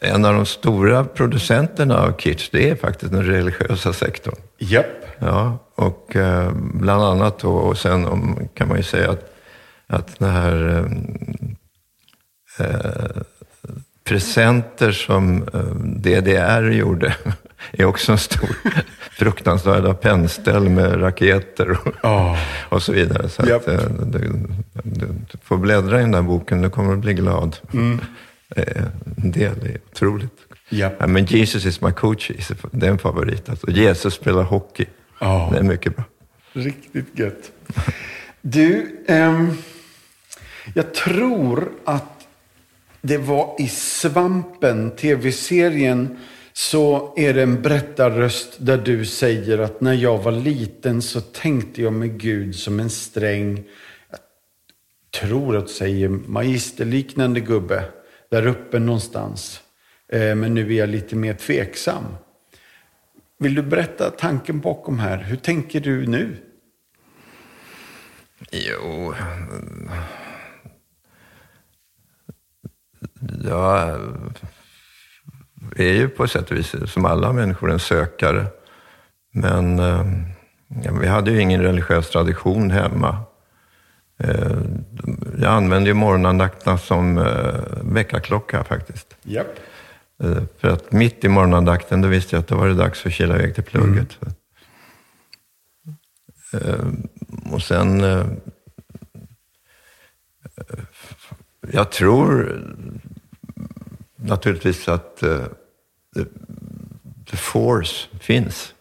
en 0.00 0.24
av 0.24 0.34
de 0.34 0.46
stora 0.46 1.04
producenterna 1.04 1.98
av 1.98 2.16
kitsch, 2.18 2.48
det 2.52 2.70
är 2.70 2.76
faktiskt 2.76 3.12
den 3.12 3.24
religiösa 3.24 3.92
sektorn. 3.92 4.34
Japp. 4.58 4.86
Ja, 5.18 5.58
och 5.74 6.16
eh, 6.16 6.52
bland 6.54 7.02
annat 7.02 7.38
då, 7.38 7.52
och 7.52 7.78
sen 7.78 8.04
om, 8.04 8.48
kan 8.54 8.68
man 8.68 8.76
ju 8.76 8.82
säga 8.82 9.10
att, 9.10 9.34
att 9.86 10.18
den 10.18 10.30
här 10.30 10.86
eh, 12.58 12.66
eh, 12.66 13.22
presenter 14.04 14.92
som 14.92 15.42
eh, 15.42 15.74
DDR 15.76 16.70
gjorde 16.70 17.16
är 17.72 17.84
också 17.84 18.12
en 18.12 18.18
stor 18.18 18.48
fruktansvärda 19.10 19.94
pennställ 19.94 20.68
med 20.68 21.02
raketer 21.02 21.70
och, 21.70 21.94
Ja. 22.02 22.38
och 22.68 22.82
så 22.82 22.92
vidare. 22.92 23.28
Så 23.28 23.42
Japp. 23.48 23.68
att, 23.68 23.74
eh, 23.74 23.90
du, 23.90 24.32
du, 24.84 25.08
får 25.42 25.56
bläddra 25.56 25.98
i 25.98 26.00
den 26.00 26.12
där 26.12 26.22
boken, 26.22 26.62
du 26.62 26.70
kommer 26.70 26.92
att 26.92 26.98
bli 26.98 27.14
glad. 27.14 27.56
Eh, 28.56 28.82
En 29.22 29.32
del 29.32 29.66
är 29.66 29.78
otroligt. 29.92 30.32
Japp. 30.68 30.94
Ja, 30.98 31.06
men 31.06 31.24
Jesus 31.24 31.64
is 31.66 31.80
my 31.80 31.92
coach, 31.92 32.30
det 32.70 32.86
är 32.86 32.90
en 32.90 32.98
favorit. 32.98 33.48
Alltså, 33.48 33.70
Jesus 33.70 34.14
spelar 34.14 34.42
hockey. 34.42 34.84
Ja. 35.20 35.48
Det 35.52 35.58
är 35.58 35.62
mycket 35.62 35.96
bra. 35.96 36.04
Riktigt 36.52 37.18
gött. 37.18 37.52
Du, 38.42 38.96
ehm, 39.08 39.58
jag 40.74 40.94
tror 40.94 41.68
att 41.84 42.26
det 43.00 43.18
var 43.18 43.54
i 43.58 43.68
Svampen, 43.68 44.90
tv-serien, 44.90 46.18
så 46.56 47.14
är 47.16 47.34
det 47.34 47.42
en 47.42 47.62
berättarröst 47.62 48.56
där 48.58 48.78
du 48.78 49.04
säger 49.04 49.58
att 49.58 49.80
när 49.80 49.92
jag 49.92 50.18
var 50.18 50.32
liten 50.32 51.02
så 51.02 51.20
tänkte 51.20 51.82
jag 51.82 51.92
med 51.92 52.20
Gud 52.20 52.54
som 52.54 52.80
en 52.80 52.90
sträng, 52.90 53.64
jag 54.10 54.20
tror 55.20 55.56
att 55.56 55.66
du 55.66 55.72
säger 55.72 56.08
magisterliknande 56.08 57.40
gubbe, 57.40 57.84
där 58.30 58.46
uppe 58.46 58.78
någonstans. 58.78 59.60
Eh, 60.08 60.34
men 60.34 60.54
nu 60.54 60.74
är 60.74 60.78
jag 60.78 60.88
lite 60.88 61.16
mer 61.16 61.34
tveksam. 61.34 62.04
Vill 63.38 63.54
du 63.54 63.62
berätta 63.62 64.10
tanken 64.10 64.60
bakom 64.60 64.98
här? 64.98 65.18
Hur 65.18 65.36
tänker 65.36 65.80
du 65.80 66.06
nu? 66.06 66.36
Jo... 68.50 69.14
Ja 73.44 73.98
är 75.76 75.92
ju 75.92 76.08
på 76.08 76.28
sätt 76.28 76.50
och 76.50 76.56
vis, 76.56 76.74
som 76.86 77.04
alla 77.04 77.32
människor, 77.32 77.70
en 77.70 77.78
sökare. 77.78 78.46
Men 79.32 79.78
eh, 79.78 80.06
ja, 80.84 80.92
vi 81.00 81.06
hade 81.06 81.30
ju 81.30 81.40
ingen 81.40 81.62
religiös 81.62 82.10
tradition 82.10 82.70
hemma. 82.70 83.18
Eh, 84.18 84.56
Jag 85.40 85.52
använde 85.52 85.90
ju 85.90 85.94
morgonandakterna 85.94 86.78
som 86.78 87.18
eh, 87.18 87.54
väckarklocka 87.82 88.64
faktiskt. 88.64 89.16
Eh, 90.22 90.42
För 90.58 90.68
att 90.68 90.92
mitt 90.92 91.24
i 91.24 91.28
morgonandakten, 91.28 92.02
då 92.02 92.08
visste 92.08 92.36
jag 92.36 92.40
att 92.40 92.48
då 92.48 92.56
var 92.56 92.68
det 92.68 92.74
dags 92.74 93.06
att 93.06 93.12
kila 93.12 93.34
iväg 93.38 93.54
till 93.54 93.64
plugget. 93.64 94.18
Eh, 96.52 96.86
Och 97.52 97.62
sen... 97.62 98.04
eh, 98.04 98.26
eh, 100.56 100.78
Jag 101.72 101.92
tror 101.92 102.60
naturligtvis 104.26 104.88
att 104.88 105.22
eh, 105.22 105.44
the, 107.30 107.36
force 107.36 108.08
finns. 108.20 108.74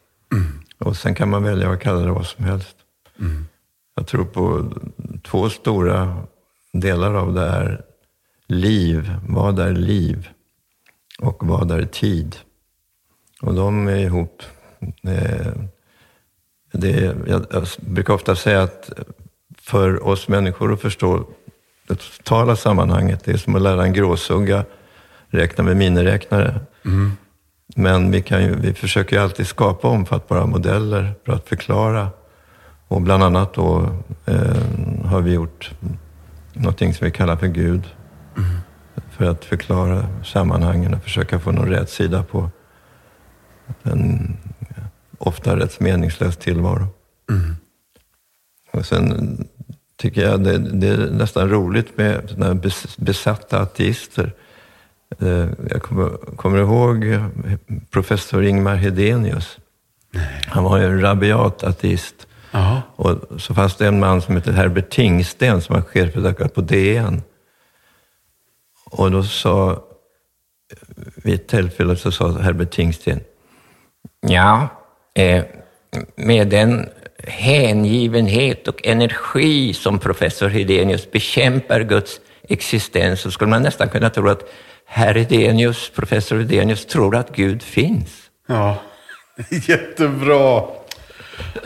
Och 0.77 0.97
sen 0.97 1.15
kan 1.15 1.29
man 1.29 1.43
välja 1.43 1.69
att 1.69 1.81
kalla 1.81 1.99
det 1.99 2.11
vad 2.11 2.25
som 2.25 2.45
helst. 2.45 2.75
Jag 3.95 4.07
tror 4.07 4.25
på 4.25 4.71
två 5.23 5.49
stora 5.49 6.23
delar 6.73 7.13
av 7.13 7.33
det 7.33 7.41
är 7.41 7.83
liv. 8.47 9.15
Vad 9.27 9.59
är 9.59 9.71
liv? 9.73 10.29
Och 11.19 11.47
vad 11.47 11.71
är 11.71 11.85
tid? 11.85 12.35
Och 13.41 13.53
de 13.53 13.87
är 13.87 13.97
ihop. 13.97 14.43
Eh, 15.03 15.53
Det, 16.77 17.15
jag, 17.27 17.45
jag 17.51 17.67
brukar 17.79 18.13
ofta 18.13 18.35
säga 18.35 18.63
att 18.63 18.89
för 19.57 20.03
oss 20.07 20.27
människor 20.27 20.73
att 20.73 20.81
förstå 20.81 21.27
det 21.87 21.95
totala 21.95 22.55
sammanhanget, 22.55 23.23
det 23.23 23.31
är 23.31 23.37
som 23.37 23.55
att 23.55 23.61
lära 23.61 23.83
en 23.83 23.93
gråsugga 23.93 24.65
räkna 25.35 25.63
med 25.63 25.77
miniräknare. 25.77 26.59
Men 27.75 28.11
vi, 28.11 28.21
kan 28.21 28.43
ju, 28.43 28.55
vi 28.55 28.73
försöker 28.73 29.15
ju 29.15 29.21
alltid 29.21 29.47
skapa 29.47 29.87
omfattbara 29.87 30.45
modeller 30.45 31.13
för 31.25 31.33
att 31.33 31.49
förklara. 31.49 32.09
Och 32.87 33.01
bland 33.01 33.23
annat 33.23 33.53
då 33.53 33.89
eh, 34.25 35.05
har 35.05 35.21
vi 35.21 35.33
gjort 35.33 35.71
någonting 36.53 36.93
som 36.93 37.05
vi 37.05 37.11
kallar 37.11 37.35
för 37.35 37.47
Gud. 37.47 37.83
För 39.11 39.25
att 39.25 39.45
förklara 39.45 40.05
sammanhangen 40.23 40.93
och 40.93 41.03
försöka 41.03 41.39
få 41.39 41.51
någon 41.51 41.69
rätt 41.69 41.89
sida 41.89 42.23
på 42.23 42.49
en 43.83 44.37
ofta 45.17 45.59
rätt 45.59 45.79
meningslös 45.79 46.37
tillvaro. 46.37 46.87
Och 48.71 48.85
sen 48.85 49.37
tycker 49.97 50.21
jag 50.21 50.43
det, 50.43 50.57
det 50.57 50.87
är 50.87 50.97
nästan 50.97 51.49
roligt 51.49 51.97
med 51.97 52.29
såna 52.29 52.61
besatta 52.97 53.59
ateister. 53.59 54.33
Eh, 55.21 55.47
Jag 55.69 55.81
kommer, 55.81 56.35
kommer 56.35 56.57
ihåg 56.59 57.05
professor 57.91 58.43
Ingmar 58.43 58.75
Hedenius. 58.75 59.57
Han 60.47 60.63
var 60.63 60.79
en 60.79 61.01
rabiat 61.01 61.63
ateist. 61.63 62.27
Och 62.95 63.41
så 63.41 63.53
fanns 63.53 63.75
det 63.75 63.87
en 63.87 63.99
man 63.99 64.21
som 64.21 64.35
heter 64.35 64.51
Herbert 64.51 64.89
Tingsten 64.89 65.61
som 65.61 65.75
var 65.75 65.81
chefredaktör 65.81 66.47
på 66.47 66.61
DN. 66.61 67.21
Och 68.91 69.11
då 69.11 69.23
sa, 69.23 69.83
vid 71.15 71.33
ett 71.35 71.47
tillfälle 71.47 71.95
så 71.95 72.11
sa 72.11 72.31
Herbert 72.31 72.71
Tingsten, 72.71 73.19
Ja, 74.27 74.67
eh, 75.15 75.43
med 76.15 76.47
den 76.47 76.89
hängivenhet 77.27 78.67
och 78.67 78.85
energi 78.87 79.73
som 79.73 79.99
professor 79.99 80.47
Hedenius 80.49 81.11
bekämpar 81.11 81.81
Guds 81.81 82.19
existens 82.49 83.21
så 83.21 83.31
skulle 83.31 83.49
man 83.49 83.61
nästan 83.61 83.89
kunna 83.89 84.09
tro 84.09 84.29
att 84.29 84.43
herr 84.85 85.15
Hedenius, 85.15 85.89
professor 85.89 86.37
Hedenius 86.39 86.85
tror 86.85 87.15
att 87.15 87.35
Gud 87.35 87.63
finns. 87.63 88.29
Ja, 88.47 88.77
jättebra. 89.67 90.63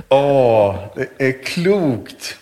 Åh, 0.09 0.75
det 0.95 1.27
är 1.27 1.43
klokt. 1.43 2.37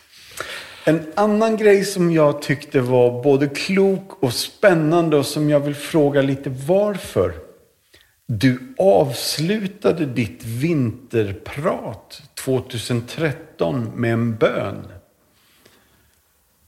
En 0.86 1.12
annan 1.16 1.58
grej 1.58 1.86
som 1.86 2.12
jag 2.12 2.42
tyckte 2.42 2.82
var 2.82 3.24
både 3.24 3.48
klok 3.48 4.24
och 4.24 4.34
spännande 4.34 5.18
och 5.18 5.26
som 5.26 5.50
jag 5.50 5.60
vill 5.60 5.76
fråga 5.76 6.22
lite 6.22 6.50
varför. 6.50 7.34
Du 8.28 8.76
avslutade 8.78 10.06
ditt 10.06 10.44
vinterprat 10.44 12.22
2013 12.44 13.92
med 13.96 14.14
en 14.14 14.36
bön. 14.36 14.88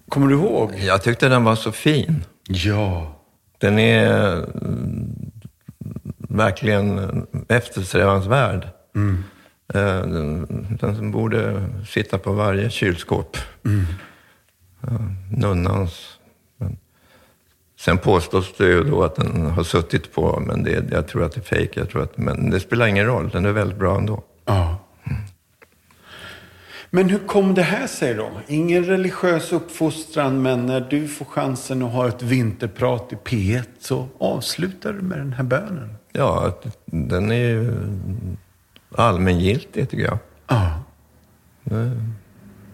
Kommer 0.10 0.28
du 0.28 0.34
ihåg? 0.36 0.74
jag 0.80 1.04
tyckte 1.04 1.30
den 1.30 1.44
var 1.44 1.56
så 1.56 1.72
fin. 1.72 2.26
Ja. 2.48 3.19
Den 3.60 3.80
är 3.80 4.34
mm, 4.34 5.32
verkligen 6.18 7.00
eftersträvansvärd. 7.48 8.68
Eh, 9.74 10.02
Den, 10.02 10.78
den 10.82 11.12
borde 11.12 11.66
sitta 11.88 12.18
på 12.18 12.34
varje 12.34 12.70
kylskåp. 12.70 13.38
Ja, 14.82 14.90
Nunnans. 15.32 16.20
Men, 16.58 16.78
sen 17.80 17.98
påstås 17.98 18.54
det 18.58 18.66
ju 18.66 18.84
då 18.84 19.04
att 19.04 19.16
den 19.16 19.46
har 19.46 19.64
suttit 19.64 20.14
på, 20.14 20.44
men 20.48 20.64
det, 20.64 20.86
jag 20.92 21.08
tror 21.08 21.24
att 21.24 21.32
det 21.32 21.40
är 21.40 21.44
fejk. 21.44 21.78
Jag 21.78 21.90
tror 21.90 22.04
att, 22.04 22.18
men 22.18 22.50
det 22.50 22.60
spelar 22.60 22.88
ingen 22.88 23.06
roll, 23.06 23.30
den 23.30 23.46
är 23.46 23.52
väldigt 23.52 23.78
bra 23.80 23.98
ändå. 23.98 24.24
Men 26.92 27.10
hur 27.10 27.20
kom 27.20 27.54
det 27.54 27.62
här 27.62 27.88
sig 27.88 28.14
då? 28.14 28.32
Ingen 28.48 28.86
religiös 28.86 29.52
uppfostran, 29.52 30.42
men 30.42 30.66
när 30.66 30.82
du 30.82 31.08
får 31.08 31.26
chansen 31.26 31.84
att 31.84 31.92
ha 31.92 32.08
ett 32.08 32.22
vinterprat 32.22 33.14
i 33.14 33.16
P1 33.16 33.64
så 33.80 34.08
avslutar 34.18 34.94
du 34.94 35.02
med 35.02 35.18
den 35.18 35.34
här 35.34 35.44
bönen. 35.44 35.94
Ja, 36.12 36.60
den 36.86 37.32
är 37.32 37.36
ju 37.36 37.72
allmängiltig 38.96 39.90
tycker 39.90 40.04
jag. 40.04 40.18
Ja. 40.48 40.84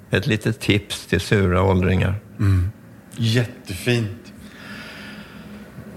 Ett 0.10 0.28
litet 0.28 0.60
tips 0.60 1.06
till 1.06 1.20
sura 1.22 1.64
åldringar. 1.64 2.16
Jättefint. 3.18 4.34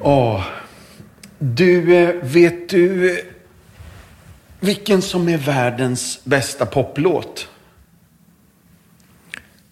Åh. 0.00 0.44
Du, 1.38 1.94
eh, 1.96 2.14
vet 2.22 2.68
du 2.68 3.10
eh, 3.10 3.24
vilken 4.60 5.02
som 5.02 5.28
är 5.28 5.38
världens 5.38 6.20
bästa 6.24 6.66
poplåt? 6.66 7.48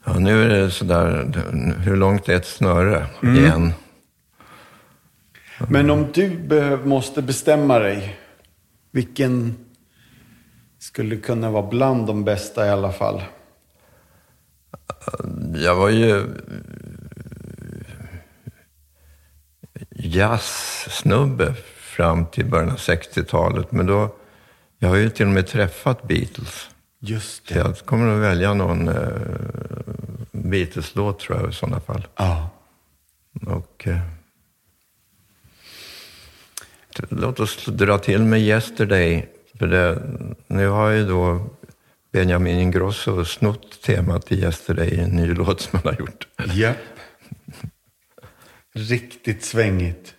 Ja, 0.06 0.18
nu 0.18 0.42
är 0.42 0.48
det 0.48 0.70
sådär, 0.70 1.32
hur 1.78 1.96
långt 1.96 2.28
är 2.28 2.36
ett 2.36 2.46
snöre 2.46 3.06
igen? 3.22 3.72
Men 5.68 5.90
om 5.90 6.12
du 6.12 6.78
måste 6.84 7.22
bestämma 7.22 7.78
dig, 7.78 8.18
Vilken 8.96 9.56
skulle 10.78 11.16
kunna 11.16 11.50
vara 11.50 11.66
bland 11.66 12.06
de 12.06 12.24
bästa 12.24 12.66
i 12.66 12.70
alla 12.70 12.92
fall? 12.92 13.22
Jag 15.54 15.74
var 15.74 15.88
ju 15.88 16.24
jazzsnubbe 19.90 21.54
fram 21.76 22.26
till 22.26 22.46
början 22.46 22.70
av 22.70 22.76
60-talet. 22.76 23.72
Men 23.72 23.86
då, 23.86 24.16
jag 24.78 24.88
har 24.88 24.96
ju 24.96 25.10
till 25.10 25.26
och 25.26 25.32
med 25.32 25.46
träffat 25.46 26.08
Beatles. 26.08 26.70
Just 26.98 27.48
Så 27.48 27.58
jag 27.58 27.78
kommer 27.78 28.14
att 28.14 28.22
välja 28.22 28.54
någon 28.54 28.88
eh, 28.88 28.94
Beatles-låt 30.32 31.18
tror 31.18 31.40
jag 31.40 31.50
i 31.50 31.52
sådana 31.52 31.80
fall. 31.80 32.06
Ja. 32.16 32.50
Och, 33.46 33.88
eh, 33.88 33.98
låt 37.08 37.40
oss 37.40 37.64
dra 37.66 37.98
till 37.98 38.22
med 38.22 38.40
Yesterday. 38.40 39.28
För 39.58 39.66
det, 39.66 40.02
nu 40.46 40.68
har 40.68 40.90
ju 40.90 41.06
då 41.06 41.50
Benjamin 42.12 42.58
Ingrosso 42.58 43.24
snott 43.24 43.82
temat 43.82 44.26
till 44.26 44.38
Yesterday 44.44 44.88
i 44.88 45.00
en 45.00 45.10
ny 45.10 45.26
låt 45.34 45.60
som 45.60 45.80
han 45.82 45.94
har 45.94 46.00
gjort. 46.00 46.28
Japp. 46.54 46.76
Riktigt 48.74 49.44
svängigt. 49.44 50.15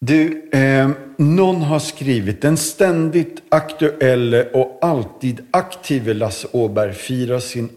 Du, 0.00 0.48
eh, 0.52 0.90
någon 1.16 1.62
har 1.62 1.78
skrivit 1.78 2.42
den 2.42 2.56
ständigt 2.56 3.42
aktuelle 3.48 4.50
och 4.50 4.78
alltid 4.82 5.40
aktive 5.50 6.14
Lasse 6.14 6.48
Åberg 6.52 6.92
firar 6.92 7.38
sin 7.38 7.68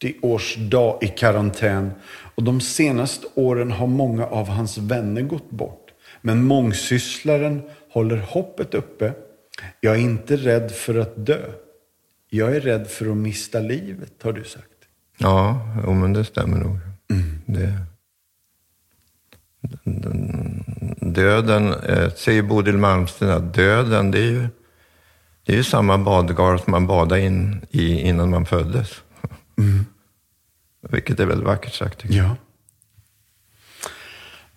80-årsdag 0.00 0.98
i 1.04 1.08
karantän. 1.08 1.90
Och 2.34 2.42
de 2.42 2.60
senaste 2.60 3.26
åren 3.34 3.70
har 3.70 3.86
många 3.86 4.26
av 4.26 4.48
hans 4.48 4.78
vänner 4.78 5.22
gått 5.22 5.50
bort. 5.50 5.90
Men 6.22 6.44
mångsysslaren 6.44 7.62
håller 7.90 8.16
hoppet 8.16 8.74
uppe. 8.74 9.12
Jag 9.80 9.94
är 9.94 10.00
inte 10.00 10.36
rädd 10.36 10.70
för 10.70 10.98
att 10.98 11.26
dö. 11.26 11.42
Jag 12.30 12.56
är 12.56 12.60
rädd 12.60 12.86
för 12.86 13.10
att 13.10 13.16
mista 13.16 13.60
livet, 13.60 14.12
har 14.22 14.32
du 14.32 14.44
sagt. 14.44 14.66
Ja, 15.18 15.60
men 15.86 16.12
det 16.12 16.24
stämmer 16.24 16.58
nog. 16.58 16.78
Det, 17.46 17.72
döden, 21.00 21.74
eh, 21.74 22.10
säger 22.10 22.42
Bodil 22.42 22.78
Malmsten 22.78 23.30
att 23.30 23.54
döden, 23.54 24.10
det 24.10 24.18
är 24.18 24.30
ju, 24.30 24.48
det 25.46 25.52
är 25.52 25.56
ju 25.56 25.64
samma 25.64 25.98
badgar 25.98 26.56
som 26.56 26.70
man 26.70 26.86
badade 26.86 27.20
in 27.20 27.66
i 27.70 28.00
innan 28.00 28.30
man 28.30 28.46
föddes. 28.46 28.90
Vilket 30.90 31.20
är 31.20 31.26
väldigt 31.26 31.46
vackert 31.46 31.74
sagt. 31.74 31.98
tycker 31.98 32.14
jag. 32.16 32.26
Ja. 32.26 32.36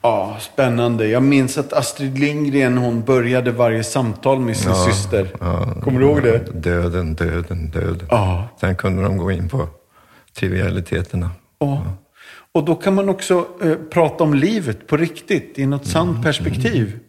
Ja, 0.01 0.38
spännande. 0.39 1.07
Jag 1.07 1.24
minns 1.24 1.57
att 1.57 1.74
Astrid 1.74 2.20
Lindgren, 2.20 2.78
hon 2.78 3.01
började 3.03 3.51
varje 3.51 3.84
samtal 3.84 4.39
med 4.39 4.57
sin 4.57 4.76
syster. 4.76 5.26
Kommer 5.82 5.99
du 5.99 6.05
ihåg 6.05 6.24
det? 6.24 6.38
Döden, 6.53 7.15
döden, 7.15 7.70
döden. 7.72 8.07
Ja. 8.09 8.47
Sen 8.59 8.76
kunde 8.76 9.03
de 9.03 9.18
gå 9.18 9.32
in 9.32 9.49
på 9.49 9.68
trivialiteterna. 10.36 11.32
Ja. 11.59 11.84
Och 12.58 12.66
då 12.66 12.76
kan 12.76 12.95
man 12.95 13.10
också 13.10 13.47
eh, 13.62 13.76
prata 13.89 14.24
om 14.24 14.34
livet 14.34 14.88
på 14.88 14.97
riktigt, 14.97 15.60
i 15.60 15.66
något 15.66 15.88
sant 15.88 16.24
perspektiv. 16.24 16.99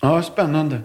Ja, 0.00 0.22
spännande. 0.22 0.80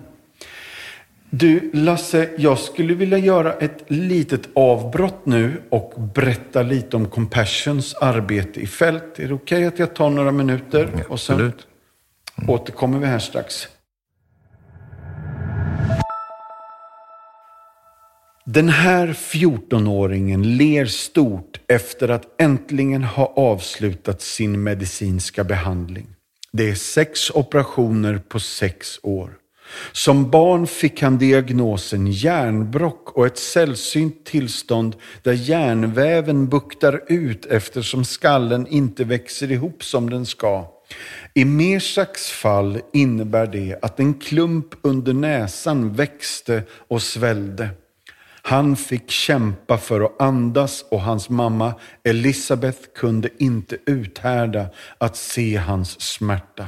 Du, 1.30 1.72
Lasse, 1.74 2.30
jag 2.38 2.60
skulle 2.60 2.94
vilja 2.94 3.18
göra 3.18 3.54
ett 3.54 3.84
litet 3.88 4.50
avbrott 4.56 5.26
nu 5.26 5.62
och 5.70 5.94
berätta 6.14 6.62
lite 6.62 6.98
om 6.98 7.08
Compassions 7.08 7.94
arbete 7.94 8.60
i 8.60 8.68
fält. 8.68 9.20
Är 9.20 9.28
det 9.28 9.34
okej 9.34 9.66
att 9.66 9.80
jag 9.80 9.96
tar 9.96 10.10
några 10.10 10.32
minuter? 10.32 11.06
Och 11.10 11.20
sen 11.20 11.36
Absolut. 11.36 11.68
återkommer 12.48 13.00
vi 13.00 13.06
här 13.06 13.20
strax. 13.20 13.68
Den 18.48 18.70
här 18.70 19.08
14-åringen 19.08 20.58
ler 20.58 20.86
stort 20.86 21.60
efter 21.68 22.10
att 22.10 22.42
äntligen 22.42 23.04
ha 23.04 23.34
avslutat 23.36 24.22
sin 24.22 24.64
medicinska 24.64 25.44
behandling. 25.44 26.08
Det 26.52 26.70
är 26.70 26.76
sex 26.76 27.30
operationer 27.30 28.18
på 28.18 28.40
sex 28.40 29.00
år. 29.04 29.30
Som 29.92 30.30
barn 30.30 30.68
fick 30.68 31.02
han 31.02 31.18
diagnosen 31.18 32.08
hjärnbrock 32.08 33.18
och 33.18 33.26
ett 33.26 33.38
sällsynt 33.38 34.26
tillstånd 34.26 34.96
där 35.24 35.34
hjärnväven 35.34 36.50
buktar 36.50 37.02
ut 37.08 37.46
eftersom 37.46 38.06
skallen 38.06 38.68
inte 38.68 39.04
växer 39.04 39.52
ihop 39.52 39.84
som 39.84 40.10
den 40.10 40.26
ska. 40.26 40.68
I 41.34 41.46
Mersaks 41.46 42.30
fall 42.30 42.80
innebär 42.94 43.48
det 43.48 43.80
att 43.82 44.00
en 44.00 44.14
klump 44.14 44.68
under 44.82 45.14
näsan 45.14 45.94
växte 45.94 46.64
och 46.88 47.02
svällde. 47.02 47.70
Han 48.48 48.76
fick 48.76 49.10
kämpa 49.12 49.78
för 49.78 50.02
att 50.02 50.22
andas 50.22 50.86
och 50.92 51.02
hans 51.02 51.30
mamma 51.30 51.74
Elisabeth 52.04 52.80
kunde 52.96 53.30
inte 53.40 53.78
uthärda 53.86 54.66
att 54.98 55.16
se 55.16 55.56
hans 55.56 56.02
smärta. 56.02 56.68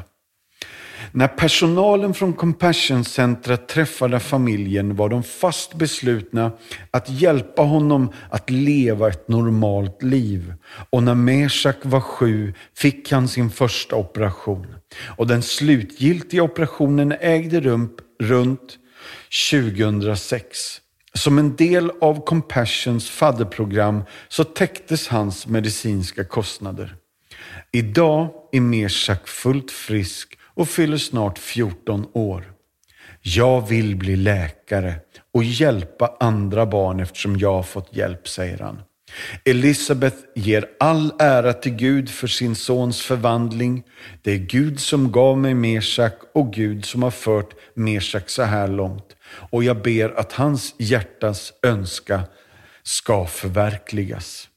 När 1.11 1.27
personalen 1.27 2.13
från 2.13 2.33
Compassion 2.33 3.05
centra 3.05 3.57
träffade 3.57 4.19
familjen 4.19 4.95
var 4.95 5.09
de 5.09 5.23
fast 5.23 5.73
beslutna 5.73 6.51
att 6.91 7.09
hjälpa 7.09 7.61
honom 7.61 8.13
att 8.29 8.49
leva 8.49 9.09
ett 9.09 9.27
normalt 9.27 10.03
liv. 10.03 10.53
Och 10.89 11.03
när 11.03 11.15
Meshak 11.15 11.77
var 11.81 12.01
sju 12.01 12.53
fick 12.75 13.11
han 13.11 13.27
sin 13.27 13.49
första 13.49 13.95
operation. 13.95 14.75
Och 15.17 15.27
den 15.27 15.41
slutgiltiga 15.41 16.43
operationen 16.43 17.11
ägde 17.19 17.61
rum 17.61 17.89
runt 18.19 18.77
2006. 19.51 20.81
Som 21.17 21.39
en 21.39 21.55
del 21.55 21.91
av 22.01 22.25
Compassions 22.25 23.09
fadderprogram 23.09 24.03
så 24.27 24.43
täcktes 24.43 25.07
hans 25.07 25.47
medicinska 25.47 26.23
kostnader. 26.23 26.95
Idag 27.71 28.29
är 28.51 28.61
Meshak 28.61 29.27
fullt 29.27 29.71
frisk 29.71 30.37
och 30.41 30.69
fyller 30.69 30.97
snart 30.97 31.39
14 31.39 32.05
år. 32.13 32.53
Jag 33.21 33.67
vill 33.67 33.95
bli 33.95 34.15
läkare 34.15 34.95
och 35.33 35.43
hjälpa 35.43 36.17
andra 36.19 36.65
barn 36.65 36.99
eftersom 36.99 37.37
jag 37.37 37.53
har 37.53 37.63
fått 37.63 37.95
hjälp, 37.95 38.27
säger 38.27 38.59
han. 38.59 38.81
Elisabeth 39.45 40.17
ger 40.35 40.65
all 40.79 41.13
ära 41.19 41.53
till 41.53 41.75
Gud 41.75 42.09
för 42.09 42.27
sin 42.27 42.55
sons 42.55 43.01
förvandling. 43.01 43.83
Det 44.21 44.31
är 44.31 44.37
Gud 44.37 44.79
som 44.79 45.11
gav 45.11 45.37
mig 45.37 45.53
Meshak 45.53 46.19
och 46.33 46.53
Gud 46.53 46.85
som 46.85 47.03
har 47.03 47.11
fört 47.11 47.53
Meshak 47.73 48.29
så 48.29 48.43
här 48.43 48.67
långt. 48.67 49.16
Och 49.49 49.63
jag 49.63 49.81
ber 49.81 50.19
att 50.19 50.33
hans 50.33 50.75
hjärtas 50.77 51.53
önska 51.63 52.23
ska 52.83 53.25
förverkligas. 53.25 54.49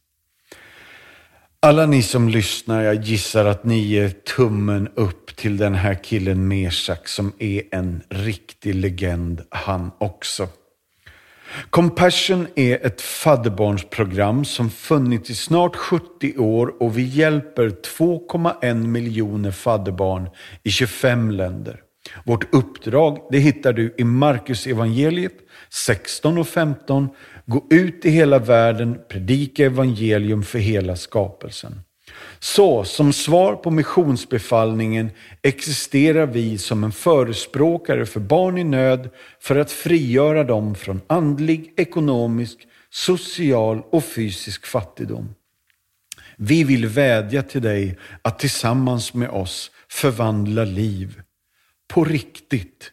Alla 1.62 1.86
ni 1.86 2.02
som 2.02 2.28
lyssnar, 2.28 2.82
jag 2.82 2.94
gissar 2.94 3.44
att 3.44 3.64
ni 3.64 3.78
ger 3.78 4.08
tummen 4.08 4.88
upp 4.94 5.36
till 5.36 5.56
den 5.56 5.74
här 5.74 5.94
killen 5.94 6.48
Mersak 6.48 7.08
som 7.08 7.32
är 7.38 7.62
en 7.70 8.02
riktig 8.08 8.74
legend 8.74 9.42
han 9.50 9.90
också. 9.98 10.48
Compassion 11.70 12.46
är 12.54 12.86
ett 12.86 13.00
fadderbarnsprogram 13.00 14.44
som 14.44 14.70
funnits 14.70 15.30
i 15.30 15.34
snart 15.34 15.76
70 15.76 16.38
år 16.38 16.82
och 16.82 16.98
vi 16.98 17.02
hjälper 17.02 17.68
2,1 17.68 18.86
miljoner 18.86 19.50
fadderbarn 19.50 20.30
i 20.62 20.70
25 20.70 21.30
länder. 21.30 21.80
Vårt 22.24 22.54
uppdrag 22.54 23.18
det 23.30 23.38
hittar 23.38 23.72
du 23.72 23.94
i 23.98 24.04
Markus 24.04 24.66
evangeliet 24.66 25.34
16 25.70 26.38
och 26.38 26.48
15. 26.48 27.08
Gå 27.46 27.66
ut 27.70 28.04
i 28.04 28.10
hela 28.10 28.38
världen, 28.38 28.98
predika 29.08 29.64
evangelium 29.64 30.42
för 30.42 30.58
hela 30.58 30.96
skapelsen. 30.96 31.80
Så, 32.38 32.84
som 32.84 33.12
svar 33.12 33.56
på 33.56 33.70
missionsbefallningen 33.70 35.10
existerar 35.42 36.26
vi 36.26 36.58
som 36.58 36.84
en 36.84 36.92
förespråkare 36.92 38.06
för 38.06 38.20
barn 38.20 38.58
i 38.58 38.64
nöd 38.64 39.10
för 39.40 39.56
att 39.56 39.72
frigöra 39.72 40.44
dem 40.44 40.74
från 40.74 41.00
andlig, 41.06 41.74
ekonomisk, 41.76 42.58
social 42.90 43.82
och 43.90 44.04
fysisk 44.04 44.66
fattigdom. 44.66 45.34
Vi 46.36 46.64
vill 46.64 46.86
vädja 46.86 47.42
till 47.42 47.62
dig 47.62 47.98
att 48.22 48.38
tillsammans 48.38 49.14
med 49.14 49.30
oss 49.30 49.70
förvandla 49.88 50.64
liv. 50.64 51.22
På 51.90 52.04
riktigt. 52.04 52.92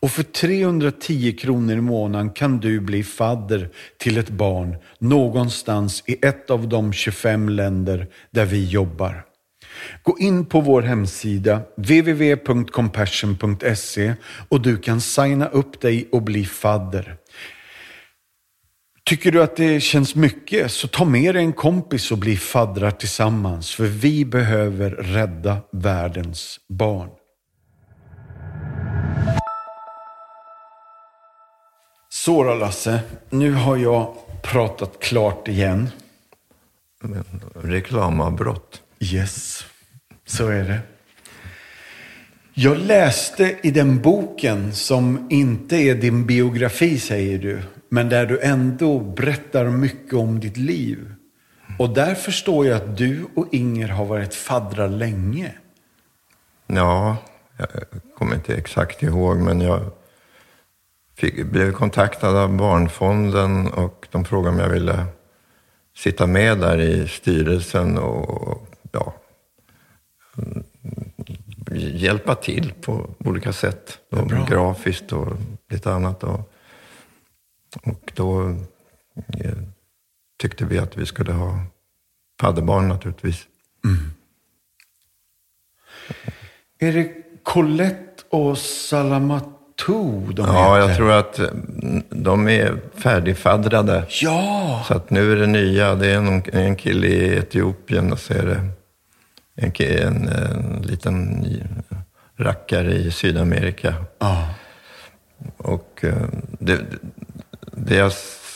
Och 0.00 0.10
för 0.10 0.22
310 0.22 1.32
kronor 1.32 1.76
i 1.76 1.80
månaden 1.80 2.30
kan 2.30 2.60
du 2.60 2.80
bli 2.80 3.04
fadder 3.04 3.70
till 3.98 4.18
ett 4.18 4.30
barn 4.30 4.76
någonstans 4.98 6.02
i 6.06 6.26
ett 6.26 6.50
av 6.50 6.68
de 6.68 6.92
25 6.92 7.48
länder 7.48 8.06
där 8.30 8.44
vi 8.44 8.68
jobbar. 8.68 9.24
Gå 10.02 10.18
in 10.18 10.46
på 10.46 10.60
vår 10.60 10.82
hemsida 10.82 11.62
www.compassion.se 11.76 14.14
och 14.48 14.62
du 14.62 14.76
kan 14.76 15.00
signa 15.00 15.48
upp 15.48 15.80
dig 15.80 16.08
och 16.12 16.22
bli 16.22 16.44
fadder. 16.44 17.16
Tycker 19.04 19.32
du 19.32 19.42
att 19.42 19.56
det 19.56 19.80
känns 19.80 20.14
mycket 20.14 20.72
så 20.72 20.88
ta 20.88 21.04
med 21.04 21.34
dig 21.34 21.44
en 21.44 21.52
kompis 21.52 22.12
och 22.12 22.18
bli 22.18 22.36
faddrar 22.36 22.90
tillsammans 22.90 23.74
för 23.74 23.84
vi 23.84 24.24
behöver 24.24 24.90
rädda 24.90 25.58
världens 25.72 26.60
barn. 26.68 27.08
Så 32.28 32.44
då 32.44 32.54
Lasse, 32.54 33.00
nu 33.30 33.52
har 33.52 33.76
jag 33.76 34.14
pratat 34.42 35.00
klart 35.00 35.48
igen. 35.48 35.88
Reklamavbrott. 37.54 38.82
Yes, 39.00 39.64
så 40.26 40.48
är 40.48 40.64
det. 40.64 40.80
Jag 42.54 42.78
läste 42.78 43.56
i 43.62 43.70
den 43.70 44.02
boken 44.02 44.72
som 44.72 45.26
inte 45.30 45.76
är 45.76 45.94
din 45.94 46.26
biografi 46.26 46.98
säger 46.98 47.38
du, 47.38 47.62
men 47.88 48.08
där 48.08 48.26
du 48.26 48.40
ändå 48.40 49.00
berättar 49.00 49.64
mycket 49.64 50.14
om 50.14 50.40
ditt 50.40 50.56
liv. 50.56 51.12
Och 51.78 51.90
där 51.90 52.14
förstår 52.14 52.66
jag 52.66 52.76
att 52.76 52.96
du 52.96 53.26
och 53.36 53.46
Inger 53.52 53.88
har 53.88 54.04
varit 54.04 54.34
faddrar 54.34 54.88
länge. 54.88 55.52
Ja, 56.66 57.16
jag 57.56 57.68
kommer 58.18 58.34
inte 58.34 58.54
exakt 58.54 59.02
ihåg, 59.02 59.36
men 59.36 59.60
jag 59.60 59.90
fick, 61.18 61.46
blev 61.46 61.72
kontaktad 61.72 62.36
av 62.36 62.56
Barnfonden 62.56 63.66
och 63.66 64.08
de 64.10 64.24
frågade 64.24 64.54
om 64.54 64.60
jag 64.60 64.68
ville 64.68 65.06
sitta 65.96 66.26
med 66.26 66.58
där 66.58 66.80
i 66.80 67.08
styrelsen 67.08 67.98
och 67.98 68.68
ja, 68.92 69.14
hjälpa 71.76 72.34
till 72.34 72.72
på 72.80 73.10
olika 73.18 73.52
sätt. 73.52 73.98
Då, 74.10 74.44
grafiskt 74.48 75.12
och 75.12 75.36
lite 75.68 75.92
annat. 75.92 76.24
Och, 76.24 76.52
och 77.82 78.12
då 78.14 78.48
eh, 79.40 79.58
tyckte 80.38 80.64
vi 80.64 80.78
att 80.78 80.96
vi 80.96 81.06
skulle 81.06 81.32
ha 81.32 81.60
fadderbarn 82.40 82.88
naturligtvis. 82.88 83.46
Är 86.78 86.92
det 86.92 87.14
Colette 87.42 88.22
och 88.28 88.58
Salamatou 89.86 90.32
de 90.32 90.46
Ja, 90.46 90.74
heter? 90.76 90.88
jag 90.88 90.96
tror 90.96 91.12
att 91.12 91.38
eh, 91.38 91.46
de 92.10 92.48
är 92.48 92.76
färdigfaddrade. 92.94 94.04
Ja, 94.22 94.84
Så 94.88 94.94
att 94.94 95.10
nu 95.10 95.32
är 95.32 95.36
det 95.36 95.46
nya, 95.46 95.94
det 95.94 96.06
är 96.06 96.20
någon, 96.20 96.42
en 96.52 96.76
kille 96.76 97.06
i 97.06 97.36
Etiopien 97.38 98.12
och 98.12 98.18
så 98.18 98.32
är 98.34 98.42
det 98.46 98.60
en, 99.56 99.72
en, 100.06 100.28
en 100.28 100.82
liten 100.82 101.44
rackare 102.36 102.94
i 102.94 103.10
Sydamerika. 103.10 103.94
ja. 104.18 104.48
Och 105.56 106.00
eh, 106.04 106.14
det, 106.58 106.78
det 107.72 107.94
jag 107.96 108.12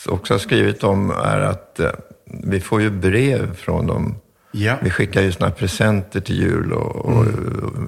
också 0.09 0.35
har 0.35 0.39
skrivit 0.39 0.85
om 0.85 1.11
är 1.11 1.41
att 1.41 1.81
eh, 1.81 1.91
vi 2.25 2.61
får 2.61 2.83
ju 2.83 2.91
brev 2.91 3.55
från 3.57 3.87
dem. 3.87 4.14
ja. 4.53 4.75
Vi 4.83 4.91
skickar 4.91 5.20
ju 5.23 5.33
såna 5.33 5.51
presenter 5.51 6.20
till 6.20 6.37
jul 6.41 6.73
och, 6.73 6.97
och 6.97 7.25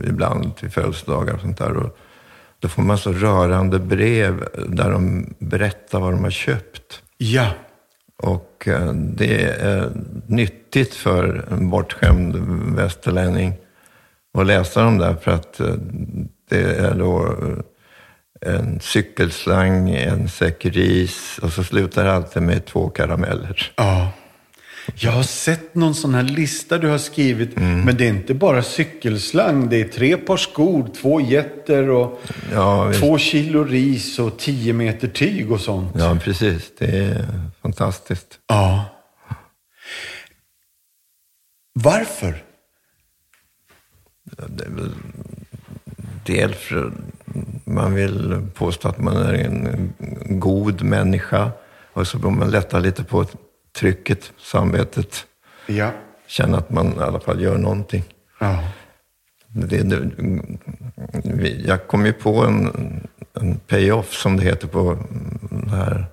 ibland 0.09 0.57
till 0.57 0.71
födelsedagar 0.71 1.35
och 1.35 1.41
sånt 1.41 1.59
där. 1.59 1.77
Och 1.77 1.97
då 2.65 2.69
får 2.69 2.83
man 2.83 2.99
så 2.99 3.13
rörande 3.13 3.79
brev 3.79 4.49
där 4.69 4.91
de 4.91 5.35
berättar 5.39 6.01
vad 6.01 6.13
de 6.13 6.25
har 6.25 6.31
köpt. 6.31 7.03
ja. 7.17 7.47
Och 8.17 8.69
eh, 8.69 8.93
det 8.93 9.45
är 9.45 9.91
nyttigt 10.27 10.95
för 10.95 11.45
en 11.51 11.71
bortskämd 11.71 12.37
västerlänning 12.77 13.55
att 14.39 14.47
läsa 14.47 14.83
dem 14.83 14.99
där 14.99 15.15
för 15.15 15.31
att 15.31 15.61
eh, 15.61 15.75
det 16.51 16.75
är 16.75 16.95
då 16.95 17.37
eh, 18.41 18.55
en 18.55 18.81
cykelslang, 18.81 19.91
en 19.91 20.29
säck 20.29 20.65
ris 20.65 21.39
och 21.43 21.53
så 21.53 21.65
slutar 21.65 22.05
det 22.05 22.13
alltid 22.13 22.43
med 22.43 22.65
två 22.65 22.89
karameller. 22.89 23.73
Ja. 23.77 24.09
Jag 24.95 25.13
har 25.13 25.23
sett 25.23 25.75
någon 25.75 25.95
sån 25.95 26.15
här 26.15 26.23
lista 26.23 26.79
du 26.79 26.89
har 26.89 26.99
skrivit. 26.99 27.57
Men 27.57 27.97
det 27.97 28.05
är 28.05 28.09
inte 28.09 28.35
bara 28.35 28.63
cykelslang. 28.63 29.69
Det 29.69 29.81
är 29.81 29.89
tre 29.89 30.17
par 30.17 30.37
skor, 30.37 30.91
två 30.97 31.21
getter 31.21 31.91
och 31.91 32.21
Ja, 32.53 32.93
två 33.01 33.19
kilo 33.19 33.65
ris 33.65 34.19
och 34.19 34.39
tio 34.39 34.73
meter 34.73 35.09
tyg 35.09 35.53
och 35.53 35.61
sånt. 35.61 35.93
Ja, 35.99 36.19
precis. 36.23 36.73
Det 36.79 36.87
är 36.87 37.27
fantastiskt. 37.63 38.39
Ja. 38.47 38.85
Varför? 41.73 42.43
Det 44.49 44.65
är 44.65 44.71
väl 44.71 44.93
del 46.27 46.55
för 46.55 46.93
man 47.65 47.95
vill 47.95 48.47
påstå 48.55 48.89
att 48.89 48.99
man 48.99 49.17
är 49.17 49.33
en 49.35 49.93
god 50.29 50.83
människa 50.83 51.51
och 51.93 52.07
så 52.07 52.19
vill 52.19 52.31
man 52.31 52.51
lätta 52.51 52.79
lite 52.79 53.05
på 53.05 53.27
trycket, 53.77 54.33
samvetet, 54.39 55.27
Ja. 55.67 55.91
känna 56.27 56.59
att 56.59 56.71
man 56.71 56.87
i 56.95 56.99
alla 57.03 57.21
fall 57.21 57.41
gör 57.41 57.59
någonting. 57.59 58.05
Ja. 58.41 58.65
Det, 59.49 59.83
det, 59.83 61.49
jag 61.49 61.87
kom 61.87 62.07
ju 62.07 62.13
på 62.13 62.45
en, 62.45 62.71
en 63.33 63.59
pay-off 63.59 64.13
som 64.13 64.37
det 64.37 64.43
heter 64.43 64.69
på 64.69 64.99
det 65.51 65.71
här 65.77 66.07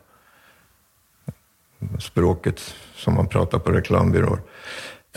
språket 1.99 2.75
som 2.95 3.13
man 3.15 3.27
pratar 3.27 3.59
på 3.59 3.71
reklambyråer. 3.71 4.39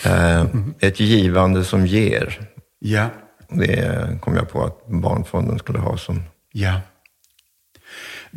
Eh, 0.05 0.47
ett 0.81 1.01
givande 1.01 1.65
som 1.65 1.87
ger. 1.87 2.49
Ja. 2.79 3.09
Det 3.49 4.19
kom 4.21 4.37
jag 4.37 4.49
på 4.49 4.65
att 4.65 4.87
Barnfonden 4.87 5.59
skulle 5.59 5.79
ha 5.79 5.97
som... 5.97 6.23
Ja. 6.53 6.81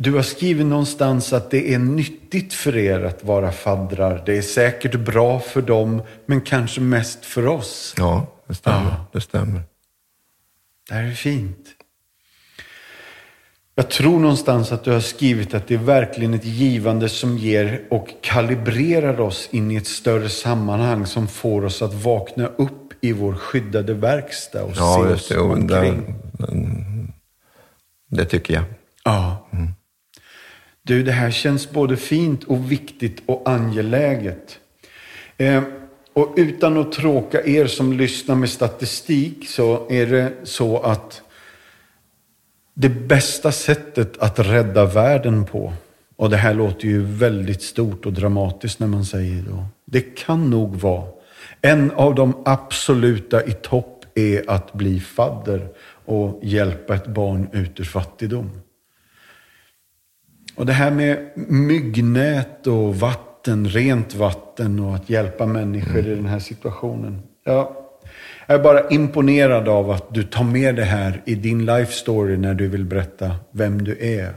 Du 0.00 0.14
har 0.14 0.22
skrivit 0.22 0.66
någonstans 0.66 1.32
att 1.32 1.50
det 1.50 1.74
är 1.74 1.78
nyttigt 1.78 2.54
för 2.54 2.76
er 2.76 3.04
att 3.04 3.24
vara 3.24 3.52
faddrar. 3.52 4.22
Det 4.26 4.36
är 4.38 4.42
säkert 4.42 4.94
bra 4.94 5.40
för 5.40 5.62
dem, 5.62 6.02
men 6.26 6.40
kanske 6.40 6.80
mest 6.80 7.24
för 7.24 7.46
oss. 7.46 7.94
Ja, 7.96 8.26
det 8.46 8.54
stämmer. 8.54 8.90
Ja. 8.90 9.06
Det 9.12 9.20
stämmer. 9.20 9.60
Det 10.88 10.94
här 10.94 11.04
är 11.04 11.12
fint. 11.12 11.58
Jag 13.74 13.90
tror 13.90 14.18
någonstans 14.20 14.72
att 14.72 14.84
du 14.84 14.92
har 14.92 15.00
skrivit 15.00 15.54
att 15.54 15.68
det 15.68 15.74
är 15.74 15.78
verkligen 15.78 16.34
ett 16.34 16.44
givande 16.44 17.08
som 17.08 17.38
ger 17.38 17.82
och 17.90 18.08
kalibrerar 18.22 19.20
oss 19.20 19.48
in 19.52 19.70
i 19.70 19.76
ett 19.76 19.86
större 19.86 20.28
sammanhang 20.28 21.06
som 21.06 21.28
får 21.28 21.64
oss 21.64 21.82
att 21.82 21.94
vakna 21.94 22.46
upp 22.46 22.92
i 23.00 23.12
vår 23.12 23.34
skyddade 23.34 23.94
verkstad 23.94 24.62
och 24.62 24.72
Ja, 24.76 25.04
se 25.06 25.14
oss 25.14 25.28
det. 25.28 25.38
Omkring. 25.38 26.14
där, 26.32 26.66
det 28.10 28.24
tycker 28.24 28.54
jag. 28.54 28.64
Ja. 29.04 29.48
Du, 30.88 31.02
det 31.02 31.12
här 31.12 31.30
känns 31.30 31.70
både 31.70 31.96
fint 31.96 32.44
och 32.44 32.72
viktigt 32.72 33.22
och 33.26 33.42
angeläget. 33.44 34.58
Eh, 35.36 35.62
och 36.12 36.34
utan 36.36 36.78
att 36.78 36.92
tråka 36.92 37.46
er 37.46 37.66
som 37.66 37.92
lyssnar 37.92 38.34
med 38.34 38.50
statistik 38.50 39.48
så 39.48 39.86
är 39.90 40.06
det 40.06 40.32
så 40.42 40.78
att 40.78 41.22
det 42.74 42.88
bästa 42.88 43.52
sättet 43.52 44.18
att 44.18 44.38
rädda 44.38 44.84
världen 44.84 45.44
på, 45.44 45.72
och 46.16 46.30
det 46.30 46.36
här 46.36 46.54
låter 46.54 46.86
ju 46.86 47.02
väldigt 47.02 47.62
stort 47.62 48.06
och 48.06 48.12
dramatiskt 48.12 48.80
när 48.80 48.86
man 48.86 49.04
säger 49.04 49.42
det, 49.42 49.64
det 49.84 50.00
kan 50.00 50.50
nog 50.50 50.74
vara 50.74 51.04
en 51.62 51.90
av 51.90 52.14
de 52.14 52.42
absoluta 52.44 53.44
i 53.44 53.52
topp 53.52 54.04
är 54.14 54.50
att 54.50 54.72
bli 54.72 55.00
fadder 55.00 55.68
och 56.04 56.40
hjälpa 56.42 56.94
ett 56.94 57.06
barn 57.06 57.48
ut 57.52 57.80
ur 57.80 57.84
fattigdom. 57.84 58.50
Och 60.58 60.66
det 60.66 60.72
här 60.72 60.90
med 60.90 61.18
myggnät 61.48 62.66
och 62.66 62.96
vatten, 62.96 63.68
rent 63.68 64.14
vatten 64.14 64.80
och 64.80 64.94
att 64.94 65.10
hjälpa 65.10 65.46
människor 65.46 65.98
i 65.98 66.14
den 66.14 66.26
här 66.26 66.38
situationen. 66.38 67.22
Ja, 67.44 67.88
jag 68.46 68.58
är 68.58 68.62
bara 68.62 68.88
imponerad 68.88 69.68
av 69.68 69.90
att 69.90 70.14
du 70.14 70.22
tar 70.22 70.44
med 70.44 70.76
det 70.76 70.84
här 70.84 71.22
i 71.24 71.34
din 71.34 71.66
life 71.66 71.92
story 71.92 72.36
när 72.36 72.54
du 72.54 72.68
vill 72.68 72.84
berätta 72.84 73.36
vem 73.50 73.84
du 73.84 73.96
är. 74.00 74.34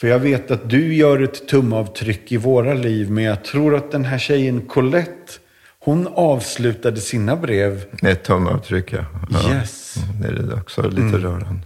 För 0.00 0.08
jag 0.08 0.18
vet 0.18 0.50
att 0.50 0.70
du 0.70 0.94
gör 0.94 1.22
ett 1.22 1.48
tumavtryck 1.48 2.32
i 2.32 2.36
våra 2.36 2.74
liv, 2.74 3.10
men 3.10 3.24
jag 3.24 3.44
tror 3.44 3.74
att 3.74 3.90
den 3.90 4.04
här 4.04 4.18
tjejen 4.18 4.60
Colette, 4.60 5.32
hon 5.78 6.08
avslutade 6.14 7.00
sina 7.00 7.36
brev. 7.36 7.84
Med 8.02 8.12
ett 8.12 8.24
tumavtryck, 8.24 8.92
ja. 8.92 9.04
ja. 9.30 9.54
Yes. 9.54 9.94
Det 10.22 10.28
är 10.28 10.54
också 10.54 10.88
lite 10.88 11.18
rörande. 11.18 11.60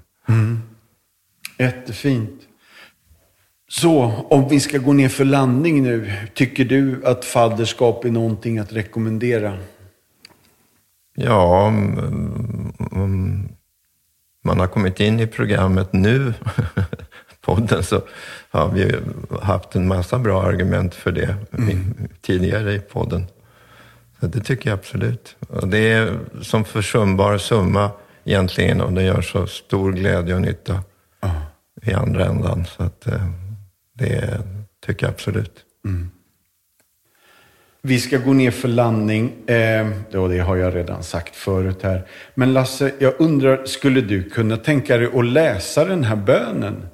Jättefint. 1.58 2.40
Så, 3.68 4.12
om 4.30 4.48
vi 4.48 4.60
ska 4.60 4.78
gå 4.78 4.92
ner 4.92 5.08
för 5.08 5.24
landning 5.24 5.82
nu, 5.82 6.12
tycker 6.34 6.64
du 6.64 7.02
att 7.04 7.24
fadderskap 7.24 8.04
är 8.04 8.10
någonting 8.10 8.58
att 8.58 8.72
rekommendera? 8.72 9.58
Ja, 11.14 11.66
om, 11.66 13.48
man 14.44 14.60
har 14.60 14.66
kommit 14.66 15.00
in 15.00 15.20
i 15.20 15.26
programmet 15.26 15.92
nu, 15.92 16.34
podden, 17.40 17.82
så 17.82 18.02
har 18.50 18.68
vi 18.68 18.96
haft 19.42 19.74
en 19.74 19.88
massa 19.88 20.18
bra 20.18 20.42
argument 20.42 20.94
för 20.94 21.12
det 21.12 21.36
i, 21.58 21.78
tidigare 22.20 22.74
i 22.74 22.78
podden. 22.78 23.26
Så 24.20 24.26
det 24.26 24.40
tycker 24.40 24.70
jag 24.70 24.78
absolut. 24.78 25.36
Och 25.48 25.68
det 25.68 25.92
är 25.92 26.18
som 26.42 26.64
försumbar 26.64 27.38
summa 27.38 27.90
egentligen 28.24 28.80
och 28.80 28.92
det 28.92 29.02
gör 29.02 29.22
så 29.22 29.46
stor 29.46 29.92
glädje 29.92 30.34
och 30.34 30.40
nytta 30.40 30.82
i 31.82 31.92
andra 31.92 32.26
ändan. 32.26 32.64
Så 32.66 32.82
att, 32.82 33.06
eh, 33.06 33.30
det 33.94 34.42
tycker 34.86 35.06
jag 35.06 35.12
absolut. 35.12 35.64
Vi 37.82 38.00
ska 38.00 38.18
gå 38.18 38.32
ner 38.32 38.50
för 38.50 38.68
landning. 38.68 39.32
Eh, 39.46 39.88
det 40.10 40.38
har 40.38 40.56
jag 40.56 40.74
redan 40.74 41.02
sagt 41.02 41.36
förut 41.36 41.82
här. 41.82 42.06
Men 42.34 42.52
Lasse, 42.52 42.92
jag 42.98 43.14
undrar, 43.18 43.64
skulle 43.64 44.00
du 44.00 44.30
kunna 44.30 44.56
tänka 44.56 44.96
dig 44.96 45.08
att 45.14 45.24
läsa 45.24 45.84
den 45.84 46.04
här 46.04 46.16
bönen? 46.16 46.86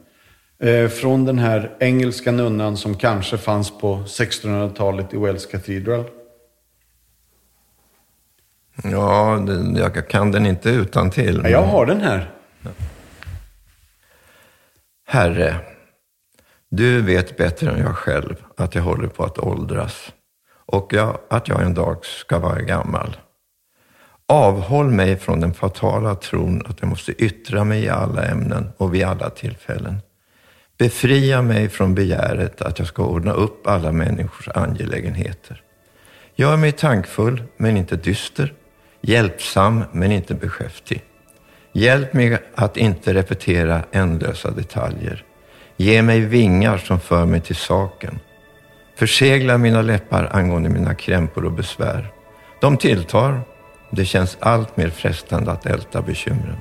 Eh, 0.63 0.89
från 0.89 1.25
den 1.25 1.39
här 1.39 1.77
engelska 1.81 2.33
nunnan 2.33 2.77
som 2.77 2.95
kanske 2.95 3.39
fanns 3.39 3.79
på 3.81 3.97
1600-talet 3.97 5.15
i 5.15 5.17
Wells 5.17 5.47
Cathedral. 5.47 6.05
Ja, 8.85 9.47
jag 9.77 10.09
kan 10.09 10.33
den 10.33 10.47
inte 10.47 10.71
utan 10.71 11.11
till. 11.11 11.41
Ja, 11.45 11.49
jag 11.49 11.63
har 11.63 11.87
den 11.87 12.01
här. 12.01 12.31
Herre, 15.07 15.55
du 16.71 17.03
vet 17.03 17.37
bättre 17.37 17.71
än 17.71 17.79
jag 17.79 17.97
själv 17.97 18.35
att 18.57 18.75
jag 18.75 18.83
håller 18.83 19.09
på 19.09 19.25
att 19.25 19.39
åldras 19.39 20.13
och 20.67 20.93
jag, 20.93 21.19
att 21.31 21.49
jag 21.49 21.63
en 21.63 21.75
dag 21.75 22.05
ska 22.05 22.39
vara 22.39 22.61
gammal. 22.61 23.17
Avhåll 24.27 24.91
mig 24.91 25.17
från 25.17 25.41
den 25.41 25.55
fatala 25.55 26.15
tron 26.15 26.63
att 26.67 26.81
jag 26.81 26.89
måste 26.89 27.13
yttra 27.25 27.65
mig 27.65 27.85
i 27.85 27.89
alla 27.89 28.27
ämnen 28.27 28.73
och 28.77 28.95
vid 28.95 29.05
alla 29.05 29.31
tillfällen. 29.31 29.99
Befria 30.79 31.43
mig 31.43 31.69
från 31.69 31.95
begäret 31.95 32.63
att 32.63 32.79
jag 32.79 32.89
ska 32.89 33.05
ordna 33.05 33.33
upp 33.33 33.67
alla 33.67 33.93
människors 33.93 34.49
angelägenheter. 34.49 35.63
Gör 36.35 36.57
mig 36.57 36.73
tankfull, 36.73 37.43
men 37.57 37.77
inte 37.77 37.97
dyster. 37.97 38.55
Hjälpsam, 39.01 39.85
men 39.93 40.13
inte 40.13 40.35
beskäftig. 40.35 41.03
Hjälp 41.73 42.13
mig 42.13 42.39
att 42.55 42.77
inte 42.77 43.15
repetera 43.15 43.83
ändlösa 43.93 44.51
detaljer. 44.51 45.25
Ge 45.81 46.03
mig 46.03 46.21
vingar 46.21 46.79
som 46.79 47.01
för 47.01 47.27
mig 47.27 47.41
till 47.41 47.57
saken. 47.57 48.19
Försegla 48.97 49.59
mina 49.59 49.83
läppar 49.83 50.29
angående 50.33 50.69
mina 50.69 50.95
krämpor 50.95 51.45
och 51.45 51.53
besvär. 51.53 52.13
De 52.61 52.77
tilltar. 52.77 53.41
Det 53.91 54.05
känns 54.05 54.37
allt 54.41 54.77
mer 54.77 54.89
frestande 54.89 55.53
att 55.53 55.67
älta 55.67 56.03
bekymren. 56.03 56.57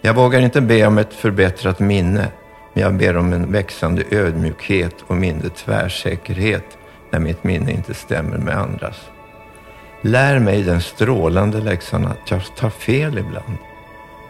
Jag 0.00 0.14
vågar 0.14 0.40
inte 0.40 0.60
be 0.60 0.86
om 0.86 0.98
ett 0.98 1.14
förbättrat 1.14 1.78
minne, 1.78 2.28
men 2.72 2.82
jag 2.82 2.94
ber 2.94 3.16
om 3.16 3.32
en 3.32 3.52
växande 3.52 4.04
ödmjukhet 4.10 4.94
och 5.06 5.16
mindre 5.16 5.48
tvärsäkerhet 5.48 6.78
när 7.10 7.18
mitt 7.18 7.44
minne 7.44 7.72
inte 7.72 7.94
stämmer 7.94 8.38
med 8.38 8.58
andras. 8.58 9.10
Lär 10.02 10.38
mig 10.38 10.62
den 10.62 10.80
strålande 10.80 11.60
läxan 11.60 12.06
att 12.06 12.30
jag 12.30 12.56
tar 12.56 12.70
fel 12.70 13.18
ibland. 13.18 13.56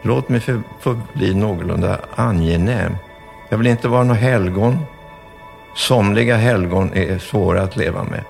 Låt 0.03 0.29
mig 0.29 0.41
få 0.81 1.01
bli 1.15 1.35
någorlunda 1.35 1.99
angenäm. 2.15 2.97
Jag 3.51 3.59
vill 3.59 3.67
inte 3.67 3.89
vara 3.89 4.05
någon 4.05 4.17
helgon. 4.17 4.79
Somliga 5.75 6.37
helgon 6.37 6.91
är 6.95 7.19
svåra 7.19 7.63
att 7.63 7.77
leva 7.77 8.05
med. 8.05 8.25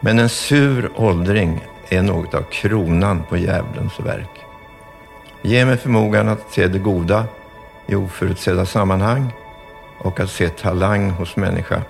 Men 0.00 0.18
en 0.18 0.28
sur 0.28 0.90
åldring 0.96 1.64
är 1.88 2.02
något 2.02 2.34
av 2.34 2.42
kronan 2.42 3.22
på 3.28 3.36
djävulens 3.36 4.00
verk. 4.00 4.30
Ge 5.42 5.64
mig 5.64 5.76
förmågan 5.76 6.28
att 6.28 6.52
se 6.52 6.66
det 6.66 6.78
goda 6.78 7.24
i 7.86 7.94
oförutsedda 7.94 8.66
sammanhang 8.66 9.32
och 9.98 10.20
att 10.20 10.30
se 10.30 10.48
talang 10.48 11.10
hos 11.10 11.36
människa 11.36 11.82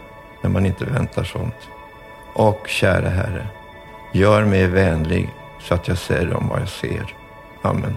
när 0.43 0.51
man 0.51 0.67
inte 0.67 0.85
väntar 0.85 1.25
sånt. 1.25 1.69
Och 2.33 2.69
kära 2.69 3.09
Herre, 3.09 3.47
gör 4.13 4.45
mig 4.45 4.67
vänlig 4.67 5.35
så 5.61 5.75
att 5.75 5.89
jag 5.89 5.99
ser 5.99 6.35
om 6.37 6.49
vad 6.49 6.61
jag 6.61 6.69
ser. 6.69 7.15
Amen. 7.63 7.97